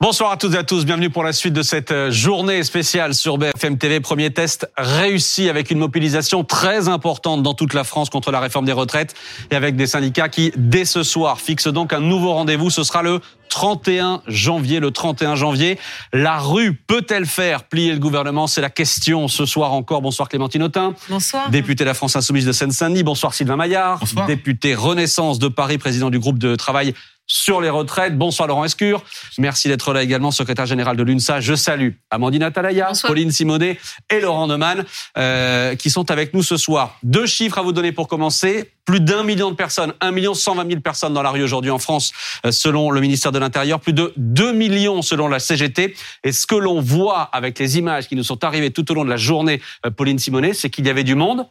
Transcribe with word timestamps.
Bonsoir 0.00 0.30
à 0.30 0.36
toutes 0.36 0.54
et 0.54 0.58
à 0.58 0.62
tous, 0.62 0.84
bienvenue 0.84 1.10
pour 1.10 1.24
la 1.24 1.32
suite 1.32 1.54
de 1.54 1.62
cette 1.62 1.90
euh, 1.90 2.12
journée 2.12 2.62
spéciale 2.62 3.14
sur 3.14 3.36
BFM 3.36 3.78
TV. 3.78 3.98
Premier 3.98 4.32
test 4.32 4.70
réussi 4.76 5.48
avec 5.48 5.72
une 5.72 5.78
mobilisation 5.78 6.44
très 6.44 6.88
importante 6.88 7.42
dans 7.42 7.52
toute 7.52 7.74
la 7.74 7.82
France 7.82 8.08
contre 8.08 8.30
la 8.30 8.38
réforme 8.38 8.64
des 8.64 8.70
retraites 8.70 9.16
et 9.50 9.56
avec 9.56 9.74
des 9.74 9.88
syndicats 9.88 10.28
qui, 10.28 10.52
dès 10.56 10.84
ce 10.84 11.02
soir, 11.02 11.40
fixent 11.40 11.66
donc 11.66 11.92
un 11.92 11.98
nouveau 11.98 12.32
rendez-vous. 12.32 12.70
Ce 12.70 12.84
sera 12.84 13.02
le 13.02 13.18
31 13.48 14.22
janvier. 14.28 14.78
Le 14.78 14.92
31 14.92 15.34
janvier, 15.34 15.80
la 16.12 16.38
rue 16.38 16.74
peut-elle 16.74 17.26
faire 17.26 17.64
plier 17.64 17.92
le 17.92 17.98
gouvernement? 17.98 18.46
C'est 18.46 18.60
la 18.60 18.70
question 18.70 19.26
ce 19.26 19.46
soir 19.46 19.72
encore. 19.72 20.00
Bonsoir 20.00 20.28
Clémentine 20.28 20.62
Autain. 20.62 20.94
Bonsoir. 21.08 21.50
Député 21.50 21.82
de 21.82 21.88
la 21.88 21.94
France 21.94 22.14
Insoumise 22.14 22.46
de 22.46 22.52
Seine-Saint-Denis. 22.52 23.02
Bonsoir 23.02 23.34
Sylvain 23.34 23.56
Maillard. 23.56 23.98
Bonsoir. 23.98 24.26
Député 24.28 24.76
Renaissance 24.76 25.40
de 25.40 25.48
Paris, 25.48 25.78
président 25.78 26.08
du 26.08 26.20
groupe 26.20 26.38
de 26.38 26.54
travail 26.54 26.94
sur 27.28 27.60
les 27.60 27.70
retraites. 27.70 28.16
Bonsoir 28.16 28.48
Laurent 28.48 28.64
Escure. 28.64 29.04
Merci 29.36 29.68
d'être 29.68 29.92
là 29.92 30.02
également, 30.02 30.30
secrétaire 30.30 30.66
général 30.66 30.96
de 30.96 31.02
l'UNSA. 31.02 31.40
Je 31.40 31.54
salue 31.54 31.90
Amandine 32.10 32.42
Atalaya, 32.42 32.88
Bonsoir. 32.88 33.10
Pauline 33.10 33.30
Simonet 33.30 33.78
et 34.10 34.20
Laurent 34.20 34.46
Neumann 34.46 34.84
euh, 35.16 35.74
qui 35.76 35.90
sont 35.90 36.10
avec 36.10 36.34
nous 36.34 36.42
ce 36.42 36.56
soir. 36.56 36.96
Deux 37.02 37.26
chiffres 37.26 37.58
à 37.58 37.62
vous 37.62 37.72
donner 37.72 37.92
pour 37.92 38.08
commencer. 38.08 38.72
Plus 38.86 39.00
d'un 39.00 39.22
million 39.22 39.50
de 39.50 39.54
personnes, 39.54 39.92
un 40.00 40.12
million 40.12 40.32
cent 40.32 40.54
vingt 40.54 40.64
mille 40.64 40.80
personnes 40.80 41.12
dans 41.12 41.22
la 41.22 41.28
rue 41.28 41.42
aujourd'hui 41.42 41.70
en 41.70 41.78
France, 41.78 42.10
euh, 42.46 42.50
selon 42.50 42.90
le 42.90 43.02
ministère 43.02 43.32
de 43.32 43.38
l'Intérieur. 43.38 43.80
Plus 43.80 43.92
de 43.92 44.14
2 44.16 44.52
millions 44.52 45.02
selon 45.02 45.28
la 45.28 45.40
CGT. 45.40 45.94
Et 46.24 46.32
ce 46.32 46.46
que 46.46 46.54
l'on 46.54 46.80
voit 46.80 47.20
avec 47.20 47.58
les 47.58 47.76
images 47.76 48.08
qui 48.08 48.16
nous 48.16 48.24
sont 48.24 48.42
arrivées 48.44 48.70
tout 48.70 48.90
au 48.90 48.94
long 48.94 49.04
de 49.04 49.10
la 49.10 49.18
journée, 49.18 49.60
euh, 49.84 49.90
Pauline 49.90 50.18
Simonet, 50.18 50.54
c'est 50.54 50.70
qu'il 50.70 50.86
y 50.86 50.90
avait 50.90 51.04
du 51.04 51.14
monde 51.14 51.46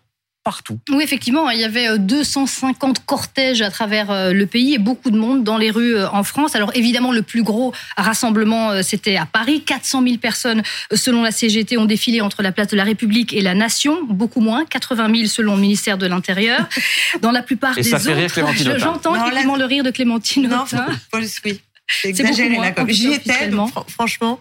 partout. 0.48 0.80
Oui, 0.90 1.04
effectivement, 1.04 1.50
il 1.50 1.60
y 1.60 1.66
avait 1.66 1.90
euh, 1.90 1.98
250 1.98 3.06
cortèges 3.06 3.62
à 3.62 3.70
travers 3.70 4.10
euh, 4.12 4.32
le 4.32 4.46
pays 4.46 4.74
et 4.76 4.78
beaucoup 4.78 5.12
de 5.12 5.18
monde 5.18 5.44
dans 5.44 5.58
les 5.58 5.72
rues 5.72 5.98
euh, 5.98 6.10
en 6.12 6.24
France. 6.24 6.56
Alors 6.56 6.72
évidemment, 6.74 7.12
le 7.12 7.22
plus 7.22 7.44
gros 7.44 7.74
rassemblement, 7.98 8.72
euh, 8.72 8.82
c'était 8.82 9.18
à 9.18 9.26
Paris. 9.26 9.62
400 9.66 10.04
000 10.04 10.18
personnes, 10.18 10.64
euh, 10.94 10.96
selon 10.96 11.22
la 11.22 11.32
CGT, 11.32 11.78
ont 11.78 11.84
défilé 11.86 12.22
entre 12.22 12.44
la 12.44 12.54
place 12.54 12.68
de 12.70 12.78
la 12.78 12.86
République 12.86 13.34
et 13.34 13.42
la 13.42 13.56
Nation. 13.56 13.98
Beaucoup 14.08 14.40
moins, 14.40 14.64
80 14.66 15.14
000 15.14 15.26
selon 15.28 15.56
le 15.56 15.62
ministère 15.62 15.98
de 15.98 16.08
l'Intérieur. 16.08 16.70
Dans 17.22 17.32
la 17.32 17.42
plupart 17.42 17.78
Et 17.78 17.82
des 17.82 17.90
ça 17.90 18.00
fait 18.00 18.12
autres, 18.12 18.18
rire 18.20 18.32
Clémentine 18.32 18.64
je- 18.66 18.70
Autain. 18.72 18.80
j'entends 18.80 19.14
là- 19.16 19.26
effectivement 19.28 19.58
le 19.58 19.66
rire 19.66 19.84
de 19.84 19.92
Clémentine 19.92 20.48
Non, 20.48 20.66
faut- 20.66 20.78
oui. 21.46 21.60
C'est 21.90 22.12
beaucoup 22.12 22.22
exagéré 22.22 22.50
moins 22.56 22.66
là. 22.66 22.72
Comme 22.72 22.88
qu'on 22.88 22.94
j'y 22.94 23.12
étais, 23.14 23.48
donc 23.48 23.72
franchement, 23.90 24.40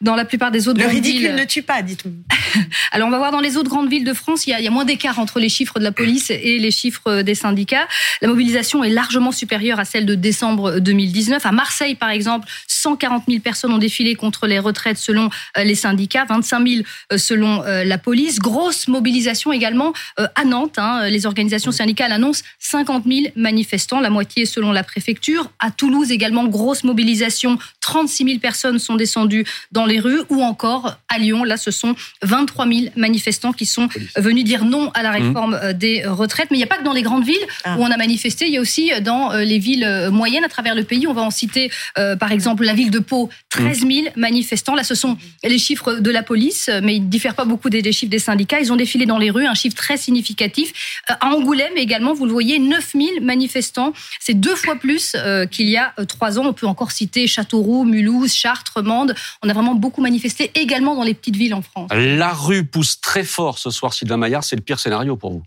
Dans 0.00 0.16
la 0.16 0.24
plupart 0.24 0.50
des 0.50 0.68
autres 0.68 0.78
le 0.78 0.84
grandes 0.84 0.96
ridicule 0.96 1.28
villes. 1.28 1.34
ne 1.36 1.44
tue 1.44 1.62
pas, 1.62 1.82
dit-on. 1.82 2.12
Alors 2.92 3.08
on 3.08 3.10
va 3.10 3.18
voir 3.18 3.32
dans 3.32 3.40
les 3.40 3.56
autres 3.56 3.70
grandes 3.70 3.88
villes 3.88 4.04
de 4.04 4.12
France, 4.12 4.46
il 4.46 4.50
y 4.50 4.52
a, 4.52 4.60
il 4.60 4.64
y 4.64 4.68
a 4.68 4.70
moins 4.70 4.84
d'écart 4.84 5.18
entre 5.18 5.40
les 5.40 5.48
chiffres 5.48 5.78
de 5.78 5.84
la 5.84 5.92
police 5.92 6.30
et 6.30 6.58
les 6.58 6.70
chiffres 6.70 7.22
des 7.22 7.34
syndicats. 7.34 7.88
La 8.22 8.28
mobilisation 8.28 8.84
est 8.84 8.90
largement 8.90 9.32
supérieure 9.32 9.80
à 9.80 9.84
celle 9.84 10.06
de 10.06 10.14
décembre 10.14 10.78
2019. 10.78 11.44
À 11.46 11.52
Marseille, 11.52 11.94
par 11.94 12.10
exemple, 12.10 12.48
140 12.68 13.24
000 13.28 13.40
personnes 13.40 13.72
ont 13.72 13.78
défilé 13.78 14.14
contre 14.14 14.46
les 14.46 14.58
retraites 14.58 14.98
selon 14.98 15.30
euh, 15.58 15.64
les 15.64 15.74
syndicats, 15.74 16.24
25 16.28 16.68
000 16.68 16.82
euh, 17.12 17.18
selon 17.18 17.62
euh, 17.62 17.84
la 17.84 17.98
police. 17.98 18.38
Grosse 18.38 18.88
mobilisation 18.88 19.52
également 19.52 19.92
à 20.16 20.44
Nantes. 20.44 20.78
hein. 20.78 21.08
Les 21.08 21.26
organisations 21.26 21.72
syndicales 21.72 22.12
annoncent 22.12 22.42
50 22.58 23.04
000 23.06 23.26
manifestants, 23.36 24.00
la 24.00 24.10
moitié 24.10 24.46
selon 24.46 24.72
la 24.72 24.82
préfecture. 24.82 25.50
À 25.58 25.70
Toulouse 25.70 26.10
également, 26.10 26.44
grosse 26.44 26.84
mobilisation, 26.84 27.58
36 27.80 28.24
000 28.24 28.38
personnes 28.38 28.78
sont 28.78 28.96
descendues 28.96 29.44
dans 29.72 29.86
les 29.86 30.00
rues. 30.00 30.22
Ou 30.30 30.42
encore 30.42 30.96
à 31.08 31.18
Lyon, 31.18 31.44
là, 31.44 31.56
ce 31.56 31.70
sont 31.70 31.94
23 32.22 32.66
000 32.66 32.80
manifestants 32.96 33.52
qui 33.52 33.66
sont 33.66 33.88
venus 34.16 34.44
dire 34.44 34.64
non 34.64 34.90
à 34.94 35.02
la 35.02 35.10
réforme 35.10 35.54
euh, 35.62 35.72
des 35.72 36.04
retraites. 36.06 36.48
Mais 36.50 36.56
il 36.56 36.60
n'y 36.60 36.64
a 36.64 36.68
pas 36.68 36.76
que 36.78 36.84
dans 36.84 36.92
les 36.92 37.02
grandes 37.02 37.24
villes 37.24 37.46
Ah. 37.64 37.76
où 37.78 37.82
on 37.82 37.90
a 37.90 37.96
manifesté, 37.96 38.46
il 38.46 38.52
y 38.52 38.56
a 38.56 38.60
aussi 38.60 38.90
dans 39.02 39.32
euh, 39.32 39.44
les 39.44 39.58
villes 39.58 39.84
euh, 39.84 40.10
moyennes 40.10 40.44
à 40.44 40.48
travers 40.48 40.74
le 40.74 40.84
pays. 40.84 41.06
On 41.06 41.12
va 41.14 41.22
en 41.22 41.30
citer 41.30 41.70
euh, 41.98 42.16
par 42.16 42.32
exemple 42.32 42.64
la 42.64 42.74
ville 42.74 42.90
de 42.90 42.98
Pau, 42.98 43.28
13 43.50 43.80
000 43.86 43.90
manifestants. 44.16 44.74
Là, 44.74 44.84
ce 44.84 44.94
sont 44.94 45.16
les 45.42 45.58
chiffres 45.58 45.94
de 45.94 46.10
la 46.10 46.22
police, 46.22 46.68
euh, 46.68 46.80
mais 46.82 46.96
ils 46.96 47.04
ne 47.04 47.08
diffèrent 47.08 47.34
pas 47.34 47.44
beaucoup 47.44 47.70
des, 47.70 47.82
des 47.82 47.92
chiffres 47.92 48.10
des 48.10 48.18
syndicats. 48.18 48.60
Ils 48.60 48.72
ont 48.72 48.76
défilé 48.76 49.06
dans 49.06 49.18
les 49.18 49.30
rues, 49.30 49.46
un 49.46 49.54
chiffre 49.54 49.76
très 49.76 49.96
significatif. 49.96 50.72
Euh, 51.10 51.14
À 51.20 51.28
Angoulême 51.28 51.76
également, 51.76 52.12
vous 52.14 52.26
le 52.26 52.32
voyez, 52.32 52.58
9 52.58 52.92
000 52.94 53.08
manifestants. 53.22 53.92
C'est 54.20 54.34
deux 54.34 54.54
fois 54.56 54.76
plus 54.76 55.12
euh, 55.14 55.46
qu'il 55.46 55.68
y 55.68 55.76
a 55.76 55.92
euh, 55.98 56.04
trois 56.04 56.38
ans. 56.38 56.44
On 56.46 56.52
peut 56.52 56.66
encore 56.66 56.92
citer 56.92 57.26
Châteauroux, 57.26 57.84
Mulhouse, 57.84 58.32
Chartres, 58.34 58.82
Mende. 58.82 59.14
On 59.44 59.48
a 59.50 59.52
vraiment 59.52 59.74
beaucoup 59.74 60.00
manifesté 60.00 60.50
également 60.54 60.96
dans 60.96 61.02
les 61.04 61.12
petites 61.12 61.36
villes 61.36 61.52
en 61.52 61.60
France. 61.60 61.90
La 61.92 62.32
rue 62.32 62.64
pousse 62.64 63.00
très 63.00 63.24
fort 63.24 63.58
ce 63.58 63.70
soir, 63.70 63.92
Sylvain 63.92 64.16
Maillard. 64.16 64.42
C'est 64.42 64.56
le 64.56 64.62
pire 64.62 64.80
scénario 64.80 65.16
pour 65.16 65.32
vous. 65.32 65.42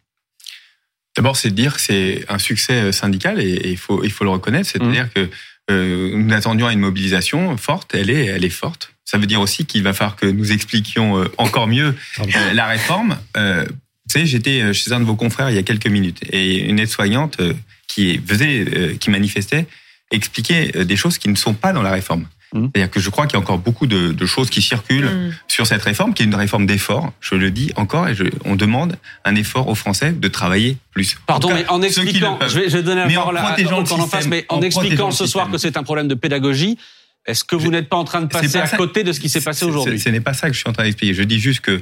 D'abord, 1.16 1.36
c'est 1.36 1.50
de 1.50 1.56
dire 1.56 1.74
que 1.74 1.82
c'est 1.82 2.24
un 2.30 2.38
succès 2.38 2.74
euh, 2.74 2.92
syndical 2.92 3.40
et 3.42 3.72
il 3.72 3.78
faut, 3.78 4.04
il 4.04 4.12
faut 4.12 4.24
le 4.24 4.30
reconnaître. 4.30 4.70
C'est-à-dire 4.70 5.12
que 5.12 5.28
euh, 5.72 6.12
nous 6.16 6.32
attendions 6.32 6.68
à 6.68 6.74
une 6.74 6.80
mobilisation 6.80 7.58
forte. 7.58 7.96
Elle 7.96 8.12
est, 8.12 8.26
elle 8.26 8.46
est 8.46 8.52
forte. 8.52 8.94
Ça 9.04 9.18
veut 9.18 9.26
dire 9.26 9.40
aussi 9.40 9.66
qu'il 9.66 9.84
va 9.84 9.94
falloir 9.94 10.18
que 10.18 10.26
nous 10.26 10.52
expliquions 10.52 11.18
euh, 11.18 11.32
encore 11.38 11.68
mieux 11.68 11.96
euh, 12.20 12.54
la 12.54 12.68
réforme. 12.68 13.18
Euh, 13.38 13.66
vous 13.66 14.12
savez, 14.12 14.26
j'étais 14.26 14.74
chez 14.74 14.92
un 14.92 15.00
de 15.00 15.06
vos 15.06 15.16
confrères 15.16 15.50
il 15.50 15.56
y 15.56 15.60
a 15.60 15.64
quelques 15.64 15.88
minutes 15.88 16.20
et 16.30 16.60
une 16.60 16.78
aide-soignante 16.80 17.42
qui 17.88 18.22
faisait, 18.26 18.96
qui 19.02 19.10
manifestait, 19.10 19.66
expliquait 20.12 20.86
des 20.86 20.96
choses 20.96 21.18
qui 21.18 21.28
ne 21.28 21.36
sont 21.36 21.54
pas 21.54 21.74
dans 21.74 21.82
la 21.82 21.92
réforme. 21.92 22.26
Mhm. 22.54 22.70
C'est-à-dire 22.74 22.92
que 22.92 23.00
je 23.00 23.10
crois 23.10 23.28
qu'il 23.28 23.34
y 23.34 23.38
a 23.38 23.44
encore 23.44 23.58
beaucoup 23.58 23.88
de, 23.88 24.14
de 24.14 24.26
choses 24.26 24.50
qui 24.50 24.62
circulent 24.62 25.06
Mm. 25.06 25.34
sur 25.48 25.68
cette 25.68 25.82
réforme, 25.82 26.14
qui 26.14 26.24
est 26.24 26.26
une 26.26 26.36
réforme 26.36 26.66
d'effort. 26.66 27.12
Je 27.20 27.36
le 27.36 27.52
dis 27.52 27.72
encore, 27.76 28.08
et 28.08 28.16
je, 28.16 28.24
on 28.46 28.56
demande 28.56 28.96
un 29.26 29.36
effort 29.36 29.68
aux 29.68 29.76
Français 29.76 30.12
de 30.14 30.28
travailler 30.28 30.78
plus. 30.92 31.18
Pardon, 31.28 31.52
En 31.52 31.54
mais 31.56 31.66
en 31.68 31.82
expliquant, 31.82 32.40
je 32.48 32.60
vais, 32.60 32.70
je 32.70 32.78
vais 32.78 32.84
donner 32.84 33.02
la 33.02 33.08
Mais 33.08 33.18
en 33.18 33.22
parole 33.22 33.38
à 33.38 33.42
protégeant 33.44 33.84
à- 33.84 33.94
en 33.94 34.08
face, 34.08 34.28
mais 34.28 34.46
en, 34.50 34.58
En 34.58 34.62
expliquant 34.62 35.12
ce 35.12 35.26
soir 35.28 35.50
que 35.52 35.58
c'est 35.58 35.76
un 35.78 35.84
problème 35.84 36.08
de 36.08 36.16
pédagogie, 36.16 36.78
est-ce 37.26 37.44
que 37.44 37.58
vous 37.58 37.70
n'êtes 37.72 37.90
pas 37.90 37.98
en 37.98 38.06
train 38.06 38.22
de 38.22 38.28
passer 38.28 38.58
pas 38.58 38.64
à 38.64 38.68
ça- 38.68 38.78
côté 38.78 39.04
de 39.04 39.12
ce 39.12 39.20
qui 39.20 39.28
s'est 39.28 39.42
passé 39.42 39.66
aujourd'hui 39.66 39.98
Ce 40.00 40.06
ce 40.06 40.10
n'est 40.10 40.22
pas 40.22 40.34
ça 40.34 40.48
que 40.48 40.54
je 40.54 40.60
suis 40.60 40.70
en 40.70 40.74
train 40.74 40.84
d'expliquer. 40.84 41.14
Je 41.14 41.24
dis 41.24 41.40
juste 41.40 41.60
que 41.60 41.72
euh, 41.72 41.82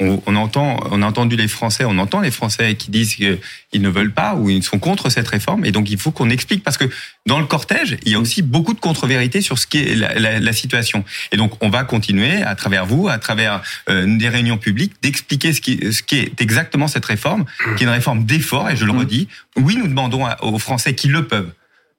on, 0.00 0.20
on 0.26 0.36
entend, 0.36 0.80
on 0.90 1.02
a 1.02 1.06
entendu 1.06 1.36
les 1.36 1.48
Français, 1.48 1.84
on 1.84 1.98
entend 1.98 2.20
les 2.20 2.30
Français 2.30 2.74
qui 2.74 2.90
disent 2.90 3.14
qu'ils 3.16 3.82
ne 3.82 3.88
veulent 3.88 4.12
pas 4.12 4.34
ou 4.34 4.48
ils 4.50 4.62
sont 4.62 4.78
contre 4.78 5.08
cette 5.10 5.28
réforme, 5.28 5.64
et 5.64 5.72
donc 5.72 5.90
il 5.90 5.98
faut 5.98 6.10
qu'on 6.10 6.30
explique 6.30 6.62
parce 6.64 6.76
que 6.78 6.84
dans 7.26 7.38
le 7.38 7.46
cortège, 7.46 7.96
il 8.04 8.12
y 8.12 8.14
a 8.14 8.18
aussi 8.20 8.42
beaucoup 8.42 8.72
de 8.74 8.80
contre-vérités 8.80 9.40
sur 9.42 9.58
ce 9.58 9.66
qui 9.66 9.78
est 9.78 9.94
la, 9.94 10.14
la- 10.18 10.40
la 10.40 10.52
situation. 10.52 11.04
Et 11.32 11.36
donc 11.36 11.52
on 11.62 11.68
va 11.70 11.84
continuer 11.84 12.42
à 12.42 12.54
travers 12.54 12.86
vous, 12.86 13.08
à 13.08 13.18
travers 13.18 13.62
euh, 13.88 14.06
des 14.18 14.28
réunions 14.28 14.58
publiques, 14.58 14.94
d'expliquer 15.02 15.52
ce 15.52 15.60
qui, 15.60 15.92
ce 15.92 16.02
qui 16.02 16.16
est 16.18 16.40
exactement 16.40 16.88
cette 16.88 17.04
réforme, 17.06 17.44
qui 17.76 17.84
est 17.84 17.86
une 17.86 17.92
réforme 17.92 18.24
d'effort. 18.24 18.70
Et 18.70 18.76
je 18.76 18.84
le 18.84 18.92
Mm. 18.92 18.98
redis, 18.98 19.28
oui, 19.56 19.76
nous 19.76 19.88
demandons 19.88 20.26
aux 20.42 20.58
Français 20.58 20.94
qui 20.94 21.08
le 21.08 21.26
peuvent. 21.26 21.52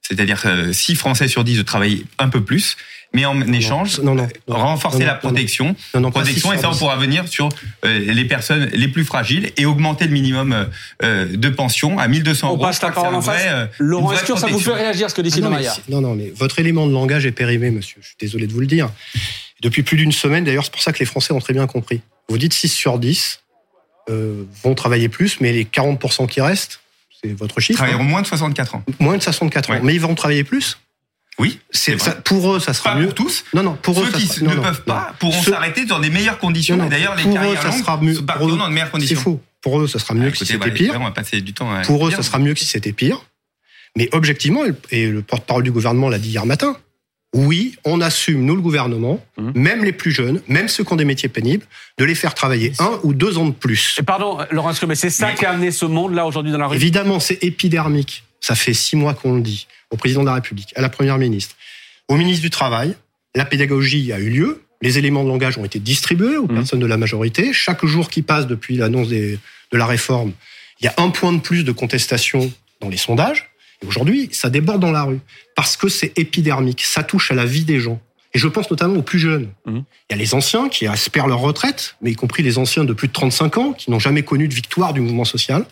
C'est-à-dire 0.08 0.42
euh, 0.46 0.72
6 0.72 0.96
Français 0.96 1.28
sur 1.28 1.44
10 1.44 1.58
de 1.58 1.64
travailler 1.64 2.06
un 2.18 2.30
peu 2.30 2.44
plus, 2.44 2.78
mais 3.14 3.26
en 3.26 3.42
échange, 3.54 4.00
non, 4.00 4.16
non, 4.16 4.28
non. 4.48 4.56
renforcer 4.56 5.06
la 5.06 5.16
protection, 5.16 5.76
Non, 5.94 6.02
non, 6.02 6.12
pas 6.12 6.22
protection, 6.22 6.54
et 6.54 6.58
ça 6.58 6.70
on 6.70 6.76
pourra 6.76 6.98
venir 6.98 7.28
sur 7.28 7.50
euh, 7.86 8.00
les 8.00 8.26
personnes 8.26 8.66
les 8.74 8.88
plus 8.88 9.06
fragiles 9.06 9.52
et 9.58 9.66
augmenter 9.66 10.06
le 10.06 10.12
minimum 10.12 10.52
euh, 10.54 10.66
euh, 11.04 11.26
de 11.38 11.50
pension 11.50 12.00
à 12.00 12.08
1200 12.08 12.48
On 12.48 12.52
euros. 12.52 12.64
passe 12.66 12.76
Je 12.76 12.80
crois 12.80 12.90
la 12.90 12.96
parole 12.96 13.16
en 13.16 13.22
face. 13.22 13.42
vrai, 13.42 13.50
euh, 13.52 13.66
Laurent 13.80 14.12
Escure, 14.14 14.38
ça 14.38 14.48
vous 14.48 14.60
fait 14.60 14.74
réagir 14.74 15.10
ce 15.10 15.16
que 15.16 15.22
dit 15.22 15.34
Ah 15.44 15.50
mais, 15.50 15.66
non, 15.90 16.02
non, 16.02 16.16
mais 16.16 16.32
votre 16.36 16.60
élément 16.60 16.86
de 16.88 16.94
langage 16.94 17.26
est 17.26 17.32
périmé, 17.32 17.72
monsieur. 17.72 17.98
Je 18.02 18.08
suis 18.08 18.18
désolé 18.20 18.48
de 18.48 18.54
vous 18.54 18.60
le 18.62 18.68
dire. 18.68 18.90
Depuis 19.62 19.84
plus 19.84 19.98
d'une 19.98 20.12
semaine, 20.12 20.44
d'ailleurs, 20.44 20.66
c'est 20.66 20.72
pour 20.74 20.82
ça 20.82 20.94
que 20.94 21.00
les 21.00 21.06
Français 21.06 21.34
ont 21.34 21.40
très 21.40 21.54
bien 21.54 21.66
compris. 21.68 22.02
Vous 22.30 22.38
dites 22.38 22.54
6 22.54 22.68
sur 22.70 23.00
10 23.00 23.40
euh, 24.10 24.44
vont 24.64 24.76
travailler 24.76 25.10
plus, 25.10 25.40
mais 25.42 25.52
les 25.52 25.66
40% 25.66 26.28
qui 26.28 26.40
restent, 26.42 26.80
c'est 27.24 27.34
votre 27.34 27.56
Ils 27.58 27.62
chiffre. 27.62 27.78
travailleront 27.78 28.04
moins 28.04 28.22
de 28.22 28.28
64 28.28 28.76
ans. 28.76 28.84
hein, 28.88 28.94
moins 29.00 29.18
de 29.18 29.22
64 29.24 29.70
ans. 29.70 29.74
Ouais. 29.74 29.80
Mais 29.84 29.94
ils 29.96 30.02
vont 30.02 30.16
travailler 30.16 30.44
plus. 30.44 30.78
Oui, 31.40 31.60
c'est 31.70 31.92
C'est 32.00 32.00
ça, 32.06 32.12
pour 32.14 32.56
eux, 32.56 32.60
ça 32.60 32.74
sera 32.74 32.94
Pas 32.94 33.00
mieux. 33.00 33.06
pour 33.06 33.14
tous. 33.16 33.46
Non, 33.54 33.62
non, 33.62 33.76
pour 33.76 34.02
eux, 34.02 34.06
Ceux 34.06 34.12
ça 34.14 34.18
qui 34.18 34.26
sera- 34.28 34.42
ne 34.42 34.50
non, 34.50 34.56
non, 34.56 34.62
peuvent 34.64 34.82
non. 34.88 34.94
pas 34.96 35.14
pourront 35.20 35.42
Ceux- 35.44 35.52
s'arrêter 35.52 35.86
dans 35.86 36.00
les 36.00 36.10
meilleures 36.10 36.40
conditions. 36.40 36.76
Non, 36.78 36.84
non, 36.84 36.88
Et 36.88 36.92
d'ailleurs, 36.92 37.16
les 37.16 37.22
pour 37.24 37.32
eux, 37.32 37.36
carrières 37.36 37.62
ça 37.62 37.68
longues 37.70 37.80
sera 37.80 37.98
mieux. 38.02 38.14
eux, 38.18 38.22
dans 38.58 38.68
de 38.68 38.74
meilleures 38.74 38.88
C'est 38.88 38.92
conditions. 38.92 39.22
faux. 39.22 39.42
Pour 39.62 39.80
eux, 39.80 39.88
ça 39.88 40.00
sera 40.00 40.16
mieux 40.16 40.28
Ah, 40.30 40.32
que 40.32 40.38
si 40.38 40.46
c'était 40.48 40.58
bah, 40.58 40.72
pire. 40.72 40.96
On 41.00 41.04
va 41.04 41.12
passer 41.12 41.42
du 41.42 41.54
temps. 41.54 41.72
à 41.72 41.82
Pour 41.82 42.08
eux, 42.08 42.12
ça 42.12 42.24
sera 42.24 42.40
mieux 42.40 42.54
que 42.56 42.60
si 42.60 42.66
c'était 42.66 42.92
pire. 42.92 43.20
Mais 43.96 44.10
objectivement, 44.14 44.62
et 44.92 45.08
le 45.08 45.22
porte-parole 45.22 45.62
du 45.64 45.72
gouvernement 45.72 46.10
l'a 46.10 46.18
dit 46.20 46.30
hier 46.30 46.46
matin, 46.46 46.76
oui, 47.36 47.76
on 47.86 48.00
assume, 48.02 48.44
nous, 48.46 48.56
le 48.56 48.62
gouvernement, 48.62 49.24
Mhm. 49.38 49.52
même 49.56 49.84
les 49.84 49.92
plus 49.92 50.12
jeunes, 50.12 50.42
même 50.48 50.68
ceux 50.68 50.84
qui 50.84 50.94
ont 50.94 50.96
des 50.96 51.06
métiers 51.06 51.30
pénibles, 51.30 51.66
de 51.98 52.06
les 52.06 52.16
faire 52.16 52.34
travailler 52.34 52.72
un 52.80 53.00
ou 53.04 53.14
deux 53.14 53.38
ans 53.38 53.46
de 53.46 53.52
plus. 53.54 53.98
Et 54.00 54.04
pardon, 54.04 54.38
Laurent 54.52 54.72
Escure, 54.72 54.88
mais 54.88 54.96
c'est 54.96 55.10
ça 55.10 55.28
Mais- 55.28 55.36
qui 55.36 55.46
a 55.46 55.52
amené 55.52 55.72
ce 55.72 55.86
monde-là 55.86 56.26
aujourd'hui 56.26 56.52
dans 56.52 56.58
la 56.58 56.68
rue? 56.68 56.76
Évidemment, 56.76 57.20
c'est 57.20 57.44
épidermique. 57.44 58.24
Ça 58.40 58.56
fait 58.56 58.74
six 58.74 58.96
mois 58.96 59.14
qu'on 59.14 59.36
le 59.36 59.42
dit 59.42 59.68
au 59.92 59.98
président 59.98 60.22
de 60.22 60.28
la 60.28 60.36
République, 60.36 60.72
à 60.76 60.82
la 60.82 60.90
première 60.90 61.18
ministre, 61.18 61.56
au 62.08 62.16
ministre 62.16 62.42
du 62.42 62.50
Travail. 62.50 62.96
La 63.36 63.46
pédagogie 63.46 64.12
a 64.14 64.20
eu 64.20 64.30
lieu. 64.30 64.62
Les 64.82 64.98
éléments 64.98 65.24
de 65.24 65.30
langage 65.30 65.58
ont 65.58 65.66
été 65.66 65.80
distribués 65.80 66.38
aux 66.38 66.48
Mhm. 66.48 66.56
personnes 66.56 66.80
de 66.80 66.86
la 66.86 66.98
majorité. 66.98 67.52
Chaque 67.52 67.86
jour 67.86 68.10
qui 68.10 68.22
passe 68.22 68.48
depuis 68.48 68.78
l'annonce 68.78 69.10
de 69.10 69.38
la 69.74 69.86
réforme, 69.86 70.32
il 70.80 70.86
y 70.86 70.88
a 70.88 70.94
un 70.98 71.10
point 71.10 71.34
de 71.34 71.40
plus 71.42 71.64
de 71.64 71.72
contestation 71.72 72.52
dans 72.80 72.90
les 72.90 72.98
sondages. 72.98 73.50
Et 73.84 73.86
aujourd'hui, 73.88 74.30
ça 74.32 74.50
déborde 74.50 74.82
dans 74.82 74.92
la 74.92 75.04
rue. 75.04 75.20
Parce 75.58 75.76
que 75.76 75.90
c'est 75.90 76.18
épidermique. 76.18 76.84
Ça 76.84 77.04
touche 77.04 77.32
à 77.32 77.36
la 77.36 77.46
vie 77.46 77.66
des 77.66 77.80
gens. 77.82 78.00
Et 78.34 78.40
je 78.40 78.48
pense 78.48 78.70
notamment 78.70 78.96
aux 78.98 79.02
plus 79.02 79.20
jeunes. 79.20 79.50
Mhm. 79.66 79.84
Il 80.10 80.12
y 80.12 80.14
a 80.14 80.18
les 80.18 80.34
anciens 80.36 80.70
qui 80.70 80.86
espèrent 80.86 81.28
leur 81.28 81.40
retraite, 81.40 81.96
mais 82.02 82.12
y 82.12 82.16
compris 82.16 82.44
les 82.44 82.58
anciens 82.60 82.84
de 82.86 82.94
plus 82.94 83.08
de 83.10 83.14
35 83.14 83.58
ans, 83.58 83.74
qui 83.74 83.90
n'ont 83.92 84.00
jamais 84.00 84.24
connu 84.24 84.48
de 84.48 84.54
victoire 84.54 84.94
du 84.94 85.02
mouvement 85.02 85.26
social. 85.26 85.66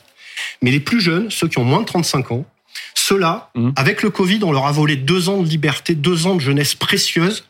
Mais 0.62 0.72
les 0.72 0.80
plus 0.82 1.00
jeunes, 1.00 1.30
ceux 1.32 1.48
qui 1.48 1.60
ont 1.60 1.64
moins 1.64 1.80
de 1.80 1.86
35 1.86 2.32
ans, 2.32 2.46
Ceux-là, 2.94 3.52
Mhm. 3.56 3.72
avec 3.78 4.04
le 4.04 4.10
Covid, 4.10 4.40
on 4.44 4.52
leur 4.52 4.66
a 4.66 4.72
volé 4.74 4.98
deux 4.98 5.30
ans 5.30 5.42
de 5.42 5.48
liberté, 5.48 5.96
deux 5.96 6.28
ans 6.28 6.36
de 6.36 6.42
jeunesse 6.42 6.76
précieuse, 6.76 7.46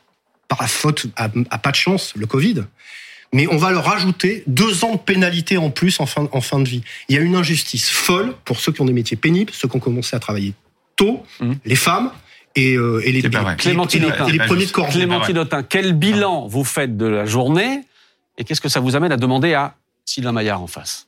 par 0.49 0.61
la 0.61 0.67
faute, 0.67 1.07
à, 1.15 1.29
à 1.49 1.57
pas 1.57 1.71
de 1.71 1.75
chance, 1.75 2.13
le 2.15 2.27
Covid. 2.27 2.63
Mais 3.33 3.47
on 3.47 3.57
va 3.57 3.71
leur 3.71 3.85
rajouter 3.85 4.43
deux 4.45 4.83
ans 4.83 4.93
de 4.93 4.99
pénalité 4.99 5.57
en 5.57 5.71
plus 5.71 5.99
en 5.99 6.05
fin, 6.05 6.29
en 6.31 6.41
fin 6.41 6.59
de 6.59 6.67
vie. 6.69 6.83
Il 7.09 7.15
y 7.15 7.17
a 7.17 7.21
une 7.21 7.35
injustice 7.35 7.89
folle 7.89 8.35
pour 8.45 8.59
ceux 8.59 8.71
qui 8.71 8.81
ont 8.81 8.85
des 8.85 8.93
métiers 8.93 9.17
pénibles, 9.17 9.51
ceux 9.51 9.67
qui 9.67 9.75
ont 9.77 9.79
commencé 9.79 10.15
à 10.15 10.19
travailler 10.19 10.53
tôt, 10.95 11.23
Mhm. 11.39 11.57
les 11.65 11.75
femmes 11.75 12.11
et, 12.55 12.75
euh, 12.75 13.01
et 13.05 13.11
les, 13.11 13.21
Clémentine 13.21 14.03
et 14.03 14.07
Autain. 14.07 14.45
premiers 14.45 14.65
de 14.65 14.71
corps. 14.71 14.89
Clémentine 14.89 15.37
Autain, 15.37 15.63
quel 15.63 15.93
bilan 15.93 16.47
vous 16.47 16.63
faites 16.63 16.97
de 16.97 17.05
la 17.05 17.25
journée 17.25 17.81
et 18.37 18.43
qu'est-ce 18.43 18.61
que 18.61 18.69
ça 18.69 18.79
vous 18.79 18.95
amène 18.95 19.11
à 19.11 19.17
demander 19.17 19.53
à 19.53 19.75
Sylvain 20.05 20.31
Maillard 20.31 20.61
en 20.61 20.67
face? 20.67 21.07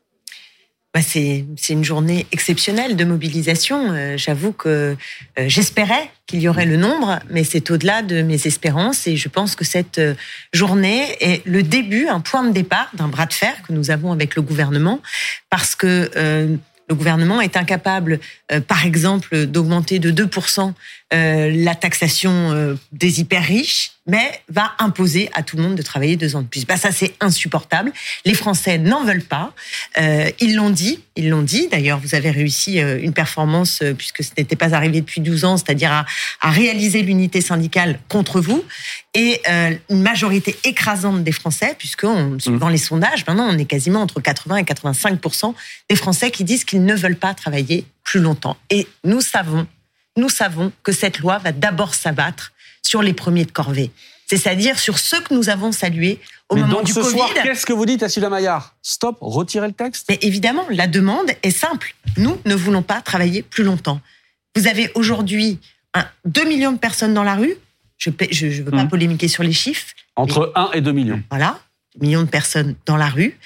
Bah, 0.94 1.02
c'est 1.04 1.46
c'est 1.58 1.74
une 1.74 1.84
journée 1.84 2.26
exceptionnelle 2.32 2.96
de 2.96 3.06
mobilisation. 3.06 3.92
Euh, 3.92 4.18
J'avoue 4.18 4.52
que 4.52 4.96
euh, 5.38 5.46
j'espérais 5.48 6.10
qu'il 6.26 6.40
y 6.40 6.48
aurait 6.48 6.66
le 6.66 6.78
nombre, 6.78 7.20
mais 7.30 7.44
c'est 7.44 7.70
au-delà 7.70 8.02
de 8.02 8.22
mes 8.22 8.48
espérances. 8.48 9.06
Et 9.06 9.16
je 9.16 9.30
pense 9.30 9.56
que 9.56 9.66
cette 9.66 10.00
euh, 10.00 10.16
journée 10.54 11.06
est 11.22 11.46
le 11.46 11.62
début, 11.62 12.08
un 12.08 12.20
point 12.20 12.44
de 12.44 12.52
départ 12.52 12.90
d'un 12.94 13.10
bras 13.10 13.26
de 13.26 13.34
fer 13.34 13.54
que 13.68 13.74
nous 13.74 13.92
avons 13.92 14.12
avec 14.12 14.36
le 14.36 14.42
gouvernement, 14.42 15.00
parce 15.50 15.76
que 15.76 16.10
euh, 16.16 16.56
le 16.88 16.96
gouvernement 16.96 17.42
est 17.42 17.58
incapable, 17.58 18.20
euh, 18.52 18.62
par 18.62 18.86
exemple, 18.86 19.46
d'augmenter 19.46 20.00
de 20.00 20.12
2% 20.12 20.74
euh, 21.14 21.52
la 21.54 21.76
taxation 21.76 22.52
euh, 22.52 22.76
des 22.92 23.20
hyper 23.20 23.44
riches, 23.44 23.92
mais 24.08 24.42
va 24.50 24.72
imposer 24.80 25.30
à 25.34 25.44
tout 25.44 25.58
le 25.58 25.64
monde 25.64 25.76
de 25.76 25.82
travailler 25.82 26.16
deux 26.16 26.36
ans 26.36 26.42
de 26.42 26.48
plus. 26.48 26.66
Bah, 26.66 26.78
ça, 26.78 26.92
c'est 26.92 27.14
insupportable. 27.20 27.92
Les 28.26 28.34
Français 28.34 28.78
n'en 28.78 29.04
veulent 29.04 29.24
pas. 29.24 29.54
Euh, 29.98 30.30
ils 30.40 30.56
l'ont 30.56 30.70
dit, 30.70 31.04
ils 31.16 31.30
l'ont 31.30 31.42
dit. 31.42 31.68
D'ailleurs, 31.70 32.00
vous 32.00 32.16
avez 32.16 32.32
réussi 32.32 32.82
euh, 32.82 33.00
une 33.02 33.14
performance, 33.14 33.82
euh, 33.82 33.94
puisque 33.94 34.24
ce 34.24 34.32
n'était 34.38 34.56
pas 34.56 34.74
arrivé 34.74 35.02
depuis 35.02 35.22
12 35.22 35.46
ans, 35.46 35.58
c'est-à-dire 35.58 35.92
à, 35.92 36.06
à 36.42 36.52
réaliser 36.52 37.02
l'unité 37.02 37.42
syndicale 37.42 38.00
contre 38.08 38.40
vous. 38.40 38.64
Et 39.14 39.42
euh, 39.50 39.76
une 39.90 40.02
majorité 40.02 40.56
écrasante 40.64 41.24
des 41.24 41.32
Français, 41.32 41.76
puisque 41.78 42.04
on, 42.04 42.40
suivant 42.40 42.70
les 42.70 42.78
sondages, 42.78 43.26
maintenant, 43.28 43.50
on 43.50 43.58
est 43.58 43.66
quasiment 43.66 44.02
entre 44.02 44.22
80 44.22 44.58
et 44.58 44.64
85% 44.64 45.54
des 45.90 45.96
Français 45.96 46.32
qui 46.32 46.44
disent 46.44 46.64
qu'ils 46.64 46.86
ne 46.86 46.94
veulent 46.94 47.18
pas 47.18 47.34
travailler 47.34 47.86
plus 48.04 48.20
longtemps. 48.20 48.58
Et 48.70 48.88
nous 49.04 49.22
savons, 49.22 49.68
nous 50.18 50.30
savons 50.30 50.72
que 50.84 50.92
cette 50.92 51.20
loi 51.20 51.40
va 51.40 51.52
d'abord 51.52 51.96
s'abattre 51.96 52.54
sur 52.88 53.02
les 53.02 53.14
premiers 53.14 53.46
de 53.46 53.52
corvée. 53.52 53.92
C'est-à-dire 54.28 54.80
sur 54.80 54.98
ceux 55.00 55.22
que 55.22 55.34
nous 55.34 55.50
avons 55.50 55.72
salués 55.72 56.20
au 56.50 56.56
Mais 56.56 56.62
moment 56.62 56.76
donc 56.76 56.86
du 56.86 56.94
ce 56.94 57.00
Covid. 57.00 57.12
soir, 57.18 57.30
qu'est-ce 57.44 57.66
que 57.66 57.74
vous 57.74 57.86
dites 57.86 58.04
à 58.04 58.10
Sylvain 58.10 58.30
Maillard? 58.30 58.76
Stop, 58.82 59.18
retirez 59.22 59.68
le 59.68 59.74
texte? 59.74 60.06
Mais 60.10 60.18
évidemment, 60.22 60.66
la 60.70 60.88
demande 60.88 61.30
est 61.44 61.52
simple. 61.52 61.96
Nous 62.18 62.38
ne 62.46 62.56
voulons 62.56 62.82
pas 62.84 63.02
travailler 63.02 63.42
plus 63.42 63.64
longtemps. 63.64 64.02
Vous 64.56 64.68
avez 64.68 64.90
aujourd'hui 64.96 65.60
un- 65.94 66.08
2 66.26 66.46
millions 66.46 66.72
de 66.72 66.78
personnes 66.78 67.14
dans 67.14 67.24
la 67.24 67.36
rue. 67.36 67.56
Je 67.98 68.10
ne 68.10 68.64
veux 68.64 68.72
pas 68.72 68.84
Mhm. 68.84 68.90
polémiquer 68.90 69.28
sur 69.28 69.44
les 69.44 69.54
chiffres. 69.54 69.88
Entre 70.16 70.52
1 70.56 70.72
et 70.74 70.82
2 70.82 70.92
millions. 70.94 71.22
Voilà, 71.30 71.60
millions 72.00 72.22
de 72.24 72.30
personnes 72.30 72.76
dans 72.86 72.98
la 72.98 73.08
rue, 73.10 73.38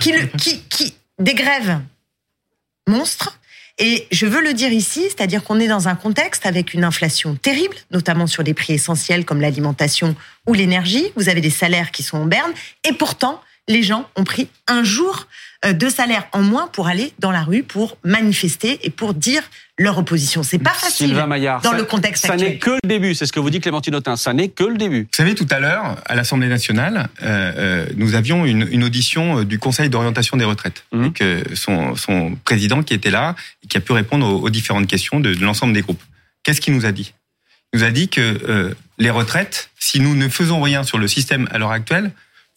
qui, 0.00 0.12
le- 0.12 0.26
qui, 0.38 0.60
qui 0.62 0.94
des 1.18 1.34
grèves 1.34 1.80
monstres. 2.88 3.38
Et 3.82 4.06
je 4.12 4.26
veux 4.26 4.42
le 4.42 4.52
dire 4.52 4.70
ici, 4.70 5.04
c'est-à-dire 5.04 5.42
qu'on 5.42 5.58
est 5.58 5.66
dans 5.66 5.88
un 5.88 5.94
contexte 5.94 6.44
avec 6.44 6.74
une 6.74 6.84
inflation 6.84 7.34
terrible, 7.34 7.76
notamment 7.90 8.26
sur 8.26 8.44
des 8.44 8.52
prix 8.52 8.74
essentiels 8.74 9.24
comme 9.24 9.40
l'alimentation 9.40 10.14
ou 10.46 10.52
l'énergie. 10.52 11.06
Vous 11.16 11.30
avez 11.30 11.40
des 11.40 11.50
salaires 11.50 11.90
qui 11.90 12.02
sont 12.02 12.18
en 12.18 12.26
berne, 12.26 12.52
et 12.84 12.92
pourtant, 12.92 13.40
les 13.68 13.82
gens 13.82 14.08
ont 14.16 14.24
pris 14.24 14.48
un 14.66 14.82
jour 14.84 15.26
euh, 15.64 15.72
de 15.72 15.88
salaire 15.88 16.26
en 16.32 16.42
moins 16.42 16.66
pour 16.68 16.88
aller 16.88 17.12
dans 17.18 17.30
la 17.30 17.42
rue, 17.42 17.62
pour 17.62 17.96
manifester 18.04 18.80
et 18.82 18.90
pour 18.90 19.14
dire 19.14 19.42
leur 19.78 19.96
opposition. 19.98 20.42
C'est 20.42 20.58
pas 20.58 20.70
facile 20.72 21.08
Sylvain 21.08 21.26
Maillard, 21.26 21.60
dans 21.62 21.70
ça- 21.72 21.76
le 21.76 21.84
contexte 21.84 22.26
Ça 22.26 22.32
actuel. 22.32 22.50
n'est 22.52 22.58
que 22.58 22.70
le 22.70 22.88
début, 22.88 23.14
c'est 23.14 23.26
ce 23.26 23.32
que 23.32 23.40
vous 23.40 23.50
dit 23.50 23.60
Clémentine 23.60 23.94
Autain. 23.94 24.16
Ça 24.16 24.32
n'est 24.32 24.48
que 24.48 24.64
le 24.64 24.76
début. 24.76 25.02
Vous 25.02 25.08
savez, 25.16 25.34
tout 25.34 25.46
à 25.50 25.58
l'heure, 25.60 25.96
à 26.06 26.14
l'Assemblée 26.16 26.48
nationale, 26.48 27.08
euh, 27.22 27.52
euh, 27.56 27.86
nous 27.96 28.14
avions 28.14 28.44
une, 28.44 28.66
une 28.70 28.84
audition 28.84 29.44
du 29.44 29.58
Conseil 29.58 29.88
d'orientation 29.90 30.36
des 30.36 30.44
retraites, 30.44 30.84
Mhm. 30.92 31.04
avec 31.04 31.22
son, 31.56 31.94
son 31.96 32.34
président 32.44 32.82
qui 32.82 32.94
était 32.94 33.10
là, 33.10 33.36
et 33.62 33.68
qui 33.68 33.76
a 33.76 33.80
pu 33.80 33.92
répondre 33.92 34.26
aux, 34.26 34.40
aux 34.40 34.50
différentes 34.50 34.86
questions 34.86 35.20
de, 35.20 35.34
de 35.34 35.44
l'ensemble 35.44 35.72
des 35.72 35.82
groupes. 35.82 36.02
Qu'est-ce 36.42 36.60
qu'il 36.60 36.74
nous 36.74 36.86
a 36.86 36.92
dit? 36.92 37.12
Il 37.72 37.78
nous 37.80 37.84
a 37.86 37.90
dit 37.90 38.08
que 38.08 38.20
euh, 38.20 38.74
les 38.98 39.10
retraites, 39.10 39.70
si 39.78 40.00
nous 40.00 40.14
ne 40.16 40.28
faisons 40.28 40.60
rien 40.60 40.82
sur 40.82 40.98
le 40.98 41.06
système 41.06 41.46
à 41.52 41.58
l'heure 41.58 41.70
actuelle, 41.70 42.10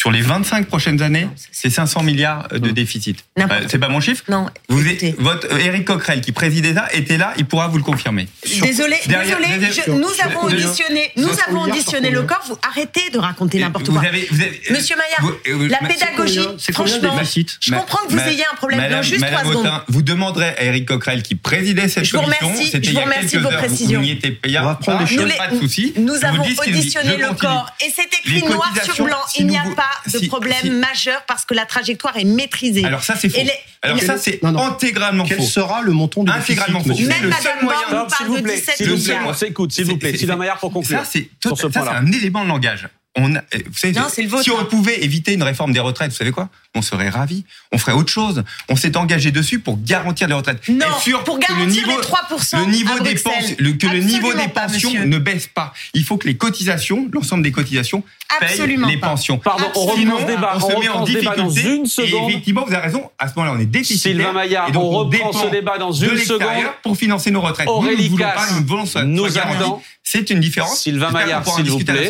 sur 0.04 0.12
les 0.12 0.20
25 0.22 0.68
prochaines 0.68 1.02
années, 1.02 1.30
c'est 1.54 1.70
500 1.70 2.04
milliards 2.04 2.50
de 2.50 2.72
déficit. 2.72 3.24
Euh, 3.40 3.44
c'est 3.70 3.80
pas 3.80 3.88
mon 3.88 4.02
chiffre? 4.02 4.26
Non, 4.28 4.48
vous 4.68 4.86
êtes, 4.86 5.18
votre 5.18 5.50
Éric 5.58 5.86
Coquerel 5.86 6.20
qui 6.20 6.34
présidait 6.34 6.74
ça 6.74 6.90
était 6.92 7.16
là, 7.18 7.34
il 7.38 7.46
pourra 7.46 7.70
vous 7.70 7.78
le 7.78 7.84
confirmer. 7.86 8.28
Désolé, 8.62 8.98
Derrière- 9.08 9.38
désolé, 9.40 9.72
je- 9.72 9.92
nous 9.92 10.10
sur- 10.10 10.26
avons 10.26 10.42
auditionné, 10.42 11.10
nous 11.16 11.30
avons 11.48 11.62
auditionné 11.62 12.10
le 12.12 12.24
corps. 12.24 12.42
Vous 12.50 12.58
arrêtez 12.70 13.12
de 13.14 13.18
raconter 13.18 13.60
n'importe 13.60 13.86
vous 13.88 13.94
quoi. 13.94 14.06
avez, 14.10 14.28
vous 14.30 14.42
avez, 14.42 14.60
Monsieur 14.72 14.98
Maillard, 14.98 15.22
vous- 15.22 15.64
euh, 15.64 15.70
la 15.70 15.88
pédagogie, 15.88 16.50
franchement, 16.74 17.16
déficit 17.18 17.58
je 17.62 17.72
comprends 17.72 18.06
que 18.06 18.10
vous 18.12 18.18
ma- 18.18 18.28
ayez 18.30 18.44
un 18.52 18.56
problème. 18.58 18.82
Madame, 18.82 18.98
non, 18.98 19.04
juste 19.04 19.22
Madame 19.22 19.40
trois 19.40 19.54
secondes. 19.54 19.72
Vous 19.88 20.02
demanderez 20.02 20.50
à 20.50 20.64
Éric 20.66 20.86
Coquerel 20.90 21.24
qui 21.24 21.36
présidait 21.36 21.88
cette 21.88 22.04
Je 22.04 22.12
vous 22.18 22.24
commission. 22.24 22.48
remercie, 22.50 22.66
c'était 22.72 22.84
je 22.84 22.90
il 22.90 22.92
y 22.92 22.96
vous 22.96 23.00
a 23.00 23.04
remercie 23.06 23.22
quelques 23.30 23.36
de 23.44 23.48
vos 23.48 23.54
heures, 23.54 23.60
précisions. 23.60 24.00
Vous 24.00 24.06
n'y 24.06 24.12
étiez 24.12 24.32
pas, 24.32 25.48
de 25.48 25.60
souci. 25.62 25.94
Nous 25.96 26.26
avons 26.26 26.44
auditionné 26.44 27.16
le 27.16 27.34
corps 27.36 27.68
et 27.80 27.90
c'est 27.96 28.10
écrit 28.20 28.44
noir 28.44 28.74
sur 28.84 29.06
blanc. 29.06 29.16
Il 29.40 29.48
n'y 29.48 29.58
a 29.58 29.64
pas 29.76 29.93
de 30.12 30.18
si- 30.20 30.28
problème 30.28 30.56
si- 30.62 30.70
majeur 30.70 31.24
parce 31.28 31.46
que 31.46 31.54
la 31.54 31.66
trajectoire 31.66 32.18
est 32.18 32.24
maîtrisée. 32.26 32.86
Alors 32.86 33.04
ça 33.04 33.16
c'est 33.16 33.30
faux. 33.30 33.38
Et 33.40 33.44
les- 33.46 33.52
Alors 33.82 34.00
ça 34.02 34.18
c'est 34.18 34.42
Non, 34.44 34.52
non. 34.52 34.66
intégralement 34.66 35.24
Quel 35.26 35.38
faux. 35.38 35.44
sera 35.44 35.82
le 35.82 35.92
montant 35.92 36.24
du 36.24 36.32
Intégralement 36.32 36.80
déficit, 36.82 37.06
faux. 37.06 37.10
Même 37.10 37.18
C'est 37.20 37.26
le 37.26 37.32
seul 37.34 37.44
Madame 37.44 37.64
moyen. 37.66 37.80
Borne 37.92 38.08
parle 38.10 38.28
vous 38.28 38.38
de 38.38 38.42
plaît. 38.42 38.56
17 38.56 38.78
S'il 38.78 38.90
vous 38.90 38.96
plaît, 38.96 39.02
milliards. 39.14 39.28
on 39.28 39.34
s'écoute, 39.34 39.72
s'il 39.72 39.86
vous 39.86 39.98
plaît. 39.98 40.12
c'est- 40.12 40.18
Sylvain 40.20 40.36
Maillard 40.38 40.58
pour 40.60 40.72
conclure. 40.72 41.00
Ça 41.00 41.06
c'est 41.12 41.30
un 41.78 42.12
élément 42.12 42.44
de 42.44 42.50
langage. 42.50 42.88
On 43.16 43.36
a, 43.36 43.40
euh, 43.40 43.44
vous 43.68 43.78
savez, 43.78 43.94
Non, 43.94 44.08
c'est 44.12 44.24
le 44.24 44.28
vôtre, 44.28 44.44
si 44.44 44.50
on 44.50 44.60
hein. 44.60 44.64
pouvait 44.68 45.04
éviter 45.04 45.34
une 45.34 45.44
réforme 45.44 45.72
des 45.72 45.80
retraites, 45.80 46.10
vous 46.10 46.18
savez 46.18 46.32
quoi? 46.32 46.50
On 46.74 46.82
serait 46.82 47.10
ravis. 47.10 47.46
On 47.72 47.78
ferait 47.78 47.92
autre 47.92 48.12
chose. 48.12 48.44
On 48.70 48.76
s'est 48.76 48.98
engagé 48.98 49.30
dessus 49.30 49.60
pour 49.60 49.78
garantir 49.84 50.28
les 50.28 50.34
retraites. 50.34 50.68
Non, 50.68 50.88
sûr 51.00 51.24
pour 51.24 51.38
que 51.40 51.46
le 51.52 51.56
garantir 51.60 51.86
niveau, 51.88 52.00
les 52.02 52.08
3% 52.08 52.58
le 52.66 52.72
niveau 52.72 52.94
à 52.94 53.00
des 53.02 53.14
pensions, 53.14 53.56
le- 53.60 53.74
que 53.74 53.86
le 53.86 54.00
niveau 54.00 54.34
des 54.34 54.48
pas, 54.48 54.62
pensions 54.68 54.90
monsieur. 54.90 55.06
ne 55.06 55.20
baisse 55.20 55.46
pas. 55.46 55.76
Il 55.94 56.04
faut 56.04 56.18
que 56.18 56.26
les 56.28 56.36
cotisations, 56.38 57.08
l'ensemble 57.14 57.44
des 57.44 57.52
cotisations, 57.52 58.04
payent 58.40 58.50
Absolument 58.50 58.88
les 58.88 58.98
pas. 58.98 59.10
pensions. 59.10 59.38
Pardon, 59.38 59.66
on 59.76 59.90
Absolument. 59.90 60.16
reprend 60.16 60.28
ce 60.28 60.34
débat. 60.36 60.52
on 60.54 60.58
On 60.58 60.60
se 60.62 60.68
met 60.68 60.74
en 60.74 60.92
reprend 60.94 61.04
débat 61.06 61.36
dans 61.36 61.48
difficulté. 61.50 61.76
une 61.78 61.84
Et 61.84 61.88
seconde. 61.88 62.30
effectivement, 62.32 62.66
vous 62.66 62.74
avez 62.74 62.82
raison. 62.84 63.12
À 63.20 63.28
ce 63.28 63.34
moment-là, 63.36 63.56
on 63.56 63.62
est 63.62 63.66
déficitaire. 63.68 64.12
Sylvain 64.16 64.32
Maillard, 64.34 64.70
Et 64.70 64.72
donc, 64.72 64.84
on 64.86 64.90
reprend 64.90 65.10
dépend 65.12 65.34
ce 65.34 65.48
débat 65.52 65.78
dans 65.78 65.92
une 65.92 66.18
seconde. 66.18 66.48
pour 66.82 66.98
financer 66.98 67.30
nos 67.30 67.42
retraites. 67.42 67.68
nous, 67.68 67.74
Aurélie 67.74 67.98
nous 67.98 68.04
ne 68.06 68.10
voulons 68.10 68.26
Casse 68.26 68.48
pas, 68.48 68.54
nous 69.04 69.06
nous 69.06 69.38
attend. 69.38 69.84
C'est 70.02 70.32
une 70.32 70.40
différence. 70.40 70.80
Sylvain 70.82 71.12
Maillard, 71.12 71.46
s'il 71.48 71.70
vous 71.70 71.78
plaît. 71.78 72.10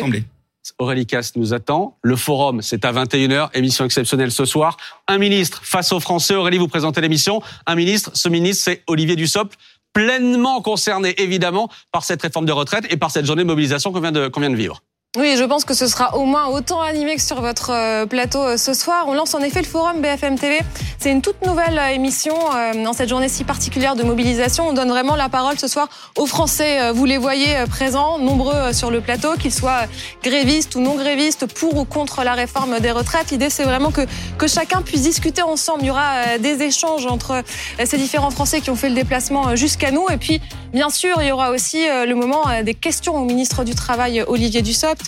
Aurélie 0.78 1.06
Casse 1.06 1.36
nous 1.36 1.54
attend. 1.54 1.96
Le 2.02 2.16
forum, 2.16 2.62
c'est 2.62 2.84
à 2.84 2.92
21h. 2.92 3.50
Émission 3.54 3.84
exceptionnelle 3.84 4.32
ce 4.32 4.44
soir. 4.44 4.76
Un 5.06 5.18
ministre 5.18 5.60
face 5.64 5.92
aux 5.92 6.00
Français. 6.00 6.34
Aurélie, 6.34 6.58
vous 6.58 6.68
présentez 6.68 7.00
l'émission. 7.00 7.42
Un 7.66 7.74
ministre, 7.74 8.10
ce 8.14 8.28
ministre, 8.28 8.64
c'est 8.64 8.82
Olivier 8.86 9.16
Dussopt, 9.16 9.56
pleinement 9.92 10.60
concerné, 10.60 11.14
évidemment, 11.20 11.68
par 11.92 12.04
cette 12.04 12.22
réforme 12.22 12.46
de 12.46 12.52
retraite 12.52 12.86
et 12.90 12.96
par 12.96 13.10
cette 13.10 13.26
journée 13.26 13.42
de 13.42 13.48
mobilisation 13.48 13.92
qu'on 13.92 14.00
vient 14.00 14.12
de, 14.12 14.28
qu'on 14.28 14.40
vient 14.40 14.50
de 14.50 14.56
vivre. 14.56 14.82
Oui, 15.16 15.36
je 15.38 15.44
pense 15.44 15.64
que 15.64 15.74
ce 15.74 15.86
sera 15.86 16.16
au 16.16 16.24
moins 16.24 16.48
autant 16.48 16.80
animé 16.80 17.14
que 17.14 17.22
sur 17.22 17.40
votre 17.40 17.70
euh, 17.70 18.04
plateau 18.04 18.40
euh, 18.40 18.56
ce 18.56 18.74
soir. 18.74 19.04
On 19.06 19.14
lance 19.14 19.32
en 19.36 19.38
effet 19.42 19.60
le 19.60 19.66
forum 19.66 20.00
BFM 20.00 20.36
TV. 20.36 20.58
C'est 20.98 21.12
une 21.12 21.22
toute 21.22 21.40
nouvelle 21.46 21.78
euh, 21.78 21.94
émission 21.94 22.34
dans 22.82 22.92
cette 22.92 23.08
journée 23.08 23.28
si 23.28 23.44
particulière 23.44 23.94
de 23.94 24.02
mobilisation. 24.02 24.66
On 24.66 24.72
donne 24.72 24.88
vraiment 24.88 25.14
la 25.14 25.28
parole 25.28 25.56
ce 25.56 25.68
soir 25.68 25.88
aux 26.16 26.26
Français. 26.26 26.90
Vous 26.90 27.04
les 27.04 27.16
voyez 27.16 27.54
présents, 27.70 28.18
nombreux 28.18 28.72
sur 28.72 28.90
le 28.90 29.00
plateau, 29.00 29.34
qu'ils 29.36 29.54
soient 29.54 29.82
grévistes 30.24 30.74
ou 30.74 30.80
non 30.80 30.96
grévistes, 30.96 31.46
pour 31.46 31.76
ou 31.76 31.84
contre 31.84 32.24
la 32.24 32.32
réforme 32.32 32.80
des 32.80 32.90
retraites. 32.90 33.30
L'idée, 33.30 33.50
c'est 33.50 33.64
vraiment 33.64 33.92
que, 33.92 34.00
que 34.36 34.48
chacun 34.48 34.82
puisse 34.82 35.02
discuter 35.02 35.42
ensemble. 35.42 35.82
Il 35.82 35.86
y 35.86 35.90
aura 35.90 36.38
des 36.38 36.62
échanges 36.62 37.06
entre 37.06 37.42
ces 37.84 37.98
différents 37.98 38.30
Français 38.30 38.60
qui 38.60 38.70
ont 38.70 38.76
fait 38.76 38.88
le 38.88 38.96
déplacement 38.96 39.54
jusqu'à 39.54 39.90
nous. 39.90 40.06
Et 40.10 40.16
puis, 40.16 40.40
bien 40.72 40.90
sûr, 40.90 41.18
il 41.20 41.28
y 41.28 41.32
aura 41.32 41.50
aussi 41.50 41.86
le 41.86 42.14
moment 42.14 42.44
des 42.62 42.74
questions 42.74 43.16
au 43.16 43.24
ministre 43.24 43.62
du 43.64 43.74
Travail, 43.74 44.24
Olivier 44.26 44.62
Dussopt, 44.62 45.03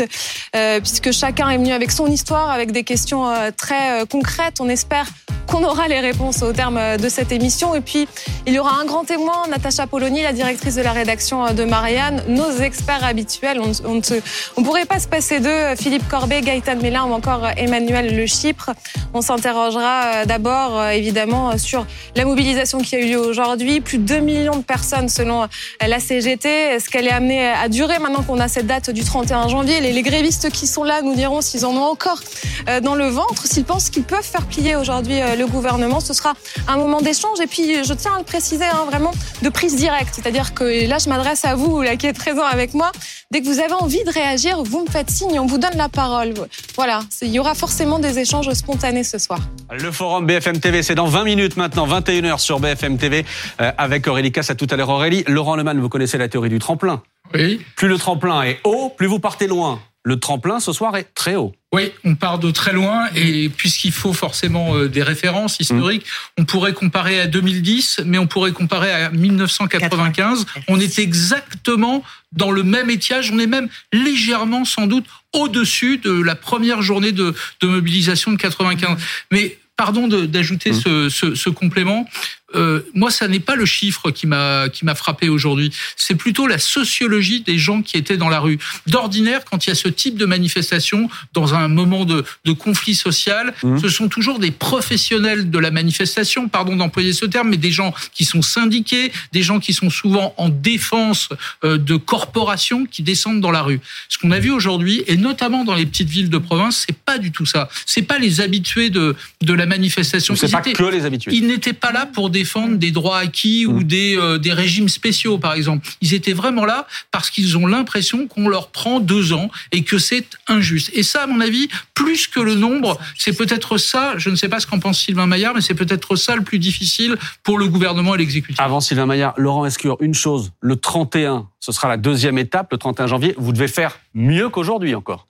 euh, 0.55 0.81
puisque 0.81 1.13
chacun 1.13 1.49
est 1.51 1.59
venu 1.59 1.73
avec 1.73 1.91
son 1.91 2.07
histoire, 2.07 2.51
avec 2.51 2.73
des 2.73 2.85
questions 2.85 3.29
euh, 3.29 3.51
très 3.57 4.03
euh, 4.03 4.07
concrètes. 4.07 4.57
On 4.61 4.69
espère 4.69 5.07
qu'on 5.47 5.63
aura 5.63 5.87
les 5.87 6.01
réponses 6.01 6.43
au 6.43 6.53
terme 6.53 6.97
de 6.97 7.09
cette 7.09 7.31
émission. 7.31 7.75
Et 7.77 7.81
puis, 7.81 8.09
il 8.47 8.53
y 8.53 8.59
aura 8.59 8.81
un 8.81 8.85
grand 8.85 9.05
témoin, 9.05 9.47
Natacha 9.49 9.87
Polony, 9.87 10.23
la 10.23 10.33
directrice 10.33 10.75
de 10.75 10.83
la 10.83 10.91
rédaction 10.91 11.55
de 11.55 11.65
Marianne, 11.65 12.25
nos 12.27 12.51
experts 12.51 13.05
habituels. 13.05 13.61
On 13.61 13.95
ne 13.95 14.65
pourrait 14.65 14.87
pas 14.87 14.99
se 14.99 15.07
passer 15.07 15.39
d'eux, 15.39 15.77
Philippe 15.77 16.09
Corbet, 16.09 16.41
Gaëtan 16.41 16.77
Mélin 16.83 17.05
ou 17.05 17.13
encore 17.13 17.47
Emmanuel 17.57 18.17
Le 18.17 18.27
Chypre. 18.27 18.73
On 19.15 19.21
s'interrogera 19.21 20.27
d'abord, 20.27 20.85
évidemment, 20.89 21.57
sur 21.59 21.87
la 22.17 22.25
mobilisation 22.25 22.79
qui 22.79 22.97
a 22.97 22.99
eu 22.99 23.11
lieu 23.11 23.21
aujourd'hui. 23.21 23.81
Plus 23.81 23.99
de 23.99 24.05
2 24.05 24.19
millions 24.19 24.57
de 24.57 24.65
personnes 24.65 25.09
selon 25.09 25.47
la 25.81 26.01
CGT. 26.01 26.49
Est-ce 26.49 26.89
qu'elle 26.89 27.07
est 27.07 27.13
amenée 27.13 27.47
à 27.47 27.69
durer 27.69 28.01
maintenant 28.01 28.23
qu'on 28.23 28.41
a 28.41 28.49
cette 28.49 28.67
date 28.67 28.91
du 28.91 29.05
31 29.05 29.49
janvier? 29.49 29.81
Les, 29.87 29.93
les 29.93 30.03
grévistes 30.03 30.51
qui 30.51 30.67
sont 30.67 30.85
là 30.85 31.03
nous 31.03 31.15
diront 31.15 31.41
s'ils 31.41 31.65
en 31.65 31.73
ont 31.75 31.85
encore 31.85 32.21
euh, 32.69 32.81
dans 32.81 32.95
le 32.95 33.07
ventre, 33.07 33.47
s'ils 33.47 33.65
pensent 33.65 33.91
qu'ils 33.91 34.05
peuvent 34.05 34.23
faire 34.23 34.47
plier 34.47 34.77
aujourd'hui 34.77 35.21
euh, 35.21 35.37
le 35.37 35.47
gouvernement. 35.47 36.01
Ce 36.01 36.15
sera 36.15 36.35
un 36.69 36.77
moment 36.77 37.01
d'échange 37.01 37.41
et 37.41 37.47
puis 37.47 37.85
je 37.85 37.93
tiens 37.95 38.15
à 38.15 38.19
le 38.19 38.25
préciser, 38.25 38.65
hein, 38.65 38.85
vraiment 38.91 39.13
de 39.43 39.49
prise 39.49 39.77
directe. 39.77 40.15
C'est-à-dire 40.15 40.55
que 40.55 40.89
là, 40.89 40.99
je 40.99 41.09
m'adresse 41.09 41.45
à 41.45 41.55
vous, 41.55 41.83
qui 41.99 42.07
êtes 42.07 42.19
présent 42.19 42.45
avec 42.45 42.75
moi. 42.75 42.91
Dès 43.31 43.41
que 43.41 43.47
vous 43.47 43.61
avez 43.61 43.73
envie 43.73 44.03
de 44.05 44.11
réagir, 44.11 44.63
vous 44.63 44.85
me 44.85 44.91
faites 44.91 45.11
signe, 45.11 45.39
on 45.41 45.47
vous 45.47 45.59
donne 45.59 45.77
la 45.77 45.89
parole. 45.89 46.35
Voilà, 46.77 47.01
il 47.23 47.31
y 47.31 47.39
aura 47.39 47.55
forcément 47.55 47.99
des 47.99 48.19
échanges 48.19 48.53
spontanés 48.53 49.05
ce 49.05 49.19
soir. 49.19 49.41
Le 49.71 49.91
forum 49.91 50.27
BFM 50.27 50.61
TV, 50.61 50.83
c'est 50.83 50.95
dans 50.95 51.07
20 51.07 51.25
minutes 51.25 51.57
maintenant, 51.57 51.87
21h 51.87 52.39
sur 52.39 52.61
BFM 52.61 52.99
TV, 52.99 53.25
euh, 53.61 53.73
avec 53.79 54.07
Aurélie 54.07 54.33
Casse. 54.33 54.51
À 54.51 54.55
tout 54.55 54.67
à 54.71 54.77
l'heure, 54.77 54.91
Aurélie. 54.91 55.25
Laurent 55.27 55.57
Lemann, 55.57 55.81
vous 55.81 55.89
connaissez 55.89 56.19
la 56.19 56.29
théorie 56.29 56.51
du 56.51 56.59
tremplin. 56.59 57.03
Oui. 57.35 57.61
Plus 57.77 57.89
le 57.89 57.99
tremplin 57.99 58.43
est 58.43 58.61
haut, 58.65 58.91
plus 58.97 59.07
vous 59.07 59.19
partez 59.19 59.47
loin. 59.47 59.81
Le 60.07 60.21
tremplin 60.21 60.61
ce 60.61 60.73
soir 60.73 60.97
est 60.97 61.13
très 61.15 61.35
haut. 61.35 61.53
Oui, 61.75 61.91
on 62.05 62.15
part 62.15 62.39
de 62.39 62.53
très 62.53 62.73
loin 62.73 63.07
et 63.17 63.49
puisqu'il 63.49 63.91
faut 63.91 64.13
forcément 64.13 64.77
euh, 64.77 64.89
des 64.89 65.03
références 65.03 65.59
historiques, 65.59 66.07
on 66.39 66.45
pourrait 66.45 66.75
comparer 66.75 67.21
à 67.21 67.27
2010, 67.27 68.03
mais 68.05 68.17
on 68.17 68.29
pourrait 68.29 68.53
comparer 68.53 68.93
à 68.93 69.11
1995. 69.11 70.47
On 70.69 70.79
est 70.79 71.01
exactement 71.01 72.05
dans 72.31 72.53
le 72.53 72.63
même 72.63 72.89
étiage, 72.89 73.33
on 73.33 73.39
est 73.41 73.49
même 73.49 73.69
légèrement 73.93 74.65
sans 74.65 74.87
doute 74.87 75.07
au-dessus 75.33 75.99
de 75.99 76.13
la 76.13 76.37
première 76.37 76.83
journée 76.83 77.11
de, 77.11 77.35
de 77.61 77.67
mobilisation 77.67 78.31
de 78.31 78.37
95. 78.37 78.97
Mais 79.33 79.59
pardon 79.77 80.09
d'ajouter 80.09 80.71
mmh. 80.71 80.81
ce, 80.81 81.09
ce, 81.09 81.35
ce, 81.35 81.51
complément. 81.51 82.07
Euh, 82.55 82.83
moi, 82.95 83.11
ça 83.11 83.27
n'est 83.27 83.41
pas 83.41 83.57
le 83.57 83.67
chiffre 83.67 84.11
qui 84.11 84.27
m'a 84.27 84.69
qui 84.69 84.85
m'a 84.85 84.95
frappé 84.95 85.29
aujourd'hui. 85.29 85.73
C'est 85.97 86.15
plutôt 86.15 86.47
la 86.47 86.59
sociologie 86.59 87.41
des 87.41 87.59
gens 87.59 87.83
qui 87.83 87.97
étaient 87.97 88.17
dans 88.17 88.29
la 88.29 88.39
rue. 88.39 88.59
D'ordinaire, 88.87 89.45
quand 89.45 89.67
il 89.67 89.71
y 89.71 89.73
a 89.73 89.75
ce 89.75 89.89
type 89.89 90.17
de 90.17 90.27
manifestation 90.27 91.09
dans 91.33 91.55
un 91.55 91.67
moment 91.69 92.05
de, 92.05 92.25
de 92.45 92.53
conflit 92.53 92.95
social, 92.95 93.53
mmh. 93.63 93.81
ce 93.81 93.89
sont 93.89 94.09
toujours 94.09 94.39
des 94.39 94.53
professionnels 94.53 95.51
de 95.51 95.59
la 95.59 95.71
manifestation, 95.73 96.49
pardon 96.49 96.77
d'employer 96.77 97.13
ce 97.13 97.27
terme, 97.27 97.51
mais 97.51 97.57
des 97.57 97.73
gens 97.73 97.93
qui 98.15 98.25
sont 98.25 98.43
syndiqués, 98.43 99.11
des 99.33 99.43
gens 99.43 99.59
qui 99.59 99.73
sont 99.73 99.91
souvent 99.91 100.35
en 100.37 100.49
défense 100.49 101.29
euh, 101.65 101.79
de 101.79 101.97
corporations 101.97 102.87
qui 102.87 103.03
descendent 103.03 103.41
dans 103.41 103.51
la 103.51 103.63
rue. 103.63 103.81
Ce 104.09 104.19
qu'on 104.19 104.31
a 104.31 104.39
vu 104.39 104.53
aujourd'hui, 104.53 105.03
et 105.09 105.17
notamment 105.17 105.65
dans 105.65 105.75
les 105.75 105.87
petites 105.87 106.09
villes 106.09 106.31
de 106.31 106.39
province, 106.39 106.85
c'est 106.87 106.97
pas 106.97 107.19
du 107.19 107.33
tout 107.33 107.47
ça. 107.47 107.69
C'est 107.87 108.03
pas 108.03 108.19
les 108.19 108.41
habitués 108.41 108.91
de 108.91 109.17
de 109.43 109.53
la 109.53 109.67
manifestation. 109.67 110.35
C'est 110.37 110.51
pas 110.51 110.61
que 110.61 110.91
les 110.91 111.05
habitués. 111.05 111.33
Ils 111.35 111.47
n'étaient 111.47 111.73
pas 111.73 111.93
là 111.93 112.07
pour 112.07 112.31
défendre 112.47 112.77
des 112.77 112.93
droits 112.93 113.19
acquis 113.19 113.67
ou 113.67 113.81
mm. 113.81 113.83
des, 113.83 114.17
euh, 114.17 114.39
des 114.39 114.53
régimes 114.53 114.89
spéciaux, 114.89 115.37
par 115.37 115.55
exemple. 115.55 115.87
Ils 116.01 116.15
étaient 116.15 116.33
vraiment 116.33 116.65
là 116.65 116.87
parce 117.11 117.29
qu'ils 117.29 117.57
ont 117.57 117.67
l'impression 117.67 118.29
qu'on 118.29 118.49
leur 118.49 118.69
prend 118.69 119.01
deux 119.01 119.33
ans 119.33 119.51
et 119.73 119.83
que 119.83 119.99
c'est 119.99 120.27
injuste. 120.47 120.91
Et 120.95 121.03
ça, 121.03 121.25
à 121.25 121.27
mon 121.27 121.41
avis, 121.41 121.69
plus 121.95 122.29
que 122.29 122.39
le 122.39 122.55
nombre, 122.55 122.99
c'est 123.19 123.37
peut-être 123.37 123.79
ça, 123.79 124.15
je 124.17 124.31
ne 124.31 124.37
sais 124.37 124.49
pas 124.49 124.61
ce 124.61 124.67
qu'en 124.69 124.79
pense 124.79 125.01
Sylvain 125.01 125.27
Maillard, 125.27 125.55
mais 125.55 125.61
c'est 125.61 125.75
peut-être 125.75 126.15
ça 126.15 126.37
le 126.37 126.43
plus 126.43 126.61
difficile 126.61 127.17
pour 127.43 127.59
le 127.59 127.67
gouvernement 127.67 128.15
et 128.15 128.19
l'exécutif. 128.19 128.61
Avant 128.61 128.81
Sylvain 128.81 129.07
Maillard, 129.07 129.35
Laurent 129.37 129.67
Escure, 129.67 129.97
une 130.01 130.15
chose, 130.15 130.53
le 130.61 130.77
31, 130.77 131.49
ce 131.59 131.73
sera 131.73 131.89
la 131.89 131.97
deuxième 131.97 132.39
étape, 132.39 132.71
le 132.71 132.79
31 132.79 133.09
janvier, 133.09 133.35
vous 133.39 133.53
devez 133.53 133.69
faire 133.69 133.99
mieux 134.15 134.49
qu'aujourd'hui 134.51 134.95
encore. 134.95 135.27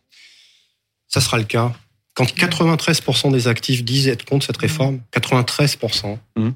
Ça 1.08 1.22
sera 1.22 1.38
le 1.38 1.44
cas. 1.44 1.72
Quand 2.14 2.24
93% 2.24 3.32
des 3.32 3.48
actifs 3.48 3.84
disent 3.84 4.08
être 4.08 4.24
contre 4.24 4.46
cette 4.46 4.56
réforme, 4.56 5.00
93%, 5.14 6.18
mmh. 6.36 6.50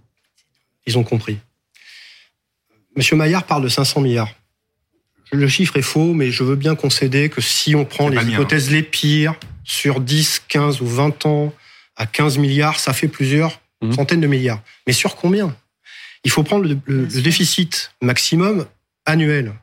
Ils 0.87 0.99
ont 0.99 1.05
compris. 1.05 1.39
Monsieur 2.97 3.17
Maillard 3.17 3.45
parle 3.45 3.63
de 3.63 3.69
500 3.69 4.01
milliards. 4.01 4.31
Le 5.33 5.47
chiffre 5.47 5.77
est 5.77 5.83
faux, 5.83 6.13
mais 6.13 6.31
je 6.31 6.43
veux 6.43 6.57
bien 6.57 6.75
concéder 6.75 7.29
que 7.29 7.41
si 7.41 7.75
on 7.77 7.85
prend 7.85 8.09
les 8.09 8.25
hypothèses 8.25 8.71
les 8.71 8.83
pires 8.83 9.35
sur 9.65 10.01
10, 10.01 10.43
15 10.49 10.81
ou 10.81 10.87
20 10.87 11.27
ans 11.27 11.55
à 11.97 12.07
15 12.07 12.39
milliards, 12.39 12.81
ça 12.81 12.93
fait 12.93 13.07
plusieurs 13.07 13.61
mmh. 13.81 13.93
centaines 13.93 14.21
de 14.21 14.27
milliards. 14.27 14.61
Mais 14.87 14.93
sur 14.93 15.15
combien? 15.15 15.55
Il 16.25 16.31
faut 16.31 16.43
prendre 16.43 16.65
le, 16.65 16.79
le 16.87 17.07
déficit 17.07 17.93
maximum 18.03 18.67
annuel. 19.07 19.55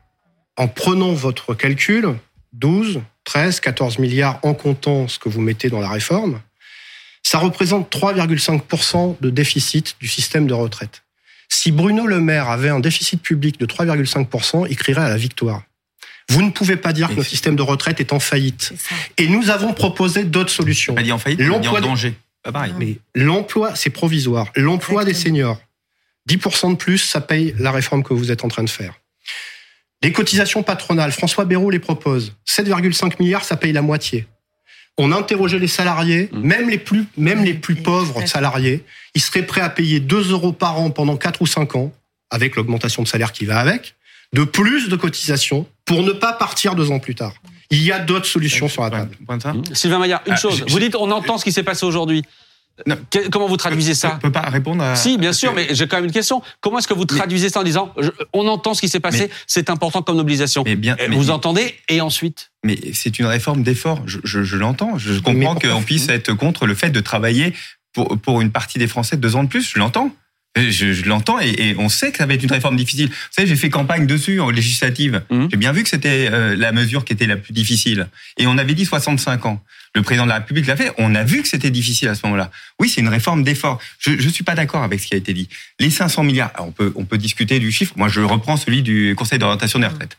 En 0.56 0.68
prenant 0.68 1.12
votre 1.12 1.54
calcul, 1.54 2.16
12, 2.54 3.02
13, 3.24 3.60
14 3.60 3.98
milliards 3.98 4.40
en 4.42 4.54
comptant 4.54 5.06
ce 5.06 5.18
que 5.18 5.28
vous 5.28 5.40
mettez 5.40 5.68
dans 5.68 5.80
la 5.80 5.90
réforme, 5.90 6.40
ça 7.22 7.38
représente 7.38 7.94
3,5% 7.94 9.16
de 9.20 9.30
déficit 9.30 9.96
du 10.00 10.08
système 10.08 10.46
de 10.46 10.54
retraite. 10.54 11.02
Si 11.48 11.72
Bruno 11.72 12.06
Le 12.06 12.20
Maire 12.20 12.48
avait 12.48 12.68
un 12.68 12.80
déficit 12.80 13.22
public 13.22 13.58
de 13.58 13.66
3,5%, 13.66 14.66
il 14.68 14.76
crierait 14.76 15.02
à 15.02 15.08
la 15.08 15.16
victoire. 15.16 15.62
Vous 16.30 16.42
ne 16.42 16.50
pouvez 16.50 16.76
pas 16.76 16.92
dire 16.92 17.08
que 17.08 17.14
notre 17.14 17.28
système 17.28 17.56
de 17.56 17.62
retraite 17.62 18.00
est 18.00 18.12
en 18.12 18.20
faillite. 18.20 18.74
Et 19.16 19.28
nous 19.28 19.48
avons 19.48 19.72
proposé 19.72 20.24
d'autres 20.24 20.50
solutions. 20.50 20.94
Pas 20.94 21.02
dit 21.02 21.12
en 21.12 21.18
faillite, 21.18 21.40
l'emploi 21.40 21.78
en 21.78 21.82
danger. 21.82 22.14
Pas 22.42 22.52
pareil. 22.52 22.74
Mais 22.78 22.98
l'emploi, 23.14 23.74
c'est 23.74 23.90
provisoire. 23.90 24.48
L'emploi 24.54 25.04
des 25.04 25.14
seniors, 25.14 25.58
10% 26.28 26.72
de 26.72 26.76
plus, 26.76 26.98
ça 26.98 27.20
paye 27.20 27.54
la 27.58 27.70
réforme 27.70 28.02
que 28.02 28.12
vous 28.12 28.30
êtes 28.30 28.44
en 28.44 28.48
train 28.48 28.62
de 28.62 28.70
faire. 28.70 28.94
Les 30.02 30.12
cotisations 30.12 30.62
patronales, 30.62 31.12
François 31.12 31.44
Bayrou 31.44 31.70
les 31.70 31.78
propose. 31.78 32.36
7,5 32.46 33.14
milliards, 33.20 33.44
ça 33.44 33.56
paye 33.56 33.72
la 33.72 33.82
moitié. 33.82 34.26
On 34.98 35.12
a 35.12 35.16
interrogé 35.16 35.58
les 35.58 35.68
salariés, 35.68 36.28
mmh. 36.32 36.40
même 36.40 36.68
les 36.68 36.78
plus, 36.78 37.06
même 37.16 37.44
les 37.44 37.54
plus 37.54 37.76
pauvres 37.76 38.26
salariés, 38.26 38.84
ils 39.14 39.20
seraient 39.20 39.46
prêts 39.46 39.60
à 39.60 39.70
payer 39.70 40.00
2 40.00 40.32
euros 40.32 40.52
par 40.52 40.78
an 40.80 40.90
pendant 40.90 41.16
4 41.16 41.40
ou 41.40 41.46
5 41.46 41.76
ans, 41.76 41.92
avec 42.30 42.56
l'augmentation 42.56 43.02
de 43.02 43.08
salaire 43.08 43.32
qui 43.32 43.44
va 43.44 43.58
avec, 43.58 43.94
de 44.32 44.44
plus 44.44 44.88
de 44.88 44.96
cotisations 44.96 45.66
pour 45.84 46.02
ne 46.02 46.12
pas 46.12 46.32
partir 46.32 46.74
deux 46.74 46.90
ans 46.90 46.98
plus 46.98 47.14
tard. 47.14 47.32
Il 47.70 47.82
y 47.82 47.92
a 47.92 47.98
d'autres 47.98 48.26
solutions 48.26 48.68
sur 48.68 48.82
la 48.82 48.90
table. 48.90 49.16
Sylvain 49.72 49.98
Maillard, 49.98 50.22
une 50.26 50.32
ah, 50.32 50.36
chose. 50.36 50.64
Vous 50.68 50.78
dites, 50.78 50.94
on 50.96 51.10
entend 51.10 51.38
ce 51.38 51.44
qui 51.44 51.52
s'est 51.52 51.62
passé 51.62 51.84
aujourd'hui. 51.84 52.22
Comment 53.30 53.48
vous 53.48 53.56
traduisez 53.56 53.94
ça 53.94 54.10
Je 54.10 54.14
ne 54.16 54.20
peux 54.20 54.32
pas 54.32 54.48
répondre 54.48 54.82
à... 54.82 54.96
Si, 54.96 55.18
bien 55.18 55.32
sûr, 55.32 55.52
mais 55.54 55.68
j'ai 55.70 55.86
quand 55.86 55.96
même 55.96 56.06
une 56.06 56.12
question. 56.12 56.42
Comment 56.60 56.78
est-ce 56.78 56.88
que 56.88 56.94
vous 56.94 57.04
traduisez 57.04 57.48
ça 57.48 57.60
en 57.60 57.64
disant 57.64 57.94
on 58.32 58.46
entend 58.48 58.74
ce 58.74 58.80
qui 58.80 58.88
s'est 58.88 59.00
passé, 59.00 59.30
c'est 59.46 59.70
important 59.70 60.02
comme 60.02 60.16
mobilisation 60.16 60.62
mais 60.64 60.76
bien, 60.76 60.96
Vous 61.10 61.30
entendez 61.30 61.74
et 61.88 62.00
ensuite 62.00 62.50
Mais 62.64 62.78
c'est 62.92 63.18
une 63.18 63.26
réforme 63.26 63.62
d'effort, 63.62 64.02
je, 64.06 64.18
je, 64.24 64.42
je 64.42 64.56
l'entends. 64.56 64.98
Je 64.98 65.18
comprends 65.20 65.54
qu'on 65.54 65.82
puisse 65.82 66.08
être 66.08 66.32
contre 66.34 66.66
le 66.66 66.74
fait 66.74 66.90
de 66.90 67.00
travailler 67.00 67.54
pour, 67.92 68.18
pour 68.18 68.40
une 68.40 68.50
partie 68.50 68.78
des 68.78 68.86
Français 68.86 69.16
deux 69.16 69.36
ans 69.36 69.44
de 69.44 69.48
plus, 69.48 69.68
je 69.68 69.78
l'entends. 69.78 70.12
Je, 70.70 70.92
je 70.92 71.04
l'entends 71.04 71.40
et, 71.40 71.48
et, 71.48 71.74
on 71.78 71.88
sait 71.88 72.10
que 72.10 72.18
ça 72.18 72.26
va 72.26 72.34
être 72.34 72.42
une 72.42 72.52
réforme 72.52 72.76
difficile. 72.76 73.08
Vous 73.08 73.14
savez, 73.30 73.48
j'ai 73.48 73.56
fait 73.56 73.70
campagne 73.70 74.06
dessus 74.06 74.40
en 74.40 74.50
législative. 74.50 75.22
Mmh. 75.30 75.46
J'ai 75.50 75.56
bien 75.56 75.72
vu 75.72 75.82
que 75.82 75.88
c'était 75.88 76.28
euh, 76.30 76.56
la 76.56 76.72
mesure 76.72 77.04
qui 77.04 77.12
était 77.12 77.26
la 77.26 77.36
plus 77.36 77.52
difficile. 77.52 78.08
Et 78.36 78.46
on 78.46 78.58
avait 78.58 78.74
dit 78.74 78.84
65 78.84 79.46
ans. 79.46 79.62
Le 79.94 80.02
président 80.02 80.24
de 80.24 80.28
la 80.28 80.36
République 80.36 80.66
l'a 80.66 80.76
fait. 80.76 80.92
On 80.98 81.14
a 81.14 81.24
vu 81.24 81.42
que 81.42 81.48
c'était 81.48 81.70
difficile 81.70 82.08
à 82.08 82.14
ce 82.14 82.20
moment-là. 82.24 82.50
Oui, 82.78 82.88
c'est 82.88 83.00
une 83.00 83.08
réforme 83.08 83.42
d'effort. 83.42 83.80
Je 83.98 84.10
ne 84.10 84.30
suis 84.30 84.44
pas 84.44 84.54
d'accord 84.54 84.82
avec 84.82 85.00
ce 85.00 85.06
qui 85.06 85.14
a 85.14 85.16
été 85.16 85.32
dit. 85.32 85.48
Les 85.80 85.90
500 85.90 86.24
milliards, 86.24 86.52
on 86.58 86.72
peut 86.72 86.92
on 86.94 87.04
peut 87.04 87.18
discuter 87.18 87.58
du 87.58 87.72
chiffre. 87.72 87.94
Moi, 87.96 88.08
je 88.08 88.20
reprends 88.20 88.56
celui 88.56 88.82
du 88.82 89.14
Conseil 89.16 89.38
d'orientation 89.38 89.78
des 89.78 89.86
retraites. 89.86 90.16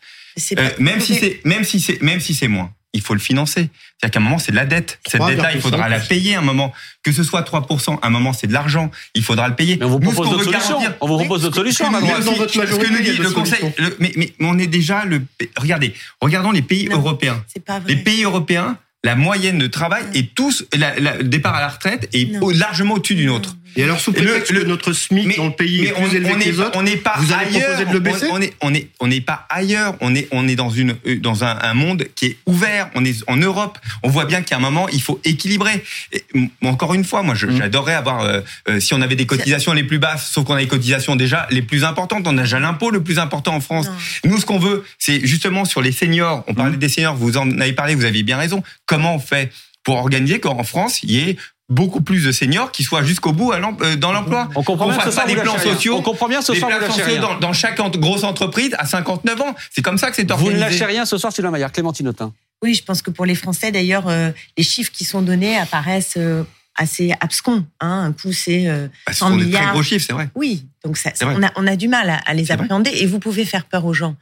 Euh, 0.57 0.69
même, 0.79 0.99
si 0.99 1.15
c'est, 1.15 1.41
même 1.43 1.63
si 1.63 1.79
c'est 1.79 2.01
même 2.01 2.19
si 2.19 2.33
c'est 2.33 2.47
moins 2.47 2.71
il 2.93 3.01
faut 3.01 3.13
le 3.13 3.19
financer. 3.19 3.69
C'est-à-dire 3.97 4.11
qu'à 4.11 4.19
un 4.19 4.23
moment, 4.23 4.39
c'est 4.39 4.51
de 4.51 4.55
la 4.55 4.65
dette. 4.65 4.99
Cette 5.07 5.23
dette-là, 5.23 5.53
il 5.53 5.61
faudra 5.61 5.89
la 5.89 5.99
payer 5.99 6.35
à 6.35 6.39
un 6.39 6.43
moment. 6.43 6.73
Que 7.03 7.11
ce 7.11 7.23
soit 7.23 7.41
3%, 7.41 7.99
à 8.01 8.07
un 8.07 8.09
moment, 8.09 8.33
c'est 8.33 8.47
de 8.47 8.53
l'argent. 8.53 8.91
Il 9.13 9.23
faudra 9.23 9.47
le 9.47 9.55
payer. 9.55 9.77
Mais 9.77 9.85
on 9.85 9.89
vous 9.89 9.99
propose 9.99 10.29
d'autres 10.29 10.43
solutions. 10.43 10.79
On 11.01 11.07
vous 11.07 11.17
propose 11.17 11.43
d'autres 11.43 11.55
solutions, 11.55 11.85
ce 11.85 12.75
que 12.75 12.91
nous 12.91 13.01
dit 13.01 13.17
le 13.17 13.31
Conseil, 13.31 13.59
mais, 13.99 14.11
mais, 14.15 14.33
on 14.39 14.57
est 14.57 14.67
déjà 14.67 15.05
le, 15.05 15.21
regardez, 15.57 15.93
regardons 16.21 16.51
les 16.51 16.61
pays 16.61 16.87
européens. 16.89 17.43
Les 17.87 17.97
pays 17.97 18.23
européens, 18.23 18.77
la 19.03 19.15
moyenne 19.15 19.57
de 19.59 19.67
travail 19.67 20.03
est 20.13 20.33
tous, 20.33 20.65
le 20.73 21.23
départ 21.23 21.55
à 21.55 21.61
la 21.61 21.69
retraite 21.69 22.09
est 22.13 22.31
largement 22.53 22.95
au-dessus 22.95 23.15
d'une 23.15 23.29
autre. 23.29 23.55
Et 23.75 23.83
alors 23.83 23.99
sous 23.99 24.11
prétexte 24.11 24.51
le, 24.51 24.61
que 24.61 24.65
notre 24.67 24.93
SMIC 24.93 25.37
dans 25.37 25.47
le 25.47 25.51
pays 25.51 25.85
est 25.85 25.93
plus 25.93 26.15
élevé 26.15 26.33
que 26.33 26.39
les 26.39 26.59
autres, 26.59 26.77
on 26.77 26.83
n'est 26.83 26.97
pas 26.97 27.13
vous 27.17 27.33
ailleurs. 27.33 27.85
De 27.85 27.93
le 27.93 27.99
baisser 27.99 28.27
on, 28.31 28.41
est 28.41 28.53
on 28.61 28.73
est 28.73 28.89
on 28.99 29.07
n'est 29.07 29.21
pas 29.21 29.45
ailleurs. 29.49 29.95
On 30.01 30.15
est 30.15 30.27
on 30.31 30.47
est 30.47 30.55
dans 30.55 30.69
une 30.69 30.95
dans 31.21 31.43
un, 31.43 31.57
un, 31.61 31.73
monde 31.73 32.05
qui 32.15 32.25
est 32.27 32.37
ouvert. 32.45 32.89
On 32.95 33.05
est 33.05 33.23
en 33.27 33.37
Europe. 33.37 33.77
On 34.03 34.09
voit 34.09 34.25
bien 34.25 34.41
qu'à 34.41 34.57
un 34.57 34.59
moment 34.59 34.89
il 34.89 35.01
faut 35.01 35.19
équilibrer. 35.23 35.83
Et, 36.11 36.23
encore 36.63 36.93
une 36.93 37.03
fois, 37.03 37.23
moi 37.23 37.35
mm. 37.35 37.57
j'adorerais 37.57 37.93
avoir 37.93 38.21
euh, 38.21 38.41
euh, 38.67 38.79
si 38.79 38.93
on 38.93 39.01
avait 39.01 39.15
des 39.15 39.25
cotisations 39.25 39.73
les 39.73 39.83
plus 39.83 39.99
basses, 39.99 40.31
sauf 40.31 40.45
qu'on 40.45 40.55
a 40.55 40.59
des 40.59 40.67
cotisations 40.67 41.15
déjà 41.15 41.47
les 41.51 41.61
plus 41.61 41.83
importantes. 41.83 42.27
On 42.27 42.37
a 42.37 42.41
déjà 42.41 42.59
l'impôt 42.59 42.91
le 42.91 43.03
plus 43.03 43.19
important 43.19 43.55
en 43.55 43.61
France. 43.61 43.89
Nous 44.25 44.39
ce 44.39 44.45
qu'on 44.45 44.59
veut, 44.59 44.83
c'est 44.97 45.25
justement 45.25 45.65
sur 45.65 45.81
les 45.81 45.91
seniors. 45.91 46.43
On 46.47 46.53
parlait 46.53 46.75
mm. 46.75 46.79
des 46.79 46.89
seniors. 46.89 47.15
Vous 47.15 47.37
en 47.37 47.59
avez 47.59 47.73
parlé. 47.73 47.95
Vous 47.95 48.05
avez 48.05 48.23
bien 48.23 48.37
raison. 48.37 48.63
Comment 48.85 49.15
on 49.15 49.19
fait 49.19 49.51
pour 49.83 49.97
organiser 49.97 50.39
qu'en 50.39 50.63
France, 50.63 51.01
il 51.03 51.11
y 51.11 51.19
ait 51.19 51.37
beaucoup 51.69 52.01
plus 52.01 52.25
de 52.25 52.31
seniors 52.31 52.71
qui 52.71 52.83
soient 52.83 53.03
jusqu'au 53.03 53.31
bout 53.31 53.53
euh, 53.53 53.95
dans 53.95 54.11
l'emploi. 54.11 54.49
On 54.55 54.63
comprend 54.63 54.87
bien 54.89 54.99
ce 54.99 55.15
pas 55.15 55.25
des 55.25 55.35
plans 55.35 55.57
sociaux. 55.57 55.97
On 55.97 56.01
comprend 56.01 56.27
bien 56.27 56.41
ce 56.41 56.53
soir. 56.53 56.71
plans 56.77 56.91
sociaux 56.91 57.17
dans, 57.21 57.39
dans, 57.39 57.53
chaque 57.53 57.79
grosse 57.97 58.23
entreprise 58.23 58.75
à 58.77 58.85
59 58.85 59.41
ans. 59.41 59.55
C'est 59.71 59.81
comme 59.81 59.97
ça 59.97 60.09
que 60.09 60.15
c'est 60.15 60.29
organisé. 60.31 60.55
Vous 60.55 60.63
ne 60.63 60.69
lâchez 60.69 60.85
rien 60.85 61.05
ce 61.05 61.17
soir, 61.17 61.31
Sylvain 61.31 61.51
Maillard. 61.51 61.71
Clémentine 61.71 62.07
Autain. 62.07 62.33
Oui, 62.61 62.73
je 62.73 62.83
pense 62.83 63.01
que 63.01 63.11
pour 63.11 63.25
les 63.25 63.35
Français, 63.35 63.71
d'ailleurs, 63.71 64.07
euh, 64.07 64.31
les 64.57 64.63
chiffres 64.63 64.91
qui 64.91 65.05
sont 65.05 65.21
donnés 65.21 65.57
apparaissent 65.57 66.17
euh, 66.17 66.43
assez 66.75 67.13
abscons. 67.21 67.65
Hein. 67.79 68.03
Un 68.05 68.11
coup, 68.11 68.33
c'est 68.33 68.67
euh, 68.67 68.87
100 69.09 69.29
bah, 69.29 69.35
milliards. 69.35 69.49
Des 69.49 69.65
très 69.65 69.73
gros 69.73 69.83
chiffres, 69.83 70.05
c'est 70.05 70.13
vrai. 70.13 70.29
Oui, 70.35 70.65
donc 70.83 70.97
ça, 70.97 71.11
on, 71.21 71.41
a, 71.43 71.51
on, 71.55 71.67
a, 71.67 71.75
du 71.75 71.87
mal 71.87 72.09
à, 72.09 72.17
à 72.25 72.33
les 72.33 72.51
appréhender. 72.51 72.91
Et 72.95 73.05
vous 73.05 73.19
pouvez 73.19 73.45
faire 73.45 73.65
peur 73.65 73.85
aux 73.85 73.93
gens. 73.93 74.15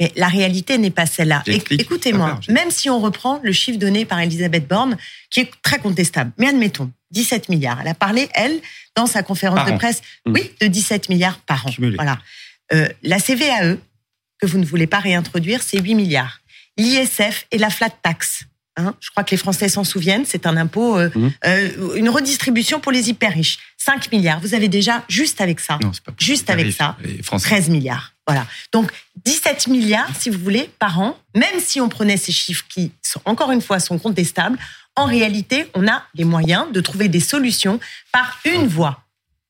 Mais 0.00 0.10
la 0.16 0.28
réalité 0.28 0.78
n'est 0.78 0.90
pas 0.90 1.06
celle-là. 1.06 1.42
Écoutez-moi, 1.46 2.40
même 2.48 2.70
si 2.70 2.88
on 2.90 2.98
reprend 3.00 3.38
le 3.42 3.52
chiffre 3.52 3.78
donné 3.78 4.04
par 4.06 4.18
Elisabeth 4.20 4.66
Borne, 4.66 4.96
qui 5.30 5.40
est 5.40 5.50
très 5.62 5.78
contestable, 5.78 6.32
mais 6.38 6.48
admettons, 6.48 6.90
17 7.10 7.48
milliards. 7.50 7.78
Elle 7.82 7.88
a 7.88 7.94
parlé, 7.94 8.28
elle, 8.34 8.60
dans 8.96 9.06
sa 9.06 9.22
conférence 9.22 9.56
Par 9.58 9.66
de 9.66 9.72
an. 9.72 9.78
presse, 9.78 10.00
Mm. 10.26 10.32
oui, 10.32 10.50
de 10.60 10.66
17 10.68 11.08
milliards 11.10 11.38
par 11.40 11.66
an. 11.66 11.70
Cumulé. 11.70 11.96
Voilà. 11.96 12.18
Euh, 12.72 12.88
la 13.02 13.18
CVAE, 13.18 13.76
que 14.40 14.46
vous 14.46 14.58
ne 14.58 14.64
voulez 14.64 14.86
pas 14.86 15.00
réintroduire, 15.00 15.60
c'est 15.62 15.78
8 15.80 15.94
milliards. 15.94 16.40
L'ISF 16.78 17.46
et 17.50 17.58
la 17.58 17.68
flat 17.68 17.90
tax. 17.90 18.46
Hein, 18.76 18.94
je 19.00 19.10
crois 19.10 19.24
que 19.24 19.30
les 19.32 19.36
Français 19.36 19.68
s'en 19.68 19.84
souviennent, 19.84 20.24
c'est 20.26 20.46
un 20.46 20.56
impôt, 20.56 20.96
euh, 20.98 21.10
Mhm. 21.14 21.32
euh, 21.46 21.94
une 21.96 22.08
redistribution 22.08 22.80
pour 22.80 22.92
les 22.92 23.08
hyper 23.10 23.32
riches. 23.32 23.58
5 23.76 24.10
milliards. 24.12 24.40
Vous 24.40 24.54
avez 24.54 24.68
déjà, 24.68 25.04
juste 25.08 25.40
avec 25.40 25.60
ça, 25.60 25.78
Non, 25.82 25.92
c'est 25.92 26.02
pas 26.04 26.12
Juste 26.18 26.50
avec 26.50 26.72
ça. 26.72 26.96
Les 27.02 27.22
Français. 27.22 27.48
13 27.48 27.68
milliards. 27.70 28.12
Voilà. 28.26 28.46
Donc 28.72 28.90
17 29.24 29.66
milliards, 29.68 30.10
si 30.18 30.30
vous 30.30 30.38
voulez, 30.38 30.70
par 30.78 31.00
an, 31.00 31.18
même 31.34 31.58
si 31.60 31.80
on 31.80 31.88
prenait 31.88 32.16
ces 32.16 32.32
chiffres 32.32 32.64
qui, 32.68 32.92
sont, 33.02 33.20
encore 33.24 33.50
une 33.52 33.62
fois, 33.62 33.80
sont 33.80 33.98
contestables, 33.98 34.58
en 34.96 35.04
réalité, 35.06 35.66
on 35.74 35.88
a 35.88 36.02
les 36.14 36.24
moyens 36.24 36.70
de 36.72 36.80
trouver 36.80 37.08
des 37.08 37.20
solutions 37.20 37.80
par 38.12 38.38
une 38.44 38.66
voie. 38.66 39.02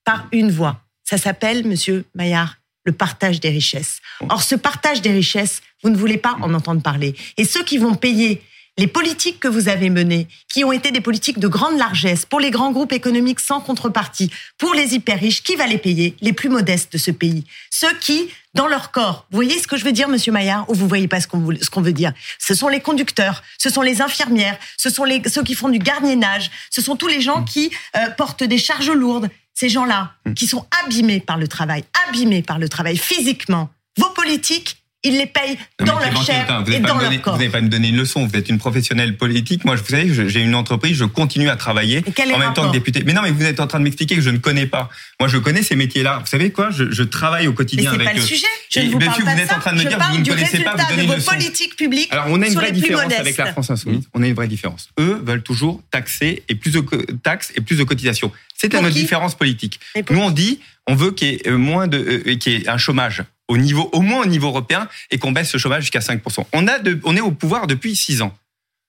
Par 0.05 0.27
une 0.33 0.50
voie. 0.50 0.81
Ça 1.05 1.19
s'appelle, 1.19 1.67
monsieur 1.67 2.05
Maillard, 2.15 2.57
le 2.85 2.93
partage 2.93 3.41
des 3.41 3.50
richesses. 3.50 4.00
Or, 4.29 4.43
ce 4.43 4.55
partage 4.55 5.03
des 5.03 5.11
richesses, 5.11 5.61
vous 5.83 5.91
ne 5.91 5.97
voulez 5.97 6.17
pas 6.19 6.37
en 6.41 6.55
entendre 6.55 6.83
parler. 6.83 7.15
Et 7.37 7.45
ceux 7.45 7.65
qui 7.65 7.79
vont 7.79 7.95
payer 7.95 8.43
les 8.79 8.87
politiques 8.87 9.41
que 9.41 9.49
vous 9.49 9.69
avez 9.69 9.91
menées, 9.91 10.29
qui 10.53 10.65
ont 10.65 10.73
été 10.73 10.91
des 10.91 11.00
politiques 11.00 11.39
de 11.39 11.49
grande 11.49 11.79
largesse 11.79 12.25
pour 12.25 12.41
les 12.41 12.50
grands 12.50 12.73
groupes 12.73 12.93
économiques 12.93 13.41
sans 13.41 13.61
contrepartie, 13.61 14.31
pour 14.59 14.75
les 14.75 14.95
hyper 14.95 15.19
riches, 15.21 15.43
qui 15.43 15.57
va 15.57 15.67
les 15.67 15.79
payer 15.79 16.17
Les 16.21 16.33
plus 16.33 16.49
modestes 16.49 16.93
de 16.93 16.99
ce 16.99 17.11
pays? 17.11 17.45
Ceux 17.71 17.93
qui, 17.99 18.31
dans 18.55 18.69
leur 18.69 18.91
corps, 18.91 19.27
vous 19.31 19.37
voyez 19.37 19.59
ce 19.59 19.67
que 19.67 19.77
je 19.77 19.85
veux 19.85 19.93
dire, 19.93 20.09
Monsieur 20.09 20.33
Maillard, 20.33 20.69
ou 20.71 20.75
vous 20.75 20.89
voyez 20.89 21.09
pas 21.09 21.21
ce 21.21 21.27
qu'on 21.27 21.83
veut 21.83 21.93
dire? 21.93 22.12
Ce 22.39 22.55
sont 22.55 22.69
les 22.69 22.81
conducteurs, 22.81 23.43
ce 23.59 23.71
sont 23.71 23.83
les 23.83 24.00
infirmières, 24.00 24.59
ce 24.77 24.89
sont 24.89 25.05
les, 25.05 25.23
ceux 25.29 25.43
qui 25.43 25.55
font 25.55 25.69
du 25.69 25.79
gardiennage, 25.79 26.50
ce 26.71 26.81
sont 26.81 26.97
tous 26.97 27.09
les 27.09 27.21
gens 27.21 27.45
qui 27.45 27.71
euh, 27.97 28.11
portent 28.17 28.45
des 28.45 28.59
charges 28.59 28.91
lourdes. 28.91 29.29
Ces 29.53 29.69
gens-là, 29.69 30.12
qui 30.37 30.47
sont 30.47 30.67
abîmés 30.85 31.21
par 31.21 31.37
le 31.37 31.47
travail, 31.47 31.85
abîmés 32.09 32.41
par 32.41 32.59
le 32.59 32.69
travail 32.69 32.97
physiquement. 32.97 33.69
Vos 33.99 34.09
politiques, 34.11 34.79
ils 35.02 35.16
les 35.16 35.26
payent 35.26 35.57
dans 35.78 35.99
mais 35.99 36.11
leur 36.11 36.23
chair 36.25 36.42
attends, 36.42 36.62
vous 36.62 36.73
et 36.73 36.78
dans 36.80 36.95
me 36.97 37.00
donner- 37.00 37.14
leur 37.16 37.23
corps. 37.23 37.33
vous 37.35 37.38
n'allez 37.40 37.50
pas 37.50 37.61
me 37.62 37.69
donner 37.69 37.88
une 37.88 37.97
leçon. 37.97 38.26
Vous 38.26 38.37
êtes 38.37 38.49
une 38.50 38.59
professionnelle 38.59 39.16
politique. 39.16 39.64
Moi, 39.64 39.76
vous 39.76 39.85
savez, 39.85 40.28
j'ai 40.28 40.40
une 40.40 40.54
entreprise, 40.54 40.97
je 40.97 41.04
continue 41.04 41.49
à 41.49 41.57
travailler 41.57 42.04
Mais 42.19 42.35
en 42.35 42.38
même 42.38 42.52
temps 42.52 42.66
que 42.69 42.73
député. 42.73 43.02
Mais 43.07 43.12
non, 43.14 43.23
mais 43.23 43.30
vous 43.30 43.42
êtes 43.45 43.61
en 43.61 43.66
train 43.66 43.78
de 43.78 43.85
m'expliquer 43.85 44.16
que 44.16 44.21
je 44.21 44.28
ne 44.30 44.38
connais 44.38 44.66
pas. 44.66 44.90
Moi, 45.19 45.28
je 45.28 45.38
connais 45.38 45.62
ces 45.62 45.75
métiers-là. 45.76 46.19
Vous 46.21 46.26
savez 46.26 46.50
quoi? 46.50 46.71
Je, 46.71 46.90
je 46.90 47.02
travaille 47.02 47.47
au 47.47 47.50
Mais 47.50 47.57
quotidien 47.57 47.90
c'est 47.90 47.95
avec 47.97 48.07
pas 48.09 48.12
le 48.14 48.21
sujet. 48.21 48.47
Je 48.71 48.80
ne 48.80 48.90
vous 48.90 48.99
parle 48.99 49.25
pas 49.25 49.35
vous 49.35 49.40
êtes 49.40 49.49
ça. 49.49 49.57
en 49.57 49.61
train 49.61 49.73
de 49.73 49.76
me 49.78 49.83
je 49.83 49.88
dire, 49.88 49.99
parle 49.99 50.12
vous 50.12 50.21
ne 50.21 50.25
connaissez 50.28 50.59
pas, 50.61 50.73
vous 50.76 50.85
donnez 50.90 50.97
de 50.97 51.02
une 51.02 51.09
vos 51.09 51.14
leçon. 51.16 51.30
politiques 51.33 51.76
publiques 51.76 52.09
Alors, 52.12 52.26
on 52.28 52.42
a 52.42 52.47
une 52.47 52.54
vraie 52.54 52.73
différence 52.73 53.12
avec 53.12 53.37
la 53.38 53.47
France 53.52 53.71
Insoumise. 53.71 54.04
On 54.14 54.23
a 54.23 54.26
une 54.26 54.35
vraie 54.35 54.49
différence. 54.49 54.88
Eux 54.99 55.21
veulent 55.25 55.42
toujours 55.42 55.83
taxer 55.90 56.42
et 56.49 56.54
plus 56.54 56.73
de 56.73 56.80
taxes 57.23 57.52
et 57.57 57.61
plus 57.62 57.76
de 57.78 57.85
cotisations. 57.85 58.30
C'est 58.57 58.73
notre 58.75 58.90
différence 58.95 59.35
politique. 59.35 59.80
Mais 59.97 60.04
Nous, 60.11 60.21
on 60.21 60.30
dit, 60.30 60.61
on 60.87 60.95
veut 60.95 61.12
qu'il 61.12 61.28
y 61.28 61.35
ait 61.37 61.49
euh, 61.49 61.57
moins 61.57 61.87
de, 61.87 62.23
euh, 62.26 62.37
qu'il 62.37 62.52
y 62.52 62.57
ait 62.57 62.69
un 62.69 62.76
chômage 62.78 63.23
au 63.50 63.59
niveau, 63.59 63.90
au 63.92 64.00
moins 64.00 64.23
au 64.23 64.26
niveau 64.26 64.47
européen, 64.49 64.88
et 65.11 65.19
qu'on 65.19 65.33
baisse 65.33 65.50
ce 65.50 65.59
chômage 65.59 65.83
jusqu'à 65.83 65.99
5%. 66.00 66.47
On 66.52 66.66
a 66.69 66.78
de, 66.78 66.99
on 67.04 67.16
est 67.16 67.21
au 67.21 67.33
pouvoir 67.33 67.66
depuis 67.66 67.95
6 67.97 68.23
ans. 68.23 68.35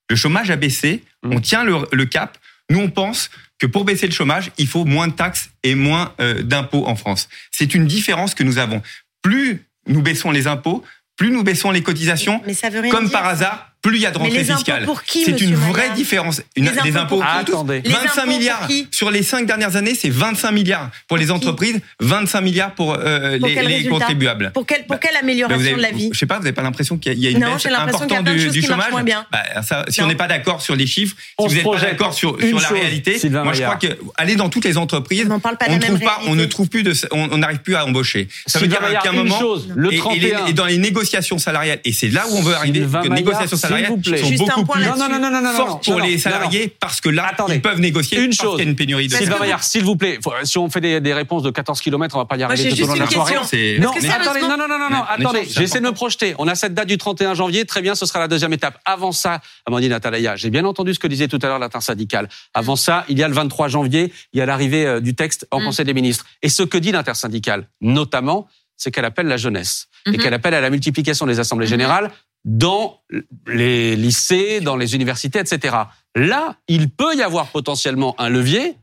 Le 0.10 0.16
chômage 0.16 0.50
a 0.52 0.56
baissé, 0.56 1.04
Mmh. 1.24 1.34
on 1.36 1.40
tient 1.40 1.64
le, 1.64 1.76
le 1.92 2.06
cap. 2.06 2.38
Nous, 2.72 2.80
on 2.80 2.90
pense 2.90 3.30
que 3.60 3.68
pour 3.68 3.86
baisser 3.86 4.08
le 4.08 4.14
chômage, 4.14 4.52
il 4.58 4.68
faut 4.68 4.86
moins 4.86 5.08
de 5.08 5.14
taxes 5.14 5.52
et 5.62 5.76
moins 5.76 6.14
euh, 6.20 6.42
d'impôts 6.42 6.88
en 6.88 6.96
France. 6.96 7.30
C'est 7.52 7.76
une 7.76 7.86
différence 7.86 8.34
que 8.34 8.42
nous 8.44 8.58
avons. 8.58 8.82
Plus 9.22 9.64
nous 9.88 10.02
baissons 10.02 10.32
les 10.32 10.48
impôts, 10.48 10.84
plus 11.16 11.30
nous 11.32 11.44
baissons 11.44 11.70
les 11.72 11.84
cotisations, 11.84 12.42
Mais 12.48 12.56
ça 12.56 12.70
veut 12.72 12.80
rien 12.80 12.90
comme 12.92 13.04
dire, 13.06 13.12
par 13.14 13.26
ça. 13.26 13.30
hasard, 13.30 13.71
plus 13.82 13.96
il 13.98 14.02
y 14.02 14.06
a 14.06 14.12
de 14.12 14.18
Mais 14.18 14.26
rentrée 14.26 14.38
les 14.40 14.52
impôts 14.52 14.58
fiscale. 14.60 14.86
pour 14.86 15.04
qui, 15.04 15.24
C'est 15.24 15.42
une 15.42 15.56
vraie 15.56 15.82
Maillard 15.82 15.96
différence. 15.96 16.42
Une- 16.56 16.66
Les 16.66 16.72
des 16.92 16.98
impôts 16.98 17.00
impôts 17.00 17.16
pour 17.16 17.24
Ah, 17.28 17.44
qui 17.44 17.52
attendez. 17.52 17.82
Les 17.84 17.90
25 17.90 18.04
impôts 18.06 18.22
pour 18.22 18.26
milliards 18.38 18.68
qui 18.68 18.88
sur 18.92 19.10
les 19.12 19.24
cinq 19.24 19.46
dernières 19.48 19.76
années, 19.76 19.96
c'est 19.96 20.10
25 20.10 20.52
milliards 20.52 20.90
pour 21.08 21.18
les 21.18 21.26
Pour 21.28 21.36
entreprises, 21.38 21.80
25 22.00 22.42
milliards 22.42 22.76
pour, 22.76 22.94
euh, 22.94 23.40
Pour 23.40 23.48
les, 23.48 23.56
les 23.64 23.86
contribuables. 23.88 24.52
Pour, 24.54 24.66
quelle, 24.66 24.86
pour 24.86 25.00
quelle 25.00 25.14
Bah, 25.14 25.20
amélioration 25.24 25.60
avez- 25.60 25.76
de 25.76 25.82
la 25.82 25.92
vie 25.92 26.10
Je 26.14 26.18
sais 26.20 26.26
pas, 26.26 26.36
vous 26.38 26.44
n'avez 26.44 26.54
pas 26.54 26.62
l'impression 26.62 26.98
qu'il 26.98 27.18
y 27.20 27.28
a- 27.28 27.32
une 27.32 27.40
Non, 27.40 27.54
baisse 27.56 27.66
importante 27.66 28.24
du, 28.26 28.50
du 28.50 28.62
chômage 28.62 28.92
moins 28.92 29.04
bien. 29.04 29.26
Bah, 29.32 29.40
ça, 29.64 29.86
Si 29.90 30.00
Non. 30.00 30.06
on 30.06 30.10
n'est 30.10 30.16
pas 30.16 30.28
d'accord 30.28 30.62
sur 30.62 30.76
les 30.76 30.86
chiffres, 30.88 31.16
On 31.38 31.48
si 31.50 31.56
vous 31.56 31.62
n'êtes 31.62 31.80
pas 31.82 31.86
d'accord 31.88 32.14
sur, 32.14 32.38
la 32.38 32.50
chose, 32.52 32.66
réalité, 32.72 33.18
Sylvain 33.18 33.44
moi 33.44 33.54
je 33.54 33.62
crois 33.64 33.76
que 33.78 33.88
aller 34.18 34.36
dans 34.36 34.50
toutes 34.50 34.66
les 34.66 34.78
entreprises, 34.78 35.28
On 35.30 35.40
parle 35.40 35.58
pas 35.58 35.68
ne 35.70 35.80
trouve 35.80 36.00
pas, 36.00 36.18
on 36.22 36.24
ne 36.24 36.28
réalité. 36.36 36.50
trouve 36.50 36.70
plus 36.70 36.84
de, 36.84 36.94
on 37.12 37.38
n'arrive 37.40 37.60
plus 37.60 37.76
à 37.76 37.86
embaucher. 37.86 38.28
Ça 38.46 38.60
veut 38.60 38.68
dire 38.68 38.80
qu'à 39.02 39.10
un 39.10 39.14
moment, 39.14 39.40
et- 39.42 39.88
et, 39.88 39.90
les- 39.92 39.98
31. 39.98 40.46
et 40.48 40.54
dans 40.54 40.66
les 40.66 40.78
négociations 40.78 41.38
salariales, 41.40 41.80
et 41.84 41.92
c'est 41.94 42.10
là 42.10 42.26
où 42.30 42.36
on 42.38 42.42
veut 42.42 42.54
arriver, 42.56 42.82
que 42.82 43.04
les 43.04 43.10
négociations 43.10 43.58
s'il 43.58 43.71
salariales 43.72 43.92
vous 43.92 43.98
plaît. 43.98 44.18
sont 44.18 44.28
Juste 44.28 44.42
un 44.44 44.46
beaucoup 44.56 44.66
point 44.66 44.76
plus 44.78 44.86
Non, 44.86 44.96
non, 44.98 45.10
non, 45.10 45.20
non, 45.20 45.32
non, 45.32 45.42
non, 45.42 45.52
non, 45.52 45.58
fortes 45.58 45.86
pour 45.86 45.98
non, 46.00 46.06
les 46.06 46.14
non, 46.14 46.20
salariés 46.20 46.76
parce 46.80 47.02
que 47.02 47.10
là, 47.10 47.28
Attendez. 47.32 47.56
ils 47.56 47.62
peuvent 47.62 47.80
négocier 47.80 48.20
Une 48.20 48.28
parce 48.30 48.38
chose. 48.42 48.56
qu'il 48.58 48.66
y 48.66 48.68
a 48.68 48.70
une 48.70 48.76
pénurie 48.76 49.08
de 49.08 49.12
Parce 49.12 49.24
Sylvain 49.24 49.40
Maillard, 49.40 49.64
s'il 49.64 49.84
vous 49.84 49.96
plaît, 49.96 50.20
faut- 50.24 50.34
si 50.44 50.58
on 50.58 50.70
fait 50.70 50.82
des, 50.82 51.02
des 51.02 51.14
réponses 51.14 51.44
de 51.44 51.52
14 51.52 51.80
km, 51.82 52.16
on 52.16 52.20
va 52.20 52.26
pas 52.26 52.38
y 52.38 52.44
arriver 52.44 52.64
j'ai 52.64 52.70
tout 52.70 52.74
au 52.74 52.78
juste 52.78 52.88
long 52.90 52.94
de 52.96 53.00
la 53.00 53.06
une 53.06 53.12
soirée. 53.12 53.32
question. 53.34 53.48
C'est- 53.50 53.78
Non, 53.80 53.92
Parce 53.92 53.98
que 53.98 54.02
mais 54.08 54.10
attendez, 54.14 54.26
sérieusement- 54.40 54.50
non, 54.50 54.58
non, 54.58 54.68
non, 54.68 54.80
non, 54.80 54.90
non, 54.98 55.04
Mais 55.18 55.26
attendez, 55.26 55.48
j'essaie 55.50 55.80
de 55.80 55.86
me 55.86 55.92
projeter. 55.92 56.36
On 56.38 56.48
a 56.48 56.56
cette 56.56 56.74
date 56.74 56.88
du 56.88 56.98
31 56.98 57.34
janvier, 57.34 57.66
très 57.66 57.82
bien, 57.82 57.96
ce 57.96 58.06
sera 58.06 58.20
la 58.20 58.28
deuxième 58.28 58.54
étape. 58.54 58.80
Avant 58.86 59.12
ça, 59.12 59.42
Amandine 59.66 59.94
Atalaya, 59.94 60.36
j'ai 60.36 60.50
bien 60.50 60.66
entendu 60.66 60.94
ce 60.94 61.00
que 61.00 61.08
disait 61.08 61.28
tout 61.28 61.40
à 61.42 61.48
l'heure 61.48 61.60
l'intersyndicale. 61.60 62.28
Avant 62.54 62.76
ça, 62.76 63.06
il 63.10 63.18
y 63.18 63.24
a 63.24 63.28
le 63.28 63.34
23 63.34 63.68
janvier, 63.68 64.12
il 64.34 64.40
y 64.40 64.42
a 64.42 64.46
l'arrivée 64.46 64.86
euh, 64.86 65.00
du 65.00 65.16
texte 65.16 65.48
en 65.52 65.60
Mm. 65.60 65.66
Conseil 65.66 65.86
des 65.86 65.94
ministres. 65.94 66.26
Et 66.42 66.50
ce 66.50 66.64
que 66.64 66.78
dit 66.78 66.92
l'intersyndicale, 66.92 67.68
notamment, 67.82 68.48
c'est 68.78 68.92
qu'elle 68.92 69.06
appelle 69.06 69.28
la 69.28 69.38
jeunesse 69.38 69.88
et 70.08 70.12
Mhm. 70.12 70.18
qu'elle 70.18 70.34
appelle 70.34 70.54
à 70.56 70.62
la 70.62 70.70
multiplication 70.72 71.28
des 71.28 71.40
assemblées 71.40 71.68
Mhm. 71.68 71.70
générales 71.72 72.12
dans 72.44 73.00
les 73.48 73.96
lycées, 73.96 74.62
dans 74.62 74.76
les 74.76 74.96
universités, 74.96 75.40
etc. 75.40 75.76
Là, 76.16 76.56
il 76.68 76.90
peut 76.90 77.16
y 77.16 77.22
avoir 77.22 77.48
potentiellement 77.48 78.16
un 78.20 78.30
levier 78.30 78.76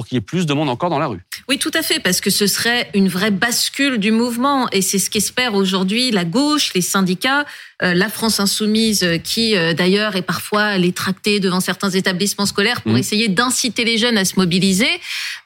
pour 0.00 0.06
qu'il 0.06 0.16
y 0.16 0.18
ait 0.18 0.22
plus 0.22 0.46
de 0.46 0.54
monde 0.54 0.70
encore 0.70 0.88
dans 0.88 0.98
la 0.98 1.08
rue. 1.08 1.20
Oui, 1.46 1.58
tout 1.58 1.70
à 1.74 1.82
fait, 1.82 2.00
parce 2.00 2.22
que 2.22 2.30
ce 2.30 2.46
serait 2.46 2.88
une 2.94 3.08
vraie 3.08 3.30
bascule 3.30 3.98
du 3.98 4.12
mouvement, 4.12 4.66
et 4.70 4.80
c'est 4.80 4.98
ce 4.98 5.10
qu'espère 5.10 5.52
aujourd'hui 5.52 6.10
la 6.10 6.24
gauche, 6.24 6.72
les 6.74 6.80
syndicats, 6.80 7.44
euh, 7.82 7.92
la 7.92 8.08
France 8.08 8.40
insoumise, 8.40 9.02
euh, 9.02 9.18
qui 9.18 9.56
euh, 9.56 9.74
d'ailleurs 9.74 10.16
est 10.16 10.22
parfois 10.22 10.78
les 10.78 10.92
tracter 10.92 11.38
devant 11.38 11.60
certains 11.60 11.90
établissements 11.90 12.46
scolaires 12.46 12.80
pour 12.80 12.92
Mhm. 12.92 12.98
essayer 12.98 13.28
d'inciter 13.28 13.84
les 13.84 13.98
jeunes 13.98 14.16
à 14.16 14.24
se 14.24 14.36
mobiliser. 14.36 14.88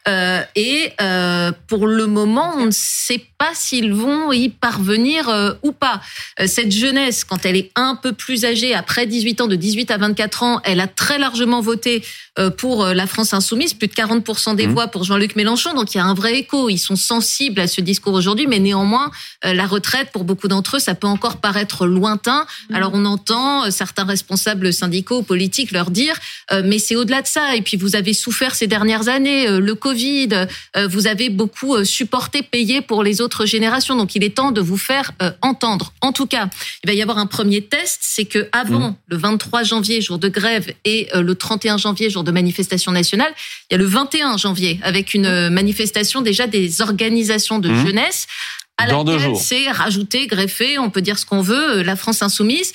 Euh, 0.06 0.42
et 0.54 0.92
pour 1.66 1.86
le 1.86 2.06
moment, 2.06 2.54
on 2.58 2.66
ne 2.66 2.70
sait 2.70 3.24
pas 3.38 3.50
s'ils 3.54 3.92
vont 3.92 4.30
y 4.32 4.50
parvenir 4.50 5.56
ou 5.62 5.72
pas. 5.72 6.00
Cette 6.46 6.72
jeunesse, 6.72 7.24
quand 7.24 7.46
elle 7.46 7.56
est 7.56 7.70
un 7.74 7.96
peu 7.96 8.12
plus 8.12 8.44
âgée, 8.44 8.74
après 8.74 9.06
18 9.06 9.40
ans, 9.40 9.46
de 9.46 9.56
18 9.56 9.90
à 9.90 9.96
24 9.96 10.42
ans, 10.42 10.60
elle 10.64 10.80
a 10.80 10.86
très 10.86 11.18
largement 11.18 11.60
voté 11.62 12.04
pour 12.58 12.84
la 12.84 13.06
France 13.06 13.32
insoumise, 13.32 13.72
plus 13.74 13.88
de 13.88 13.94
40% 13.94 14.43
des 14.52 14.66
Mhm. 14.66 14.72
voix 14.74 14.88
pour 14.88 15.04
Jean-Luc 15.04 15.36
Mélenchon. 15.36 15.72
Donc 15.72 15.94
il 15.94 15.96
y 15.98 16.00
a 16.00 16.04
un 16.04 16.12
vrai 16.12 16.34
écho. 16.38 16.68
Ils 16.68 16.76
sont 16.76 16.96
sensibles 16.96 17.60
à 17.60 17.66
ce 17.66 17.80
discours 17.80 18.12
aujourd'hui, 18.12 18.46
mais 18.46 18.58
néanmoins, 18.58 19.10
euh, 19.46 19.54
la 19.54 19.66
retraite, 19.66 20.10
pour 20.12 20.24
beaucoup 20.24 20.48
d'entre 20.48 20.76
eux, 20.76 20.78
ça 20.80 20.94
peut 20.94 21.06
encore 21.06 21.38
paraître 21.38 21.86
lointain. 21.86 22.44
Alors 22.74 22.90
on 22.92 23.06
entend 23.06 23.64
euh, 23.64 23.70
certains 23.70 24.04
responsables 24.04 24.70
syndicaux, 24.74 25.22
politiques 25.22 25.70
leur 25.72 25.90
dire, 25.90 26.14
euh, 26.52 26.60
mais 26.62 26.78
c'est 26.78 26.96
au-delà 26.96 27.22
de 27.22 27.26
ça. 27.26 27.56
Et 27.56 27.62
puis 27.62 27.78
vous 27.78 27.96
avez 27.96 28.12
souffert 28.12 28.54
ces 28.54 28.66
dernières 28.66 29.08
années, 29.08 29.48
euh, 29.48 29.60
le 29.60 29.74
Covid, 29.74 30.28
euh, 30.76 30.86
vous 30.88 31.06
avez 31.06 31.30
beaucoup 31.30 31.74
euh, 31.76 31.84
supporté, 31.84 32.42
payé 32.42 32.82
pour 32.82 33.02
les 33.02 33.22
autres 33.22 33.46
générations. 33.46 33.96
Donc 33.96 34.14
il 34.14 34.22
est 34.24 34.34
temps 34.36 34.52
de 34.52 34.60
vous 34.60 34.76
faire 34.76 35.12
euh, 35.22 35.30
entendre. 35.40 35.92
En 36.02 36.12
tout 36.12 36.26
cas, 36.26 36.50
il 36.82 36.88
va 36.88 36.92
y 36.94 37.00
avoir 37.00 37.16
un 37.18 37.26
premier 37.26 37.62
test, 37.62 38.00
c'est 38.02 38.24
que 38.26 38.48
avant 38.52 38.74
Mmh. 38.74 38.96
le 39.06 39.16
23 39.16 39.62
janvier, 39.62 40.00
jour 40.00 40.18
de 40.18 40.28
grève, 40.28 40.72
et 40.84 41.08
euh, 41.14 41.22
le 41.22 41.34
31 41.36 41.76
janvier, 41.76 42.10
jour 42.10 42.24
de 42.24 42.32
manifestation 42.32 42.90
nationale, 42.90 43.32
il 43.70 43.74
y 43.74 43.76
a 43.76 43.78
le 43.78 43.84
21 43.84 44.33
janvier 44.36 44.80
avec 44.82 45.14
une 45.14 45.26
euh, 45.26 45.50
manifestation 45.50 46.22
déjà 46.22 46.46
des 46.46 46.80
organisations 46.80 47.58
de 47.58 47.68
Mmh. 47.68 47.86
jeunesse 47.86 48.26
à 48.76 48.86
Dans 48.88 49.04
laquelle 49.04 49.36
c'est 49.36 49.70
rajouté, 49.70 50.26
greffé, 50.26 50.78
on 50.78 50.90
peut 50.90 51.02
dire 51.02 51.18
ce 51.18 51.26
qu'on 51.26 51.42
veut, 51.42 51.78
euh, 51.78 51.82
la 51.82 51.96
France 51.96 52.22
insoumise. 52.22 52.72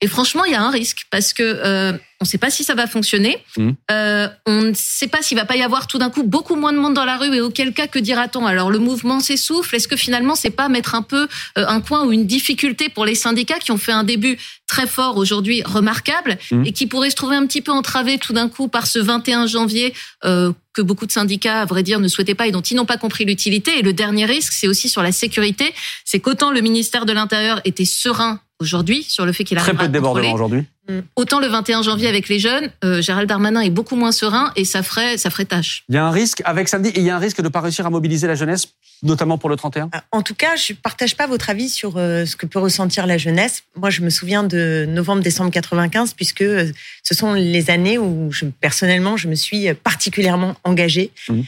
Et 0.00 0.06
franchement, 0.06 0.44
il 0.44 0.52
y 0.52 0.54
a 0.54 0.62
un 0.62 0.70
risque 0.70 1.06
parce 1.10 1.32
que 1.32 1.42
euh, 1.42 1.92
on 2.20 2.24
ne 2.24 2.28
sait 2.28 2.38
pas 2.38 2.50
si 2.50 2.62
ça 2.62 2.74
va 2.74 2.86
fonctionner. 2.86 3.38
Mhm. 3.56 3.74
Euh, 3.90 4.28
on 4.46 4.62
ne 4.62 4.72
sait 4.74 5.08
pas 5.08 5.22
s'il 5.22 5.36
va 5.36 5.44
pas 5.44 5.56
y 5.56 5.62
avoir 5.62 5.86
tout 5.88 5.98
d'un 5.98 6.10
coup 6.10 6.22
beaucoup 6.22 6.54
moins 6.54 6.72
de 6.72 6.78
monde 6.78 6.94
dans 6.94 7.04
la 7.04 7.16
rue 7.16 7.34
et 7.34 7.40
auquel 7.40 7.72
cas 7.72 7.88
que 7.88 7.98
dira-t-on? 7.98 8.46
Alors 8.46 8.70
le 8.70 8.78
mouvement 8.78 9.18
s'essouffle. 9.20 9.74
Est-ce 9.74 9.88
que 9.88 9.96
finalement 9.96 10.36
c'est 10.36 10.50
pas 10.50 10.68
mettre 10.68 10.94
un 10.94 11.02
peu 11.02 11.22
euh, 11.58 11.66
un 11.66 11.80
coin 11.80 12.04
ou 12.04 12.12
une 12.12 12.26
difficulté 12.26 12.88
pour 12.88 13.04
les 13.04 13.16
syndicats 13.16 13.58
qui 13.58 13.72
ont 13.72 13.78
fait 13.78 13.92
un 13.92 14.04
début 14.04 14.38
très 14.68 14.86
fort 14.86 15.16
aujourd'hui, 15.16 15.62
remarquable, 15.64 16.38
Mhm. 16.50 16.66
et 16.66 16.72
qui 16.72 16.86
pourraient 16.86 17.10
se 17.10 17.16
trouver 17.16 17.36
un 17.36 17.46
petit 17.46 17.62
peu 17.62 17.72
entravés 17.72 18.18
tout 18.18 18.32
d'un 18.32 18.48
coup 18.48 18.68
par 18.68 18.86
ce 18.86 18.98
21 19.00 19.46
janvier 19.46 19.94
euh, 20.24 20.52
que 20.74 20.82
beaucoup 20.82 21.06
de 21.06 21.12
syndicats, 21.12 21.62
à 21.62 21.64
vrai 21.64 21.82
dire, 21.82 21.98
ne 21.98 22.06
souhaitaient 22.08 22.36
pas 22.36 22.46
et 22.46 22.52
dont 22.52 22.60
ils 22.60 22.76
n'ont 22.76 22.84
pas 22.86 22.98
compris 22.98 23.24
l'utilité? 23.24 23.78
Et 23.78 23.82
le 23.82 23.92
dernier 23.92 24.26
risque, 24.26 24.52
c'est 24.52 24.68
aussi 24.68 24.88
sur 24.88 25.02
la 25.02 25.10
sécurité. 25.10 25.72
C'est 26.04 26.20
qu'autant 26.20 26.50
le 26.52 26.60
ministère 26.60 27.04
de 27.04 27.12
l'Intérieur 27.12 27.60
était 27.64 27.84
serein 27.84 28.40
aujourd'hui 28.60 29.02
sur 29.02 29.24
le 29.24 29.32
fait 29.32 29.44
qu'il 29.44 29.56
Très 29.56 29.68
arrivera 29.68 29.84
peu 29.84 29.88
de 29.88 29.92
débordements 29.92 30.32
aujourd'hui. 30.32 30.64
Mm. 30.88 31.00
Autant 31.16 31.38
le 31.38 31.46
21 31.48 31.82
janvier 31.82 32.08
avec 32.08 32.28
les 32.28 32.38
jeunes, 32.38 32.70
euh, 32.82 33.02
Gérald 33.02 33.28
Darmanin 33.28 33.60
est 33.60 33.70
beaucoup 33.70 33.94
moins 33.94 34.12
serein 34.12 34.52
et 34.56 34.64
ça 34.64 34.82
ferait, 34.82 35.18
ça 35.18 35.28
ferait 35.28 35.44
tâche. 35.44 35.84
Il 35.88 35.94
y 35.94 35.98
a 35.98 36.06
un 36.06 36.10
risque 36.10 36.40
avec 36.46 36.68
samedi 36.68 36.88
et 36.90 37.00
il 37.00 37.04
y 37.04 37.10
a 37.10 37.16
un 37.16 37.18
risque 37.18 37.38
de 37.38 37.42
ne 37.42 37.48
pas 37.48 37.60
réussir 37.60 37.86
à 37.86 37.90
mobiliser 37.90 38.26
la 38.26 38.34
jeunesse, 38.34 38.68
notamment 39.02 39.36
pour 39.36 39.50
le 39.50 39.56
31 39.56 39.90
euh, 39.94 39.98
En 40.12 40.22
tout 40.22 40.34
cas, 40.34 40.56
je 40.56 40.72
ne 40.72 40.78
partage 40.78 41.14
pas 41.14 41.26
votre 41.26 41.50
avis 41.50 41.68
sur 41.68 41.98
euh, 41.98 42.24
ce 42.24 42.36
que 42.36 42.46
peut 42.46 42.58
ressentir 42.58 43.06
la 43.06 43.18
jeunesse. 43.18 43.64
Moi, 43.76 43.90
je 43.90 44.00
me 44.00 44.08
souviens 44.08 44.44
de 44.44 44.86
novembre-décembre 44.88 45.50
95, 45.50 46.14
puisque 46.14 46.44
ce 46.44 47.14
sont 47.14 47.34
les 47.34 47.70
années 47.70 47.98
où 47.98 48.32
je, 48.32 48.46
personnellement, 48.46 49.18
je 49.18 49.28
me 49.28 49.34
suis 49.34 49.72
particulièrement 49.74 50.56
engagée. 50.64 51.10
Mmh. 51.28 51.42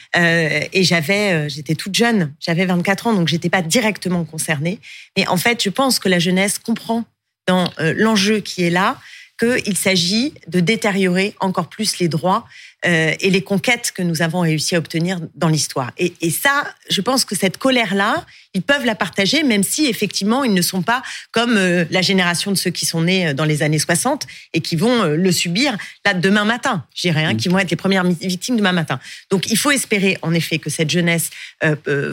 et 0.73 0.85
j'avais, 0.85 1.49
j'étais 1.49 1.75
toute 1.75 1.95
jeune, 1.95 2.33
j'avais 2.41 2.67
24 2.67 3.07
ans, 3.07 3.15
donc 3.15 3.29
j'étais 3.29 3.49
pas 3.49 3.63
directement 3.63 4.25
concernée. 4.25 4.79
Mais 5.17 5.27
en 5.29 5.37
fait, 5.37 5.63
je 5.63 5.71
pense 5.71 5.99
que 5.99 6.09
la 6.09 6.19
jeunesse 6.19 6.59
comprend 6.59 7.05
dans 7.47 7.71
l'enjeu 7.79 8.41
qui 8.41 8.65
est 8.65 8.71
là 8.71 8.99
qu'il 9.41 9.77
s'agit 9.77 10.35
de 10.47 10.61
détériorer 10.61 11.35
encore 11.41 11.69
plus 11.69 11.99
les 11.99 12.09
droits 12.09 12.47
euh, 12.87 13.13
et 13.21 13.29
les 13.29 13.43
conquêtes 13.43 13.93
que 13.95 14.03
nous 14.03 14.23
avons 14.23 14.41
réussi 14.41 14.75
à 14.75 14.79
obtenir 14.79 15.21
dans 15.35 15.49
l'histoire. 15.49 15.93
Et, 15.99 16.15
et, 16.23 16.31
ça, 16.31 16.65
je 16.89 17.03
pense 17.03 17.27
que 17.27 17.37
cette 17.37 17.59
colère-là, 17.59 18.25
ils 18.55 18.63
peuvent 18.63 18.87
la 18.87 18.95
partager, 18.95 19.43
même 19.43 19.63
si 19.63 19.87
effectivement 19.87 20.45
ils 20.45 20.55
ne 20.55 20.63
sont 20.63 20.81
pas 20.81 21.03
comme 21.31 21.59
euh, 21.59 21.85
la 21.91 22.01
génération 22.01 22.51
de 22.53 22.57
ceux 22.57 22.71
qui 22.71 22.87
sont 22.87 23.03
nés 23.03 23.29
euh, 23.29 23.35
dans 23.35 23.45
les 23.45 23.63
années 23.63 23.79
60 23.79 24.27
et 24.55 24.63
qui 24.63 24.77
vont 24.77 25.05
le 25.05 25.33
subir 25.33 25.77
là 26.07 26.15
demain 26.15 26.47
matin, 26.47 26.87
je 26.95 27.03
dirais, 27.03 27.25
hein, 27.25 27.35
qui 27.35 27.49
vont 27.49 27.59
être 27.59 27.71
les 27.71 27.77
premières 27.77 28.05
victimes 28.05 28.57
demain 28.57 28.73
matin. 28.73 28.99
Donc 29.29 29.51
il 29.51 29.59
faut 29.59 29.71
espérer 29.71 30.17
en 30.23 30.33
effet 30.33 30.59
que 30.59 30.71
cette 30.71 30.91
jeunesse 30.91 31.31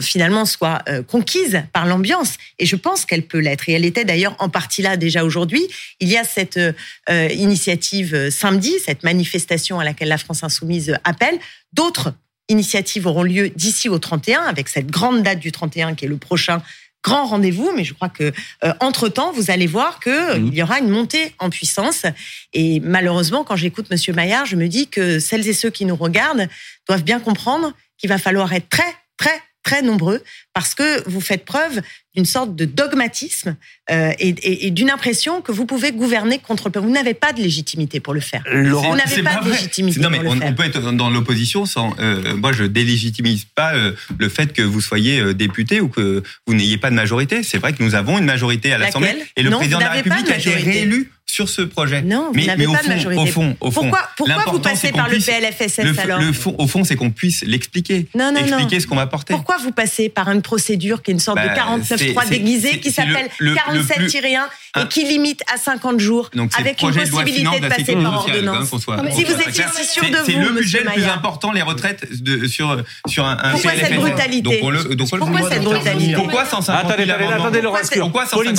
finalement 0.00 0.44
soit 0.44 0.84
conquise 1.06 1.62
par 1.72 1.86
l'ambiance, 1.86 2.34
et 2.58 2.66
je 2.66 2.76
pense 2.76 3.04
qu'elle 3.04 3.22
peut 3.22 3.38
l'être. 3.38 3.68
Et 3.68 3.72
elle 3.72 3.84
était 3.84 4.04
d'ailleurs 4.04 4.36
en 4.38 4.48
partie 4.48 4.82
là 4.82 4.96
déjà 4.96 5.24
aujourd'hui. 5.24 5.66
Il 6.00 6.08
y 6.08 6.16
a 6.16 6.24
cette 6.24 6.60
initiative 7.08 8.30
samedi, 8.30 8.74
cette 8.84 9.02
manifestation 9.02 9.80
à 9.80 9.84
laquelle 9.84 10.08
la 10.08 10.18
France 10.18 10.42
Soumise 10.58 10.96
appelle. 11.04 11.38
D'autres 11.72 12.14
initiatives 12.48 13.06
auront 13.06 13.22
lieu 13.22 13.50
d'ici 13.50 13.88
au 13.88 13.98
31, 13.98 14.42
avec 14.42 14.68
cette 14.68 14.86
grande 14.86 15.22
date 15.22 15.38
du 15.38 15.52
31 15.52 15.94
qui 15.94 16.04
est 16.04 16.08
le 16.08 16.16
prochain 16.16 16.62
grand 17.04 17.26
rendez-vous, 17.26 17.72
mais 17.74 17.84
je 17.84 17.94
crois 17.94 18.08
que 18.08 18.32
euh, 18.64 18.72
entre 18.80 19.08
temps, 19.08 19.32
vous 19.32 19.50
allez 19.50 19.66
voir 19.66 20.00
que 20.00 20.36
mmh. 20.36 20.46
il 20.48 20.54
y 20.54 20.62
aura 20.62 20.78
une 20.80 20.88
montée 20.88 21.32
en 21.38 21.48
puissance. 21.48 22.04
Et 22.52 22.80
malheureusement, 22.80 23.44
quand 23.44 23.56
j'écoute 23.56 23.90
Monsieur 23.90 24.12
Maillard, 24.12 24.46
je 24.46 24.56
me 24.56 24.68
dis 24.68 24.88
que 24.88 25.18
celles 25.18 25.48
et 25.48 25.52
ceux 25.52 25.70
qui 25.70 25.84
nous 25.84 25.96
regardent 25.96 26.48
doivent 26.86 27.04
bien 27.04 27.20
comprendre 27.20 27.72
qu'il 27.98 28.08
va 28.08 28.18
falloir 28.18 28.52
être 28.52 28.68
très, 28.68 28.94
très, 29.16 29.40
très 29.68 29.82
nombreux 29.82 30.22
parce 30.54 30.74
que 30.74 31.06
vous 31.08 31.20
faites 31.20 31.44
preuve 31.44 31.82
d'une 32.14 32.24
sorte 32.24 32.56
de 32.56 32.64
dogmatisme 32.64 33.54
euh, 33.90 34.12
et, 34.18 34.70
d'une 34.70 34.90
impression 34.90 35.42
que 35.42 35.52
vous 35.52 35.66
pouvez 35.66 35.92
gouverner 35.92 36.38
contre 36.38 36.70
le 36.74 36.80
Vous 36.80 36.90
n'avez 36.90 37.12
pas 37.12 37.34
de 37.34 37.42
légitimité 37.42 38.00
pour 38.00 38.14
le 38.14 38.20
faire. 38.20 38.42
Laurent, 38.50 38.90
vous 38.90 38.96
n'avez 38.96 39.22
pas, 39.22 39.42
de 39.42 39.50
légitimité. 39.50 40.00
Non, 40.00 40.08
mais 40.08 40.20
on, 40.26 40.54
peut 40.54 40.64
être 40.64 40.92
dans 40.92 41.10
l'opposition 41.10 41.66
sans. 41.66 41.94
Euh, 42.00 42.34
moi, 42.34 42.52
je 42.52 42.64
délégitimise 42.64 43.44
pas 43.44 43.74
euh, 43.74 43.92
le 44.18 44.28
fait 44.30 44.54
que 44.54 44.62
vous 44.62 44.80
soyez 44.80 45.34
député 45.34 45.82
ou 45.82 45.88
que 45.88 46.22
vous 46.46 46.54
n'ayez 46.54 46.78
pas 46.78 46.88
de 46.88 46.94
majorité. 46.94 47.42
C'est 47.42 47.58
vrai 47.58 47.74
que 47.74 47.82
nous 47.82 47.94
avons 47.94 48.16
une 48.18 48.24
majorité 48.24 48.72
à 48.72 48.78
l'Assemblée 48.78 49.14
et 49.36 49.42
le 49.42 49.50
président 49.50 49.78
de 49.78 49.84
la 49.84 49.90
République 49.90 50.30
a 50.30 50.38
été 50.38 50.54
réélu 50.54 51.10
sur 51.30 51.48
ce 51.48 51.62
projet. 51.62 52.02
Non, 52.02 52.28
vous 52.28 52.32
mais, 52.34 52.46
n'avez 52.46 52.66
pas 52.66 52.82
de 52.82 52.88
majorité. 52.88 53.22
Au 53.22 53.26
fond, 53.26 53.56
au 53.60 53.70
fond, 53.70 53.82
pourquoi, 53.82 54.08
pourquoi 54.16 54.44
vous 54.50 54.58
passez 54.60 54.90
par 54.90 55.08
le 55.08 55.18
PLFSS 55.18 55.98
alors 55.98 56.20
le 56.20 56.32
fond, 56.32 56.54
Au 56.58 56.66
fond, 56.66 56.84
c'est 56.84 56.96
qu'on 56.96 57.10
puisse 57.10 57.44
l'expliquer, 57.46 58.08
non, 58.14 58.32
non, 58.32 58.40
expliquer 58.40 58.80
ce 58.80 58.86
qu'on 58.86 58.96
va 58.96 59.06
porter. 59.06 59.34
Pourquoi 59.34 59.58
vous 59.58 59.70
passez 59.70 60.08
par 60.08 60.30
une 60.30 60.42
procédure 60.42 61.02
qui 61.02 61.10
est 61.10 61.14
une 61.14 61.20
sorte 61.20 61.38
de 61.38 61.48
49.3 61.48 62.14
bah, 62.14 62.22
déguisé 62.28 62.80
qui 62.80 62.90
s'appelle 62.90 63.28
47-1 63.40 64.40
et 64.80 64.88
qui 64.88 65.04
limite 65.04 65.42
à 65.52 65.58
50 65.58 66.00
jours 66.00 66.30
avec 66.58 66.82
une 66.82 66.92
possibilité 66.92 67.60
de, 67.60 67.68
passer 67.68 67.92
par 67.94 68.14
ordonnance. 68.14 68.68
Si 69.12 69.24
vous 69.24 69.40
étiez 69.40 69.64
si 69.74 69.86
sûr 69.86 70.02
de 70.10 70.16
vous, 70.16 70.24
C'est 70.24 70.32
le 70.32 70.50
budget 70.50 70.82
le 70.82 70.90
plus 70.90 71.04
important, 71.04 71.52
les 71.52 71.62
retraites 71.62 72.06
sur, 72.48 72.82
sur 73.06 73.26
un, 73.26 73.36
Pourquoi 73.36 73.72
cette 73.72 73.94
brutalité 73.94 74.60
Pourquoi 74.60 75.50
cette 75.50 75.62
brutalité 75.62 76.14
Pourquoi 76.14 76.44
150 76.46 76.96
000 76.98 77.10
amendements 77.10 77.34
Attendez, 77.34 77.60
Laurent 77.60 77.78
Pourquoi 78.00 78.26
150 78.26 78.56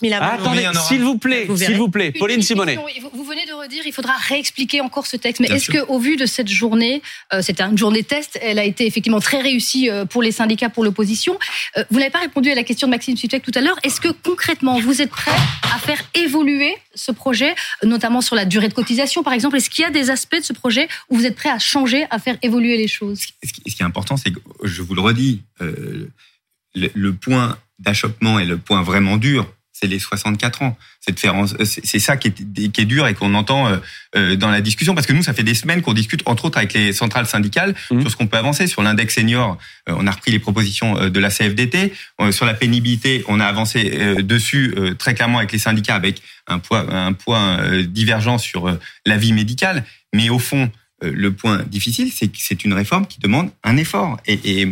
000 0.00 0.14
amendements 0.14 0.40
Attendez, 0.40 0.68
s'il 0.88 1.02
vous 1.02 1.18
plaît, 1.18 1.46
s'il 1.66 1.76
vous 1.76 1.88
plaît, 1.88 2.12
Pauline 2.12 2.42
Simonet. 2.42 2.78
Vous 3.12 3.24
venez 3.24 3.46
de 3.46 3.52
redire, 3.52 3.82
il 3.86 3.92
faudra 3.92 4.14
réexpliquer 4.16 4.80
encore 4.80 5.06
ce 5.06 5.16
texte. 5.16 5.40
Mais 5.40 5.48
est-ce 5.48 5.70
qu'au 5.70 5.98
vu 5.98 6.16
de 6.16 6.26
cette 6.26 6.48
journée, 6.48 7.02
euh, 7.32 7.42
c'était 7.42 7.62
une 7.62 7.78
journée 7.78 8.02
test, 8.02 8.38
elle 8.42 8.58
a 8.58 8.64
été 8.64 8.86
effectivement 8.86 9.20
très 9.20 9.40
réussie 9.40 9.90
euh, 9.90 10.04
pour 10.04 10.22
les 10.22 10.32
syndicats, 10.32 10.68
pour 10.68 10.84
l'opposition. 10.84 11.38
Euh, 11.76 11.84
vous 11.90 11.98
n'avez 11.98 12.10
pas 12.10 12.20
répondu 12.20 12.50
à 12.50 12.54
la 12.54 12.64
question 12.64 12.88
de 12.88 12.92
Maxime 12.92 13.16
Sutek 13.16 13.42
tout 13.42 13.52
à 13.54 13.60
l'heure. 13.60 13.78
Est-ce 13.82 14.00
que 14.00 14.08
concrètement, 14.08 14.78
vous 14.80 15.02
êtes 15.02 15.10
prêt 15.10 15.32
à 15.74 15.78
faire 15.78 16.02
évoluer 16.14 16.74
ce 16.94 17.12
projet, 17.12 17.54
notamment 17.82 18.20
sur 18.20 18.36
la 18.36 18.44
durée 18.44 18.68
de 18.68 18.74
cotisation, 18.74 19.22
par 19.22 19.32
exemple? 19.32 19.56
Est-ce 19.56 19.70
qu'il 19.70 19.82
y 19.82 19.86
a 19.86 19.90
des 19.90 20.10
aspects 20.10 20.36
de 20.36 20.44
ce 20.44 20.52
projet 20.52 20.88
où 21.10 21.16
vous 21.16 21.26
êtes 21.26 21.36
prêt 21.36 21.50
à 21.50 21.58
changer, 21.58 22.06
à 22.10 22.18
faire 22.18 22.36
évoluer 22.42 22.76
les 22.76 22.88
choses? 22.88 23.20
Ce 23.42 23.52
qui 23.52 23.62
est 23.66 23.84
important, 23.84 24.16
c'est 24.16 24.30
que, 24.30 24.40
je 24.62 24.82
vous 24.82 24.94
le 24.94 25.00
redis, 25.00 25.42
le 25.60 27.12
point 27.12 27.58
d'achoppement 27.78 28.38
et 28.38 28.44
le 28.44 28.56
point 28.58 28.82
vraiment 28.82 29.16
dur, 29.16 29.46
c'est 29.78 29.86
les 29.86 29.98
64 29.98 30.62
ans. 30.62 30.76
C'est 31.00 31.98
ça 31.98 32.16
qui 32.16 32.28
est, 32.28 32.72
qui 32.72 32.80
est 32.80 32.84
dur 32.84 33.06
et 33.06 33.14
qu'on 33.14 33.34
entend 33.34 33.68
euh, 33.68 33.76
euh, 34.16 34.36
dans 34.36 34.50
la 34.50 34.62
discussion 34.62 34.94
parce 34.94 35.06
que 35.06 35.12
nous, 35.12 35.22
ça 35.22 35.34
fait 35.34 35.42
des 35.42 35.54
semaines 35.54 35.82
qu'on 35.82 35.92
discute 35.92 36.22
entre 36.24 36.46
autres 36.46 36.56
avec 36.56 36.72
les 36.72 36.94
centrales 36.94 37.26
syndicales 37.26 37.74
mmh. 37.90 38.00
sur 38.00 38.10
ce 38.10 38.16
qu'on 38.16 38.26
peut 38.26 38.38
avancer 38.38 38.66
sur 38.66 38.82
l'index 38.82 39.14
senior. 39.14 39.58
Euh, 39.88 39.94
on 39.98 40.06
a 40.06 40.10
repris 40.10 40.30
les 40.30 40.38
propositions 40.38 41.08
de 41.08 41.20
la 41.20 41.28
CFDT 41.28 41.92
sur 42.30 42.46
la 42.46 42.54
pénibilité. 42.54 43.22
On 43.28 43.38
a 43.38 43.44
avancé 43.44 43.90
dessus 44.22 44.74
très 44.98 45.14
clairement 45.14 45.38
avec 45.38 45.52
les 45.52 45.58
syndicats 45.58 45.94
avec 45.94 46.22
un 46.46 46.58
poids 46.58 46.86
un 46.90 47.12
point 47.12 47.58
divergent 47.82 48.38
sur 48.38 48.76
la 49.04 49.16
vie 49.16 49.32
médicale. 49.32 49.84
Mais 50.14 50.30
au 50.30 50.38
fond, 50.38 50.64
euh, 50.64 50.85
le 51.02 51.32
point 51.32 51.62
difficile, 51.66 52.10
c'est 52.10 52.28
que 52.28 52.38
c'est 52.38 52.64
une 52.64 52.72
réforme 52.72 53.06
qui 53.06 53.20
demande 53.20 53.50
un 53.64 53.76
effort. 53.76 54.16
Et. 54.26 54.66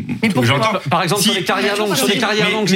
Par 0.91 1.03
exemple, 1.03 1.23
sur 1.23 1.35
les 1.35 1.45
carrières 1.45 1.77
longues, 1.77 1.95
sur 1.95 2.09
les 2.09 2.19
carrières 2.19 2.51
longues, 2.51 2.69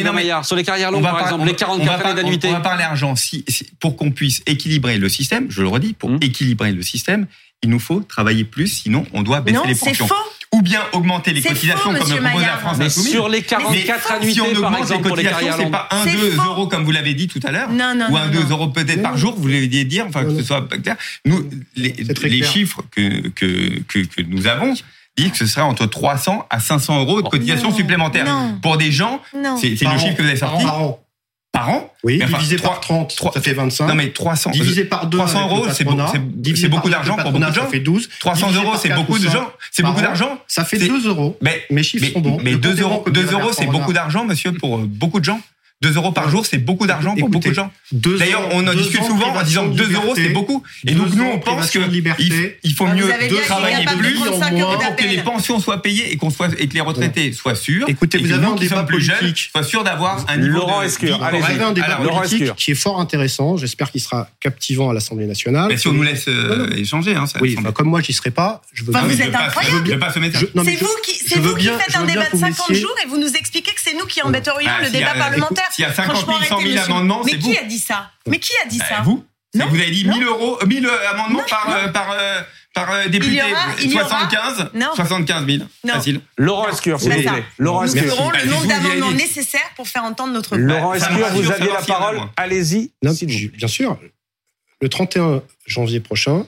sur 0.43 0.57
les 0.57 0.65
carrières 0.65 0.91
longues, 0.91 1.03
par 1.03 1.21
exemple, 1.21 1.47
les 1.47 1.55
44 1.55 2.07
années 2.07 2.23
d'annuité. 2.23 2.49
On 2.49 2.53
va 2.53 2.61
parler 2.61 2.85
argent. 2.85 3.17
Si, 3.17 3.45
pour 3.81 3.97
qu'on 3.97 4.11
puisse 4.11 4.43
équilibrer 4.47 4.99
le 4.99 5.09
système, 5.09 5.51
je 5.51 5.63
le 5.63 5.69
redis, 5.69 5.95
pour 5.95 6.11
mmh. 6.11 6.19
équilibrer 6.21 6.73
le 6.73 6.83
système, 6.83 7.27
il 7.63 7.71
nous 7.71 7.81
faut 7.81 8.01
travailler 8.01 8.45
plus, 8.45 8.69
sinon 8.69 9.07
on 9.13 9.23
doit 9.23 9.41
baisser 9.41 9.67
les 9.67 9.75
pensions. 9.75 10.07
Faux 10.07 10.15
ou 10.55 10.63
bien 10.63 10.81
augmenter 10.93 11.33
les 11.33 11.43
cotisations 11.43 11.93
comme 11.93 12.09
le 12.09 12.21
propose 12.23 12.43
la 12.43 12.57
France 12.59 12.77
mais 12.79 12.89
Sur 12.89 13.29
les 13.29 13.43
44 13.43 14.13
annuités, 14.13 14.33
si 14.33 14.41
on 14.41 14.47
augmente 14.57 14.91
les 14.91 15.01
cotisations, 15.03 15.55
c'est 15.59 15.71
pas 15.71 15.89
1, 15.91 16.07
2 16.07 16.37
euros 16.37 16.67
comme 16.69 16.85
vous 16.85 16.91
l'avez 16.93 17.15
dit 17.15 17.29
tout 17.29 17.41
à 17.45 17.51
l'heure, 17.51 17.69
ou 17.71 18.17
1, 18.17 18.29
2 18.29 18.51
euros 18.51 18.69
peut-être 18.69 19.03
par 19.03 19.17
jour, 19.17 19.35
vous 19.37 19.49
l'avez 19.49 19.69
dire, 19.85 20.07
enfin 20.09 20.25
que 20.25 20.37
ce 20.37 20.43
soit 20.43 20.67
clair. 20.83 20.97
Nous, 21.25 21.49
les, 21.77 21.95
les 22.23 22.43
chiffres 22.43 22.83
que, 22.91 23.29
que, 23.29 23.81
que, 23.81 23.99
que 23.99 24.23
nous 24.23 24.47
avons, 24.47 24.75
disent 25.17 25.33
que 25.33 25.39
ce 25.39 25.47
serait 25.47 25.63
entre 25.63 25.87
300 25.87 26.47
à 26.49 26.61
500 26.61 27.01
euros 27.01 27.23
de 27.23 27.29
cotisations 27.29 27.75
supplémentaires. 27.75 28.27
Pour 28.63 28.77
des 28.77 28.93
gens, 28.93 29.21
c'est 29.61 29.71
le 29.71 29.99
chiffre 29.99 30.17
que 30.17 30.23
vous 30.23 30.29
avez 30.29 30.37
sorti. 30.37 30.65
Par 30.65 30.83
an. 30.83 31.01
Oui, 32.05 32.23
divisé 32.25 32.57
par 32.57 32.81
30, 32.81 33.17
3, 33.17 33.33
ça 33.33 33.41
fait 33.41 33.53
25. 33.53 33.87
Non, 33.87 33.95
mais 33.95 34.11
300. 34.11 34.51
Divisé 34.51 34.85
par 34.85 35.07
2, 35.07 35.19
300 35.19 35.49
euros, 35.49 35.67
c'est 35.75 36.69
beaucoup 36.69 36.91
d'argent 36.91 37.17
pour 37.17 37.33
beaucoup 37.33 37.45
de 37.45 37.53
gens. 37.53 37.63
Ça 37.63 37.69
fait 37.69 37.81
12. 37.81 38.09
300 38.21 38.53
euros, 38.53 38.77
c'est 38.81 38.95
beaucoup 38.95 39.19
de 39.19 39.29
gens. 39.29 39.51
C'est 39.71 39.83
beaucoup 39.83 40.01
d'argent. 40.01 40.39
Ça 40.47 40.65
fait 40.65 40.79
2 40.79 41.09
euros. 41.09 41.37
Mais, 41.41 41.65
Mes 41.71 41.83
chiffres 41.83 42.13
sont 42.13 42.21
bons. 42.21 42.39
Mais 42.43 42.55
2 42.57 42.81
euros, 42.83 43.05
2 43.09 43.33
euros, 43.33 43.51
c'est 43.53 43.67
beaucoup 43.67 43.93
d'argent, 43.93 44.25
monsieur, 44.25 44.53
pour 44.53 44.79
euh, 44.79 44.85
beaucoup 44.87 45.21
de 45.21 45.25
gens. 45.25 45.41
2 45.81 45.95
euros 45.95 46.11
par 46.11 46.29
jour, 46.29 46.45
c'est 46.45 46.59
beaucoup 46.59 46.87
d'argent 46.87 47.15
pour 47.15 47.29
beaucoup 47.29 47.49
de 47.49 47.55
gens. 47.55 47.71
D'ailleurs, 47.93 48.49
on 48.53 48.67
en 48.67 48.75
discute 48.75 49.05
souvent 49.05 49.35
en 49.35 49.43
disant 49.43 49.71
que 49.71 49.77
2 49.77 49.93
euros, 49.95 50.15
c'est 50.15 50.31
beaucoup. 50.31 50.63
Et 50.87 50.93
donc, 50.93 51.15
nous, 51.15 51.25
on 51.25 51.39
pense 51.39 51.71
qu'il 51.71 51.83
il 52.65 52.75
faut 52.75 52.87
mieux 52.87 53.09
travailler 53.47 53.87
plus 53.99 54.15
pour 54.15 54.97
que 54.97 55.05
les 55.05 55.19
pensions 55.19 55.61
soient 55.61 55.83
payées 55.83 56.13
et, 56.13 56.17
qu'on 56.17 56.31
soit, 56.31 56.49
et 56.59 56.69
que 56.69 56.75
les 56.75 56.81
retraités 56.81 57.33
soient 57.33 57.55
sûrs. 57.55 57.89
Écoutez, 57.89 58.19
vous 58.19 58.33
avez 58.33 58.47
un 58.47 58.55
débat 58.55 58.83
plus 58.83 59.01
jeunes 59.01 59.35
soient 59.37 59.63
sûrs 59.63 59.85
d'avoir 59.85 60.25
un 60.29 60.37
niveau 60.37 60.59
Laurent 60.59 60.81
Allez, 60.81 61.39
Vous 61.39 61.45
avez 61.45 61.63
un 61.63 61.73
débat 61.73 61.97
politique 61.97 62.55
qui 62.57 62.73
est 62.73 62.75
fort 62.75 63.01
intéressant. 63.01 63.57
J'espère 63.57 63.91
qu'il 63.91 64.01
sera 64.01 64.29
captivant 64.41 64.91
à 64.91 64.95
l'Assemblée 64.95 65.27
nationale. 65.27 65.69
Mais 65.69 65.77
si 65.77 65.87
on 65.89 65.93
nous 65.93 66.03
laisse 66.03 66.27
euh, 66.29 66.71
échanger, 66.75 67.15
hein, 67.15 67.25
Oui, 67.41 67.57
comme 67.75 67.89
moi, 67.89 68.01
j'y 68.01 68.13
serai 68.13 68.31
pas. 68.31 68.63
Je 68.73 68.85
veux 68.85 68.93
Vous 68.93 69.23
êtes 69.23 69.35
incroyable. 69.35 69.99
C'est 71.29 71.39
vous 71.41 71.55
qui 71.55 71.65
faites 71.65 71.97
un 71.97 72.05
débat 72.05 72.29
de 72.33 72.37
50 72.37 72.75
jours 72.75 72.95
et 73.05 73.09
vous 73.09 73.19
nous 73.19 73.33
expliquez 73.33 73.73
que 73.73 73.81
c'est 73.83 73.95
nous 73.95 74.07
qui 74.07 74.23
embêterions 74.23 74.71
le 74.83 74.91
débat 74.91 75.15
parlementaire. 75.15 75.68
S'il 75.71 75.83
y 75.83 75.87
a 75.87 75.93
50 75.95 76.27
000, 76.27 76.39
100 76.43 76.61
000 76.61 76.85
amendements, 76.85 77.23
c'est 77.25 77.33
Mais 77.33 77.39
qui 77.39 77.59
a 77.59 77.65
dit 77.65 77.79
ça 77.79 78.11
Mais 78.27 78.39
qui 78.39 78.53
a 78.65 78.69
dit 78.69 78.79
ça 78.79 79.03
Vous 79.05 79.25
Vous 79.55 79.61
avez 79.63 79.91
dit 79.91 80.07
1000 80.07 80.23
euros, 80.25 80.59
1000 80.67 80.87
euh, 80.87 81.11
amendements 81.11 81.45
par, 81.49 81.69
euh, 81.71 81.89
par, 81.89 82.11
euh, 82.13 82.41
par 82.75 83.09
député. 83.09 83.41
75 83.91 84.71
non. 84.75 84.95
75 84.95 85.47
000. 85.47 85.65
Facile. 85.87 86.21
Laurent 86.37 86.69
Escure, 86.69 87.01
s'il 87.01 87.13
vous 87.13 87.23
plaît. 87.23 87.45
Laurent 87.59 87.85
Nous 87.85 87.97
ferons 87.97 88.31
le 88.31 88.51
nombre 88.51 88.67
d'amendements 88.67 89.13
nécessaires 89.13 89.71
pour 89.77 89.89
faire 89.89 90.05
entendre 90.05 90.33
notre 90.33 90.57
voix. 90.57 90.59
Laurent 90.59 90.95
Escure, 90.95 91.29
vous 91.33 91.51
aviez 91.51 91.73
la 91.73 91.83
parole. 91.83 92.21
Allez-y. 92.37 92.93
Bien 93.03 93.69
sûr. 93.69 93.99
Le 94.81 94.89
31 94.89 95.43
janvier 95.67 95.99
prochain, 95.99 96.47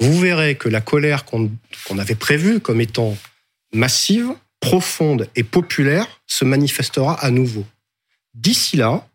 vous 0.00 0.18
verrez 0.18 0.56
que 0.56 0.68
la 0.68 0.80
colère 0.80 1.24
qu'on 1.24 1.48
avait 1.98 2.16
prévue 2.16 2.58
comme 2.58 2.80
étant 2.80 3.16
massive, 3.72 4.32
profonde 4.60 5.28
et 5.36 5.42
populaire 5.42 6.06
se 6.26 6.44
manifestera 6.44 7.14
à 7.14 7.30
nouveau. 7.30 7.64
D'ici 8.34 8.76
là, 8.76 9.06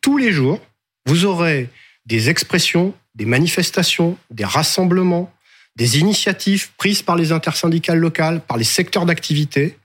tous 0.00 0.16
les 0.16 0.32
jours, 0.32 0.60
vous 1.06 1.24
aurez 1.24 1.68
des 2.06 2.30
expressions 2.30 2.94
des 3.14 3.24
manifestations, 3.24 4.16
des 4.30 4.44
rassemblements, 4.44 5.32
des 5.76 5.98
initiatives 5.98 6.70
prises 6.76 7.02
par 7.02 7.16
les 7.16 7.32
intersyndicales 7.32 7.98
locales, 7.98 8.40
par 8.40 8.56
les 8.56 8.64
secteurs 8.64 9.06
d'activité, 9.06 9.76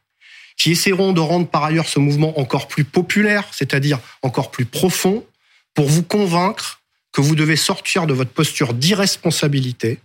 qui 0.58 0.71
essaieront 0.71 1.12
de 1.12 1.19
rendre 1.19 1.48
par 1.48 1.63
ailleurs 1.63 1.89
ce 1.89 2.00
mouvement 2.00 2.39
encore 2.39 2.67
plus 2.67 2.86
populaire, 2.86 3.45
c'est-à-dire 3.52 4.00
encore 4.21 4.52
plus 4.52 4.65
profond, 4.65 5.26
pour 5.74 5.88
vous 5.88 6.04
convaincre 6.04 6.82
que 7.12 7.21
vous 7.21 7.36
devez 7.36 7.56
sortir 7.56 8.08
de 8.08 8.13
votre 8.13 8.32
posture 8.32 8.74
d'irresponsabilité, 8.74 10.00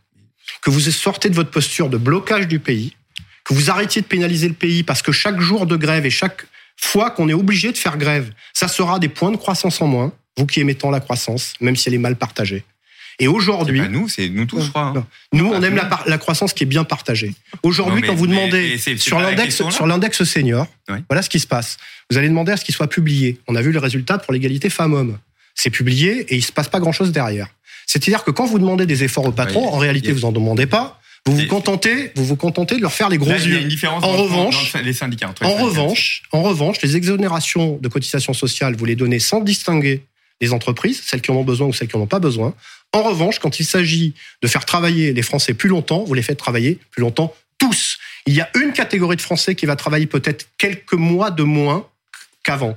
que 0.62 0.70
vous 0.70 0.80
sortez 0.80 1.28
de 1.30 1.34
votre 1.34 1.50
posture 1.50 1.88
de 1.88 1.98
blocage 1.98 2.48
du 2.48 2.58
pays, 2.58 2.96
que 3.44 3.54
vous 3.54 3.70
arrêtiez 3.70 4.02
de 4.02 4.06
pénaliser 4.06 4.48
le 4.48 4.54
pays 4.54 4.82
parce 4.82 5.02
que 5.02 5.12
chaque 5.12 5.40
jour 5.40 5.66
de 5.66 5.76
grève 5.76 6.04
et 6.04 6.10
chaque 6.10 6.46
fois 6.80 7.10
qu'on 7.10 7.28
est 7.28 7.34
obligé 7.34 7.72
de 7.72 7.78
faire 7.78 7.96
grève, 7.98 8.32
ça 8.52 8.68
sera 8.68 8.98
des 8.98 9.08
points 9.08 9.30
de 9.30 9.36
croissance 9.36 9.80
en 9.80 9.86
moins, 9.86 10.12
vous 10.36 10.46
qui 10.46 10.60
aimez 10.60 10.74
tant 10.74 10.90
la 10.90 11.00
croissance, 11.00 11.54
même 11.60 11.76
si 11.76 11.88
elle 11.88 11.94
est 11.94 11.98
mal 11.98 12.16
partagée. 12.16 12.64
Et 13.18 13.28
aujourd'hui, 13.28 13.82
nous, 13.90 14.08
c'est 14.08 14.30
nous 14.30 14.46
tous, 14.46 14.62
je 14.62 14.70
crois. 14.70 14.94
hein. 14.96 15.06
nous, 15.34 15.46
on 15.52 15.62
aime 15.62 15.78
la, 16.06 16.16
croissance 16.18 16.54
qui 16.54 16.62
est 16.62 16.66
bien 16.66 16.84
partagée. 16.84 17.34
Aujourd'hui, 17.62 18.00
quand 18.00 18.14
vous 18.14 18.26
demandez 18.26 18.78
sur 18.96 19.20
l'index 19.86 20.16
sur 20.16 20.26
senior, 20.26 20.66
Oui. 20.88 20.96
voilà 21.08 21.20
ce 21.20 21.28
qui 21.28 21.38
se 21.38 21.46
passe. 21.46 21.76
Vous 22.10 22.16
allez 22.16 22.28
demander 22.28 22.52
à 22.52 22.56
ce 22.56 22.64
qu'il 22.64 22.74
soit 22.74 22.88
publié. 22.88 23.38
On 23.46 23.56
a 23.56 23.62
vu 23.62 23.72
le 23.72 23.78
résultat 23.78 24.16
pour 24.18 24.32
l'égalité 24.32 24.70
femmes-hommes. 24.70 25.18
C'est 25.54 25.68
publié 25.70 26.20
et 26.32 26.36
il 26.36 26.42
se 26.42 26.52
passe 26.52 26.68
pas 26.68 26.80
grand-chose 26.80 27.12
derrière. 27.12 27.48
C'est-à-dire 27.86 28.24
que 28.24 28.30
quand 28.30 28.46
vous 28.46 28.58
demandez 28.58 28.86
des 28.86 29.04
efforts 29.04 29.26
aux 29.26 29.32
patrons, 29.32 29.66
Oui, 29.68 29.74
en 29.74 29.78
réalité, 29.78 30.12
vous 30.12 30.24
en 30.24 30.32
demandez 30.32 30.66
pas. 30.66 30.99
Vous 31.26 31.36
vous 31.36 31.46
contentez, 31.46 32.12
vous 32.16 32.24
vous 32.24 32.36
contentez 32.36 32.76
de 32.76 32.80
leur 32.80 32.92
faire 32.92 33.08
les 33.08 33.18
gros 33.18 33.28
Là, 33.30 33.36
il 33.38 33.42
y 33.42 33.46
a 33.52 33.56
yeux. 33.56 33.62
une 33.62 33.68
différence 33.68 34.02
En 34.02 34.16
revanche- 34.16 34.72
dans 34.72 34.80
les 34.80 34.92
syndicats. 34.92 35.28
entre 35.28 35.44
les 35.44 35.48
En 35.50 35.52
syndicats. 35.58 35.68
revanche, 35.80 36.22
en 36.32 36.42
revanche, 36.42 36.80
les 36.82 36.96
exonérations 36.96 37.76
de 37.80 37.88
cotisations 37.88 38.32
sociales, 38.32 38.74
vous 38.76 38.84
les 38.86 38.96
donnez 38.96 39.18
sans 39.20 39.40
distinguer 39.40 40.02
les 40.40 40.52
entreprises, 40.52 41.02
celles 41.04 41.20
qui 41.20 41.30
en 41.30 41.34
ont 41.36 41.44
besoin 41.44 41.68
ou 41.68 41.72
celles 41.72 41.88
qui 41.88 41.96
en 41.96 42.00
ont 42.00 42.06
pas 42.06 42.18
besoin. 42.20 42.54
En 42.92 43.02
revanche, 43.02 43.38
quand 43.38 43.60
il 43.60 43.64
s'agit 43.66 44.14
de 44.42 44.48
faire 44.48 44.64
travailler 44.64 45.12
les 45.12 45.22
Français 45.22 45.52
plus 45.54 45.68
longtemps, 45.68 46.02
vous 46.04 46.14
les 46.14 46.22
faites 46.22 46.38
travailler 46.38 46.78
plus 46.90 47.02
longtemps 47.02 47.34
tous. 47.58 47.98
Il 48.26 48.34
y 48.34 48.40
a 48.40 48.48
une 48.56 48.72
catégorie 48.72 49.16
de 49.16 49.20
Français 49.22 49.54
qui 49.54 49.66
va 49.66 49.76
travailler 49.76 50.06
peut-être 50.06 50.46
quelques 50.56 50.94
mois 50.94 51.30
de 51.30 51.42
moins 51.42 51.86
qu'avant. 52.42 52.76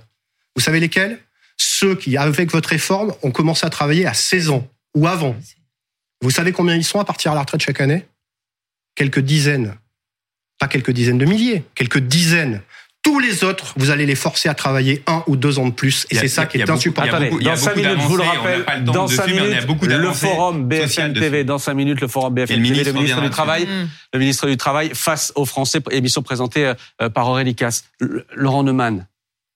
Vous 0.56 0.62
savez 0.62 0.82
lesquels? 0.82 1.20
Ceux 1.58 1.96
qui, 1.96 2.18
avec 2.18 2.52
votre 2.52 2.70
réforme, 2.70 3.14
ont 3.24 3.32
commencé 3.32 3.66
à 3.66 3.70
travailler 3.70 4.06
à 4.06 4.14
16 4.14 4.50
ans 4.50 4.68
ou 4.94 5.08
avant. 5.08 5.36
Vous 6.22 6.32
savez 6.32 6.52
combien 6.52 6.76
ils 6.76 6.84
sont 6.84 7.00
à 7.00 7.06
partir 7.06 7.32
à 7.32 7.36
la 7.36 7.42
retraite 7.42 7.62
chaque 7.62 7.80
année? 7.80 8.06
Quelques 8.96 9.20
dizaines. 9.20 9.76
Pas 10.60 10.68
quelques 10.68 10.92
dizaines 10.92 11.18
de 11.18 11.26
milliers, 11.26 11.64
quelques 11.76 12.00
dizaines. 12.00 12.62
Tous 13.02 13.20
les 13.20 13.44
autres, 13.44 13.74
vous 13.76 13.90
allez 13.90 14.06
les 14.06 14.16
forcer 14.16 14.48
à 14.48 14.54
travailler 14.54 15.04
un 15.08 15.24
ou 15.28 15.36
deux 15.36 15.60
ans 15.60 15.68
de 15.68 15.74
plus. 15.74 16.08
Et 16.10 16.16
c'est 16.16 16.30
ça 16.30 16.46
qui 16.46 16.58
est 16.58 16.70
insupportable. 16.70 17.32
dans 17.44 17.56
5 17.58 17.76
beaucoup 17.76 17.82
minutes, 17.82 18.02
je 18.02 18.08
vous 18.08 18.18
le 18.18 18.24
rappelle, 18.24 18.84
dans 18.86 19.06
dessus, 19.06 19.16
5 19.18 19.28
mais 19.28 19.42
on 19.42 19.44
a 19.44 19.48
minutes, 19.48 19.90
le 19.90 20.14
forum 20.14 20.68
BFM 20.70 21.14
TV, 21.14 21.44
dans 21.44 21.58
5 21.58 21.74
minutes, 21.74 22.00
le 22.00 22.08
forum 22.08 22.34
BFM 22.34 22.48
TV, 22.48 22.62
ministre 22.62 22.86
le 22.86 22.94
ministre 22.94 23.22
du 23.22 23.30
Travail, 23.30 23.68
le 24.14 24.20
ministre 24.20 24.48
du 24.48 24.56
Travail 24.56 24.92
face 24.94 25.34
aux 25.36 25.44
Français, 25.44 25.82
émission 25.92 26.22
présentée 26.22 26.74
euh, 27.02 27.10
par 27.10 27.28
Aurélie 27.28 27.56
Casse. 27.56 27.84
Laurent 28.36 28.64
Neumann, 28.64 29.06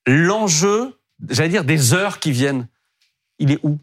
l'enjeu, 0.06 1.00
j'allais 1.30 1.50
dire, 1.50 1.64
des 1.64 1.94
heures 1.94 2.20
qui 2.20 2.34
viennent, 2.34 2.68
il 3.40 3.52
est 3.52 3.60
où? 3.64 3.80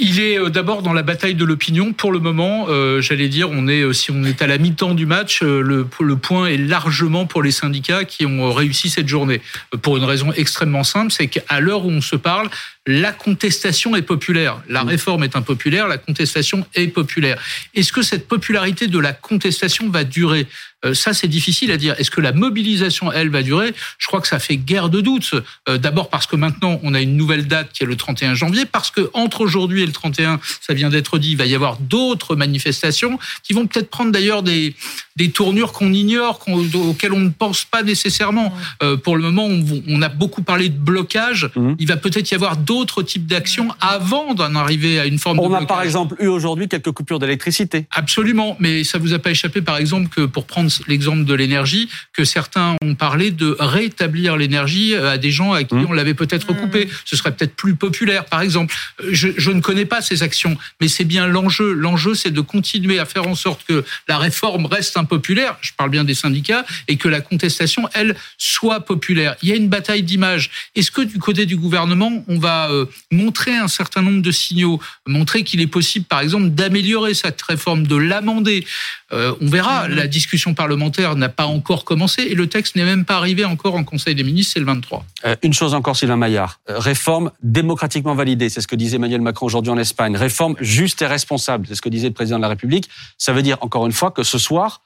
Il 0.00 0.18
est 0.18 0.40
euh, 0.40 0.50
d'abord 0.50 0.82
dans 0.82 0.92
la 0.92 1.02
bataille 1.02 1.36
de 1.36 1.44
l'opinion. 1.44 1.92
Pour 1.92 2.10
le 2.10 2.18
moment, 2.18 2.66
euh, 2.68 3.00
j'allais 3.00 3.28
dire, 3.28 3.48
on 3.50 3.68
est, 3.68 3.82
euh, 3.82 3.92
si 3.92 4.10
on 4.10 4.24
est 4.24 4.42
à 4.42 4.48
la 4.48 4.58
mi-temps 4.58 4.94
du 4.94 5.06
match, 5.06 5.40
le, 5.42 5.84
point 6.16 6.46
est 6.46 6.56
largement 6.56 7.26
pour 7.26 7.42
les 7.42 7.52
syndicats 7.52 8.04
qui 8.04 8.26
ont 8.26 8.52
réussi 8.52 8.90
cette 8.90 9.06
journée. 9.06 9.40
Pour 9.82 9.96
une 9.96 10.04
raison 10.04 10.32
extrêmement 10.32 10.82
simple, 10.82 11.12
c'est 11.12 11.28
qu'à 11.28 11.60
l'heure 11.60 11.86
où 11.86 11.90
on 11.90 12.00
se 12.00 12.16
parle, 12.16 12.50
la 12.86 13.12
contestation 13.12 13.96
est 13.96 14.02
populaire. 14.02 14.60
La 14.68 14.82
réforme 14.82 15.24
est 15.24 15.36
impopulaire, 15.36 15.88
la 15.88 15.96
contestation 15.96 16.66
est 16.74 16.88
populaire. 16.88 17.40
Est-ce 17.74 17.92
que 17.92 18.02
cette 18.02 18.28
popularité 18.28 18.88
de 18.88 18.98
la 18.98 19.14
contestation 19.14 19.88
va 19.88 20.04
durer? 20.04 20.46
Euh, 20.84 20.92
Ça, 20.92 21.14
c'est 21.14 21.28
difficile 21.28 21.72
à 21.72 21.78
dire. 21.78 21.94
Est-ce 21.98 22.10
que 22.10 22.20
la 22.20 22.32
mobilisation, 22.32 23.10
elle, 23.10 23.30
va 23.30 23.42
durer? 23.42 23.72
Je 23.96 24.06
crois 24.06 24.20
que 24.20 24.28
ça 24.28 24.38
fait 24.38 24.58
guère 24.58 24.90
de 24.90 25.00
doute. 25.00 25.34
Euh, 25.68 25.78
D'abord 25.78 26.10
parce 26.10 26.26
que 26.26 26.36
maintenant, 26.36 26.78
on 26.82 26.92
a 26.92 27.00
une 27.00 27.16
nouvelle 27.16 27.46
date 27.46 27.72
qui 27.72 27.84
est 27.84 27.86
le 27.86 27.96
31 27.96 28.34
janvier, 28.34 28.66
parce 28.66 28.90
que 28.90 29.08
entre 29.14 29.40
aujourd'hui 29.40 29.82
et 29.82 29.86
le 29.86 29.92
31, 29.92 30.38
ça 30.60 30.74
vient 30.74 30.90
d'être 30.90 31.18
dit, 31.18 31.30
il 31.30 31.36
va 31.38 31.46
y 31.46 31.54
avoir 31.54 31.78
d'autres 31.78 32.36
manifestations 32.36 33.18
qui 33.42 33.54
vont 33.54 33.66
peut-être 33.66 33.88
prendre 33.88 34.12
d'ailleurs 34.12 34.42
des, 34.42 34.74
des 35.16 35.30
tournures 35.30 35.72
qu'on 35.72 35.92
ignore, 35.92 36.40
auxquelles 36.74 37.12
on 37.12 37.20
ne 37.20 37.28
pense 37.28 37.64
pas 37.64 37.82
nécessairement. 37.82 38.52
Euh, 38.82 38.96
pour 38.96 39.16
le 39.16 39.22
moment, 39.22 39.46
on, 39.46 39.64
on 39.86 40.02
a 40.02 40.08
beaucoup 40.08 40.42
parlé 40.42 40.68
de 40.68 40.76
blocage. 40.76 41.48
Mhm. 41.54 41.76
Il 41.78 41.86
va 41.86 41.96
peut-être 41.96 42.30
y 42.30 42.34
avoir 42.34 42.56
d'autres 42.56 43.02
types 43.02 43.26
d'actions 43.26 43.68
avant 43.80 44.34
d'en 44.34 44.54
arriver 44.56 44.98
à 44.98 45.06
une 45.06 45.18
forme 45.18 45.36
de 45.38 45.42
On 45.42 45.46
a 45.46 45.48
blocage. 45.58 45.68
par 45.68 45.82
exemple 45.82 46.16
eu 46.20 46.26
aujourd'hui 46.26 46.68
quelques 46.68 46.90
coupures 46.90 47.18
d'électricité. 47.20 47.86
Absolument, 47.92 48.56
mais 48.58 48.82
ça 48.82 48.98
vous 48.98 49.12
a 49.12 49.18
pas 49.20 49.30
échappé, 49.30 49.60
par 49.62 49.76
exemple, 49.76 50.08
que 50.08 50.22
pour 50.26 50.46
prendre 50.46 50.70
l'exemple 50.88 51.24
de 51.24 51.34
l'énergie, 51.34 51.88
que 52.12 52.24
certains 52.24 52.76
ont 52.82 52.94
parlé 52.96 53.30
de 53.30 53.56
rétablir 53.60 54.36
l'énergie 54.36 54.94
à 54.96 55.18
des 55.18 55.30
gens 55.30 55.52
à 55.52 55.62
qui 55.64 55.74
Mmh. 55.74 55.86
on 55.88 55.92
l'avait 55.92 56.14
peut-être 56.14 56.52
coupé. 56.54 56.88
Ce 57.04 57.16
serait 57.16 57.32
peut-être 57.34 57.56
plus 57.56 57.74
populaire, 57.74 58.24
par 58.26 58.40
exemple. 58.42 58.72
Je, 59.10 59.28
je 59.36 59.50
ne 59.50 59.60
connais 59.60 59.84
pas 59.86 60.02
ces 60.02 60.22
actions, 60.22 60.56
mais 60.80 60.86
c'est 60.88 61.04
bien 61.04 61.26
l'enjeu. 61.26 61.72
L'enjeu, 61.72 62.14
c'est 62.14 62.30
de 62.30 62.40
continuer 62.40 62.98
à 63.00 63.04
faire 63.04 63.26
en 63.26 63.34
sorte 63.34 63.64
que 63.66 63.84
la 64.08 64.18
réforme 64.18 64.66
reste 64.66 64.96
impopulaire. 65.04 65.56
Je 65.60 65.72
parle 65.76 65.90
bien 65.90 66.04
des 66.04 66.14
syndicats 66.14 66.64
et 66.88 66.96
que 66.96 67.08
la 67.08 67.20
contestation, 67.20 67.88
elle, 67.92 68.16
soit 68.38 68.80
populaire. 68.80 69.36
Il 69.42 69.48
y 69.50 69.52
a 69.52 69.56
une 69.56 69.68
bataille 69.68 70.02
d'image. 70.02 70.50
Est-ce 70.74 70.90
que 70.90 71.02
du 71.02 71.18
côté 71.18 71.46
du 71.46 71.56
gouvernement, 71.56 72.24
on 72.28 72.38
va 72.38 72.70
euh, 72.70 72.86
montrer 73.10 73.54
un 73.54 73.68
certain 73.68 74.02
nombre 74.02 74.22
de 74.22 74.30
signaux, 74.30 74.80
montrer 75.06 75.44
qu'il 75.44 75.60
est 75.60 75.66
possible, 75.66 76.06
par 76.06 76.20
exemple, 76.20 76.48
d'améliorer 76.50 77.14
cette 77.14 77.40
réforme, 77.42 77.86
de 77.86 77.96
l'amender? 77.96 78.66
Euh, 79.12 79.34
On 79.40 79.48
verra. 79.48 79.88
La 79.88 80.06
discussion 80.06 80.54
parlementaire 80.54 81.14
n'a 81.16 81.28
pas 81.28 81.46
encore 81.46 81.84
commencé 81.84 82.22
et 82.22 82.34
le 82.34 82.46
texte 82.48 82.76
n'est 82.76 82.84
même 82.84 83.04
pas 83.04 83.16
arrivé 83.16 83.44
encore 83.44 83.74
en 83.74 83.84
Conseil 83.84 84.14
des 84.14 84.24
ministres. 84.24 84.54
C'est 84.54 84.60
le 84.60 84.66
23. 84.66 85.04
Euh, 85.26 85.36
une 85.42 85.52
chose 85.52 85.74
encore, 85.74 85.96
Sylvain 85.96 86.16
Maillard. 86.16 86.60
Réforme 86.66 87.30
démocratiquement 87.42 88.14
validée, 88.14 88.48
c'est 88.48 88.60
ce 88.60 88.66
que 88.66 88.76
disait 88.76 88.96
Emmanuel 88.96 89.20
Macron 89.20 89.46
aujourd'hui 89.46 89.70
en 89.70 89.78
Espagne. 89.78 90.16
Réforme 90.16 90.56
juste 90.60 91.02
et 91.02 91.06
responsable, 91.06 91.66
c'est 91.68 91.74
ce 91.74 91.82
que 91.82 91.88
disait 91.88 92.08
le 92.08 92.14
président 92.14 92.38
de 92.38 92.42
la 92.42 92.48
République. 92.48 92.88
Ça 93.18 93.32
veut 93.32 93.42
dire, 93.42 93.58
encore 93.60 93.86
une 93.86 93.92
fois, 93.92 94.10
que 94.10 94.22
ce 94.22 94.38
soir, 94.38 94.82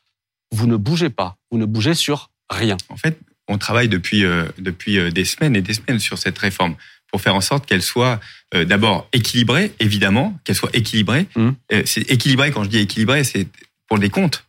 vous 0.52 0.66
ne 0.66 0.76
bougez 0.76 1.10
pas. 1.10 1.36
Vous 1.50 1.58
ne 1.58 1.66
bougez 1.66 1.94
sur 1.94 2.30
rien. 2.50 2.76
En 2.88 2.96
fait, 2.96 3.18
on 3.48 3.58
travaille 3.58 3.88
depuis, 3.88 4.24
euh, 4.24 4.46
depuis 4.58 4.98
euh, 4.98 5.10
des 5.10 5.24
semaines 5.24 5.56
et 5.56 5.62
des 5.62 5.74
semaines 5.74 5.98
sur 5.98 6.18
cette 6.18 6.38
réforme 6.38 6.76
pour 7.10 7.20
faire 7.20 7.34
en 7.34 7.40
sorte 7.40 7.66
qu'elle 7.66 7.82
soit 7.82 8.20
euh, 8.54 8.64
d'abord 8.64 9.08
équilibrée, 9.12 9.72
évidemment, 9.80 10.38
qu'elle 10.44 10.56
soit 10.56 10.74
équilibrée. 10.74 11.26
Mhm. 11.36 11.54
Euh, 11.72 11.82
c'est 11.84 12.10
équilibré, 12.10 12.50
quand 12.50 12.64
je 12.64 12.68
dis 12.68 12.78
équilibré, 12.78 13.24
c'est 13.24 13.48
pour 13.86 13.98
les 13.98 14.10
comptes, 14.10 14.44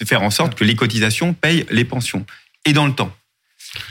de 0.00 0.04
faire 0.04 0.22
en 0.22 0.30
sorte 0.30 0.54
que 0.54 0.64
les 0.64 0.76
cotisations 0.76 1.34
payent 1.34 1.66
les 1.70 1.84
pensions 1.84 2.24
et 2.64 2.72
dans 2.72 2.86
le 2.86 2.94
temps. 2.94 3.14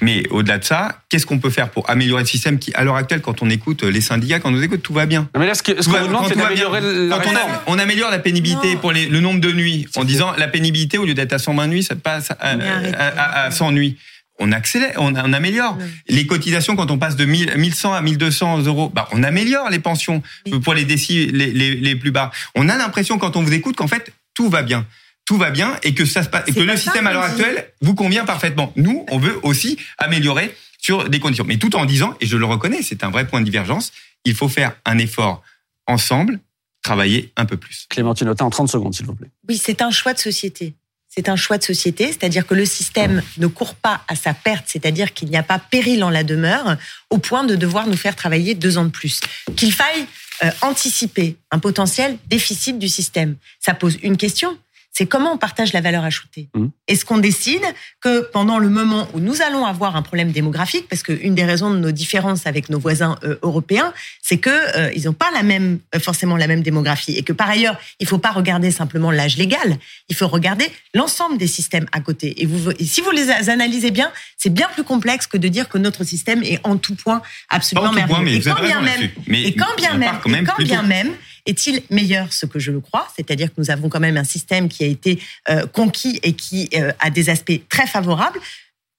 Mais 0.01 0.23
au-delà 0.29 0.57
de 0.57 0.63
ça, 0.63 0.99
qu'est-ce 1.09 1.25
qu'on 1.25 1.39
peut 1.39 1.49
faire 1.49 1.69
pour 1.69 1.89
améliorer 1.89 2.23
le 2.23 2.27
système 2.27 2.59
qui, 2.59 2.73
à 2.73 2.83
l'heure 2.83 2.95
actuelle, 2.95 3.21
quand 3.21 3.41
on 3.41 3.49
écoute 3.49 3.83
les 3.83 4.01
syndicats, 4.01 4.39
quand 4.39 4.49
on 4.49 4.53
nous 4.53 4.63
écoute, 4.63 4.81
tout 4.81 4.93
va 4.93 5.05
bien. 5.05 5.29
Non, 5.33 5.39
mais 5.41 5.47
là, 5.47 5.53
ce 5.55 5.61
qu'on 5.63 5.73
demande, 5.73 6.25
c'est 6.29 6.37
d'améliorer 6.37 6.79
bien. 6.81 6.91
la 6.91 7.17
Quand 7.17 7.23
on, 7.25 7.29
réforme. 7.33 7.51
a- 7.51 7.63
on 7.67 7.79
améliore 7.79 8.11
la 8.11 8.19
pénibilité 8.19 8.75
Non. 8.75 8.79
pour 8.79 8.91
les- 8.91 9.07
le 9.07 9.19
nombre 9.19 9.39
de 9.39 9.51
nuits, 9.51 9.87
en 9.95 10.03
disant 10.03 10.33
la 10.37 10.47
pénibilité, 10.47 10.97
au 10.97 11.05
lieu 11.05 11.13
d'être 11.13 11.33
à 11.33 11.39
120 11.39 11.67
nuits, 11.67 11.83
ça 11.83 11.95
passe 11.95 12.31
à, 12.31 12.35
à- 12.39 13.07
à- 13.07 13.43
à 13.45 13.51
100 13.51 13.71
nuits. 13.71 13.97
On 14.39 14.51
accélère, 14.51 14.93
on, 14.97 15.13
on 15.15 15.31
améliore. 15.33 15.77
Les 16.09 16.25
cotisations, 16.25 16.75
quand 16.75 16.89
on 16.89 16.97
passe 16.97 17.15
de 17.15 17.23
1000 17.25 17.53
1100 17.55 17.93
à 17.93 18.01
1200 18.01 18.63
euros, 18.63 18.91
bah, 18.93 19.07
on 19.11 19.21
améliore 19.21 19.69
les 19.69 19.79
pensions 19.79 20.23
Oui. 20.47 20.59
pour 20.59 20.73
les 20.73 20.85
décis 20.85 21.27
les, 21.31 21.51
les, 21.51 21.75
les 21.75 21.95
plus 21.95 22.11
bas. 22.11 22.31
On 22.55 22.67
a 22.67 22.75
l'impression, 22.77 23.19
quand 23.19 23.35
on 23.35 23.43
vous 23.43 23.53
écoute, 23.53 23.75
qu'en 23.75 23.87
fait, 23.87 24.11
tout 24.33 24.49
va 24.49 24.63
bien. 24.63 24.85
Tout 25.25 25.37
va 25.37 25.51
bien 25.51 25.77
et 25.83 25.93
que, 25.93 26.05
ça 26.05 26.23
se 26.23 26.29
passe, 26.29 26.43
et 26.47 26.51
C'est 26.51 26.59
que 26.59 26.65
pas 26.65 26.73
le 26.73 26.77
ça 26.77 26.83
système 26.83 27.07
à 27.07 27.13
l'heure 27.13 27.23
actuelle 27.23 27.71
vous 27.81 27.95
convient 27.95 28.25
parfaitement. 28.25 28.73
Nous, 28.75 29.05
on 29.09 29.17
veut 29.17 29.39
aussi 29.43 29.77
améliorer 29.97 30.53
sur 30.77 31.09
des 31.09 31.19
conditions. 31.19 31.45
Mais 31.47 31.57
tout 31.57 31.75
en 31.75 31.85
disant, 31.85 32.15
et 32.19 32.25
je 32.25 32.35
le 32.35 32.45
reconnais, 32.45 32.81
c'est 32.81 33.03
un 33.03 33.09
vrai 33.09 33.25
point 33.25 33.39
de 33.39 33.45
divergence, 33.45 33.93
il 34.25 34.35
faut 34.35 34.49
faire 34.49 34.75
un 34.85 34.97
effort 34.97 35.41
ensemble, 35.87 36.39
travailler 36.81 37.31
un 37.37 37.45
peu 37.45 37.57
plus. 37.57 37.85
Clémentine 37.89 38.27
Autain, 38.29 38.45
en 38.45 38.49
30 38.49 38.69
secondes, 38.69 38.93
s'il 38.93 39.05
vous 39.05 39.15
plaît. 39.15 39.29
Oui, 39.47 39.57
c'est 39.57 39.81
un 39.81 39.91
choix 39.91 40.13
de 40.13 40.19
société. 40.19 40.73
C'est 41.07 41.29
un 41.29 41.35
choix 41.35 41.59
de 41.59 41.63
société, 41.63 42.07
c'est-à-dire 42.07 42.47
que 42.47 42.55
le 42.55 42.65
système 42.65 43.21
ne 43.37 43.45
court 43.45 43.75
pas 43.75 44.01
à 44.07 44.15
sa 44.15 44.33
perte, 44.33 44.65
c'est-à-dire 44.67 45.13
qu'il 45.13 45.29
n'y 45.29 45.37
a 45.37 45.43
pas 45.43 45.59
péril 45.59 46.03
en 46.03 46.09
la 46.09 46.23
demeure, 46.23 46.75
au 47.11 47.19
point 47.19 47.43
de 47.43 47.55
devoir 47.55 47.87
nous 47.87 47.95
faire 47.95 48.15
travailler 48.15 48.55
deux 48.55 48.79
ans 48.79 48.85
de 48.85 48.89
plus. 48.89 49.21
Qu'il 49.55 49.71
faille 49.71 50.07
euh, 50.43 50.49
anticiper 50.61 51.37
un 51.51 51.59
potentiel 51.59 52.17
déficit 52.27 52.79
du 52.79 52.89
système. 52.89 53.35
Ça 53.59 53.75
pose 53.75 53.99
une 54.01 54.17
question, 54.17 54.57
c'est 54.93 55.07
comment 55.07 55.33
on 55.33 55.37
partage 55.37 55.73
la 55.73 55.81
valeur 55.81 56.03
ajoutée. 56.03 56.49
Mhm. 56.55 56.69
Est-ce 56.87 57.03
qu'on 57.03 57.17
décide 57.17 57.63
que 57.99 58.29
pendant 58.31 58.59
le 58.59 58.69
moment 58.69 59.07
où 59.13 59.19
nous 59.19 59.41
allons 59.41 59.65
avoir 59.65 59.95
un 59.95 60.03
problème 60.03 60.31
démographique, 60.31 60.87
parce 60.87 61.01
qu'une 61.01 61.33
des 61.33 61.43
raisons 61.43 61.71
de 61.71 61.77
nos 61.77 61.91
différences 61.91 62.45
avec 62.45 62.69
nos 62.69 62.79
voisins 62.79 63.17
euh, 63.23 63.37
européens, 63.41 63.91
c'est 64.21 64.37
que 64.37 64.51
euh, 64.51 64.91
ils 64.95 65.05
n'ont 65.05 65.13
pas 65.13 65.31
la 65.33 65.41
même 65.41 65.79
euh, 65.95 65.99
forcément 65.99 66.37
la 66.37 66.45
même 66.45 66.61
démographie, 66.61 67.17
et 67.17 67.23
que 67.23 67.33
par 67.33 67.49
ailleurs, 67.49 67.75
il 67.99 68.07
faut 68.07 68.19
pas 68.19 68.31
regarder 68.31 68.69
simplement 68.69 69.09
l'âge 69.09 69.35
légal, 69.37 69.77
il 70.09 70.15
faut 70.15 70.27
regarder 70.27 70.69
l'ensemble 70.93 71.37
des 71.39 71.47
systèmes 71.47 71.87
à 71.91 71.99
côté. 71.99 72.41
Et, 72.43 72.45
vous, 72.45 72.69
et 72.69 72.85
si 72.85 73.01
vous 73.01 73.11
les 73.11 73.31
analysez 73.49 73.89
bien, 73.89 74.11
c'est 74.37 74.53
bien 74.53 74.67
plus 74.73 74.83
complexe 74.83 75.25
que 75.25 75.37
de 75.37 75.47
dire 75.47 75.69
que 75.69 75.79
notre 75.79 76.03
système 76.03 76.43
est 76.43 76.59
en 76.63 76.77
tout 76.77 76.95
point 76.95 77.23
absolument 77.49 77.93
merveilleux. 77.93 78.37
et 78.37 78.41
quand 78.43 78.61
bien 78.61 78.81
même, 78.81 79.09
et 79.33 80.43
quand 80.43 80.63
bien 80.63 80.83
même, 80.83 81.13
est-il 81.45 81.81
meilleur 81.89 82.31
Ce 82.33 82.45
que 82.45 82.59
je 82.59 82.71
le 82.71 82.79
crois, 82.79 83.07
c'est-à-dire 83.15 83.47
que 83.49 83.55
nous 83.57 83.69
avons 83.71 83.89
quand 83.89 83.99
même 83.99 84.17
un 84.17 84.23
système 84.23 84.69
qui 84.69 84.83
a 84.83 84.87
été 84.87 85.19
euh, 85.49 85.65
conquis 85.67 86.19
et 86.23 86.33
qui 86.33 86.69
euh, 86.75 86.91
a 86.99 87.09
des 87.09 87.29
aspects 87.29 87.59
très 87.69 87.87
favorables. 87.87 88.39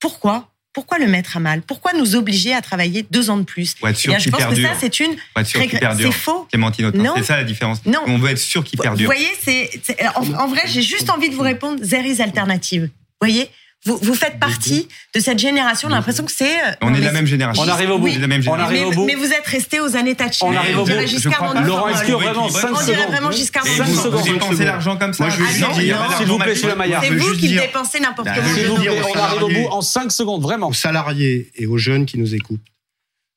Pourquoi? 0.00 0.50
Pourquoi 0.72 0.98
le 0.98 1.06
mettre 1.06 1.36
à 1.36 1.40
mal? 1.40 1.62
Pourquoi 1.62 1.92
nous 1.92 2.16
obliger 2.16 2.52
à 2.52 2.60
travailler 2.60 3.06
deux 3.08 3.30
ans 3.30 3.36
de 3.36 3.44
plus? 3.44 3.74
Pour 3.74 3.88
être 3.88 3.96
sûr 3.96 4.10
Eh 4.12 4.16
bien, 4.16 4.18
Je 4.18 4.30
pense 4.30 4.44
que 4.44 4.60
ça, 4.60 4.72
c'est 4.78 4.98
une. 5.00 5.14
C'est 5.44 6.10
faux. 6.10 6.48
Clémentine 6.50 6.90
c'est 7.16 7.22
ça 7.22 7.36
la 7.36 7.44
différence. 7.44 7.86
Non. 7.86 8.00
On 8.06 8.18
veut 8.18 8.30
être 8.30 8.38
sûr 8.38 8.64
qu'il 8.64 8.76
Vous 8.76 8.82
perdure. 8.82 9.06
voyez, 9.06 9.28
c'est 9.40 9.70
en, 10.16 10.34
en 10.34 10.48
vrai, 10.48 10.62
j'ai 10.66 10.82
juste 10.82 11.10
envie 11.10 11.30
de 11.30 11.34
vous 11.36 11.42
répondre. 11.42 11.80
There 11.80 12.04
is 12.04 12.20
alternative. 12.20 12.82
Vous 12.86 13.28
voyez, 13.28 13.48
vous, 13.86 13.98
vous 14.00 14.14
faites 14.14 14.38
partie 14.40 14.88
de 15.14 15.20
cette 15.20 15.38
génération. 15.38 15.88
On 15.88 15.92
a 15.92 15.96
l'impression 15.96 16.24
que 16.24 16.32
c'est. 16.32 16.58
euh, 16.58 16.72
On 16.82 16.90
non, 16.90 16.96
est 16.96 17.00
de 17.00 17.04
la 17.04 17.12
même 17.12 17.26
génération. 17.26 17.62
On 17.62 17.68
arrive 17.68 17.90
au 17.90 17.98
bout. 17.98 18.08
On 18.08 18.14
de 18.14 18.20
la 18.20 18.26
même 18.26 18.40
On 18.40 18.42
génération. 18.42 18.64
arrive 18.66 18.80
mais, 18.80 18.86
au 18.86 18.92
bout. 18.92 19.04
mais 19.06 19.14
vous 19.14 19.32
êtes 19.32 19.46
resté 19.46 19.80
aux 19.80 19.94
années 19.96 20.14
Thatcher. 20.14 20.44
On 20.44 20.54
arrive 20.56 20.78
au 20.78 20.80
on 20.80 20.84
dirait 20.84 21.02
bout. 21.04 21.08
Giscard 21.10 21.62
Laurent, 21.64 21.88
est-ce 21.88 22.04
que 22.04 22.12
vraiment 22.12 22.44
On 22.46 22.48
5 22.48 22.68
On 22.70 22.82
dirait 22.84 22.96
secondes 22.98 23.10
vraiment 23.12 23.30
Giscard 23.30 23.66
Et 23.66 23.70
dans 23.70 23.84
Cinq 23.84 23.88
nos 23.88 23.94
vous, 23.94 24.00
secondes. 24.02 24.12
vous 24.12 24.18
paroles. 24.26 24.34
dépensez 24.40 24.64
l'argent 24.64 24.96
comme 24.96 25.12
ça 25.12 25.24
Moi, 25.24 25.34
je 25.34 25.42
veux 25.42 25.46
Ah, 25.92 26.16
S'il 26.16 26.26
vous 26.26 26.38
plaît, 26.38 26.54
Sheila 26.54 26.74
Maillard. 26.76 27.02
C'est 27.02 27.10
vous 27.10 27.36
qui 27.36 27.54
dépensez 27.54 28.00
n'importe 28.00 28.28
Bah, 28.28 28.34
comment. 28.36 28.74
vois. 28.76 29.10
on 29.14 29.18
arrive 29.18 29.42
au 29.42 29.48
bout 29.48 29.66
en 29.70 29.82
5 29.82 30.10
secondes, 30.12 30.42
vraiment. 30.42 30.68
aux 30.68 30.72
salariés 30.72 31.50
et 31.56 31.66
aux 31.66 31.76
jeunes 31.78 32.06
qui 32.06 32.18
nous 32.18 32.34
écoutent. 32.34 32.64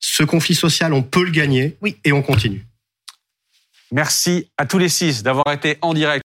Ce 0.00 0.22
conflit 0.22 0.54
social, 0.54 0.92
on 0.94 1.02
peut 1.02 1.24
le 1.24 1.30
gagner 1.30 1.76
Oui. 1.82 1.96
et 2.04 2.12
on 2.12 2.22
continue. 2.22 2.64
Merci 3.90 4.48
à 4.58 4.66
tous 4.66 4.78
les 4.78 4.88
six 4.90 5.22
d'avoir 5.22 5.50
été 5.52 5.78
en 5.80 5.94
direct. 5.94 6.16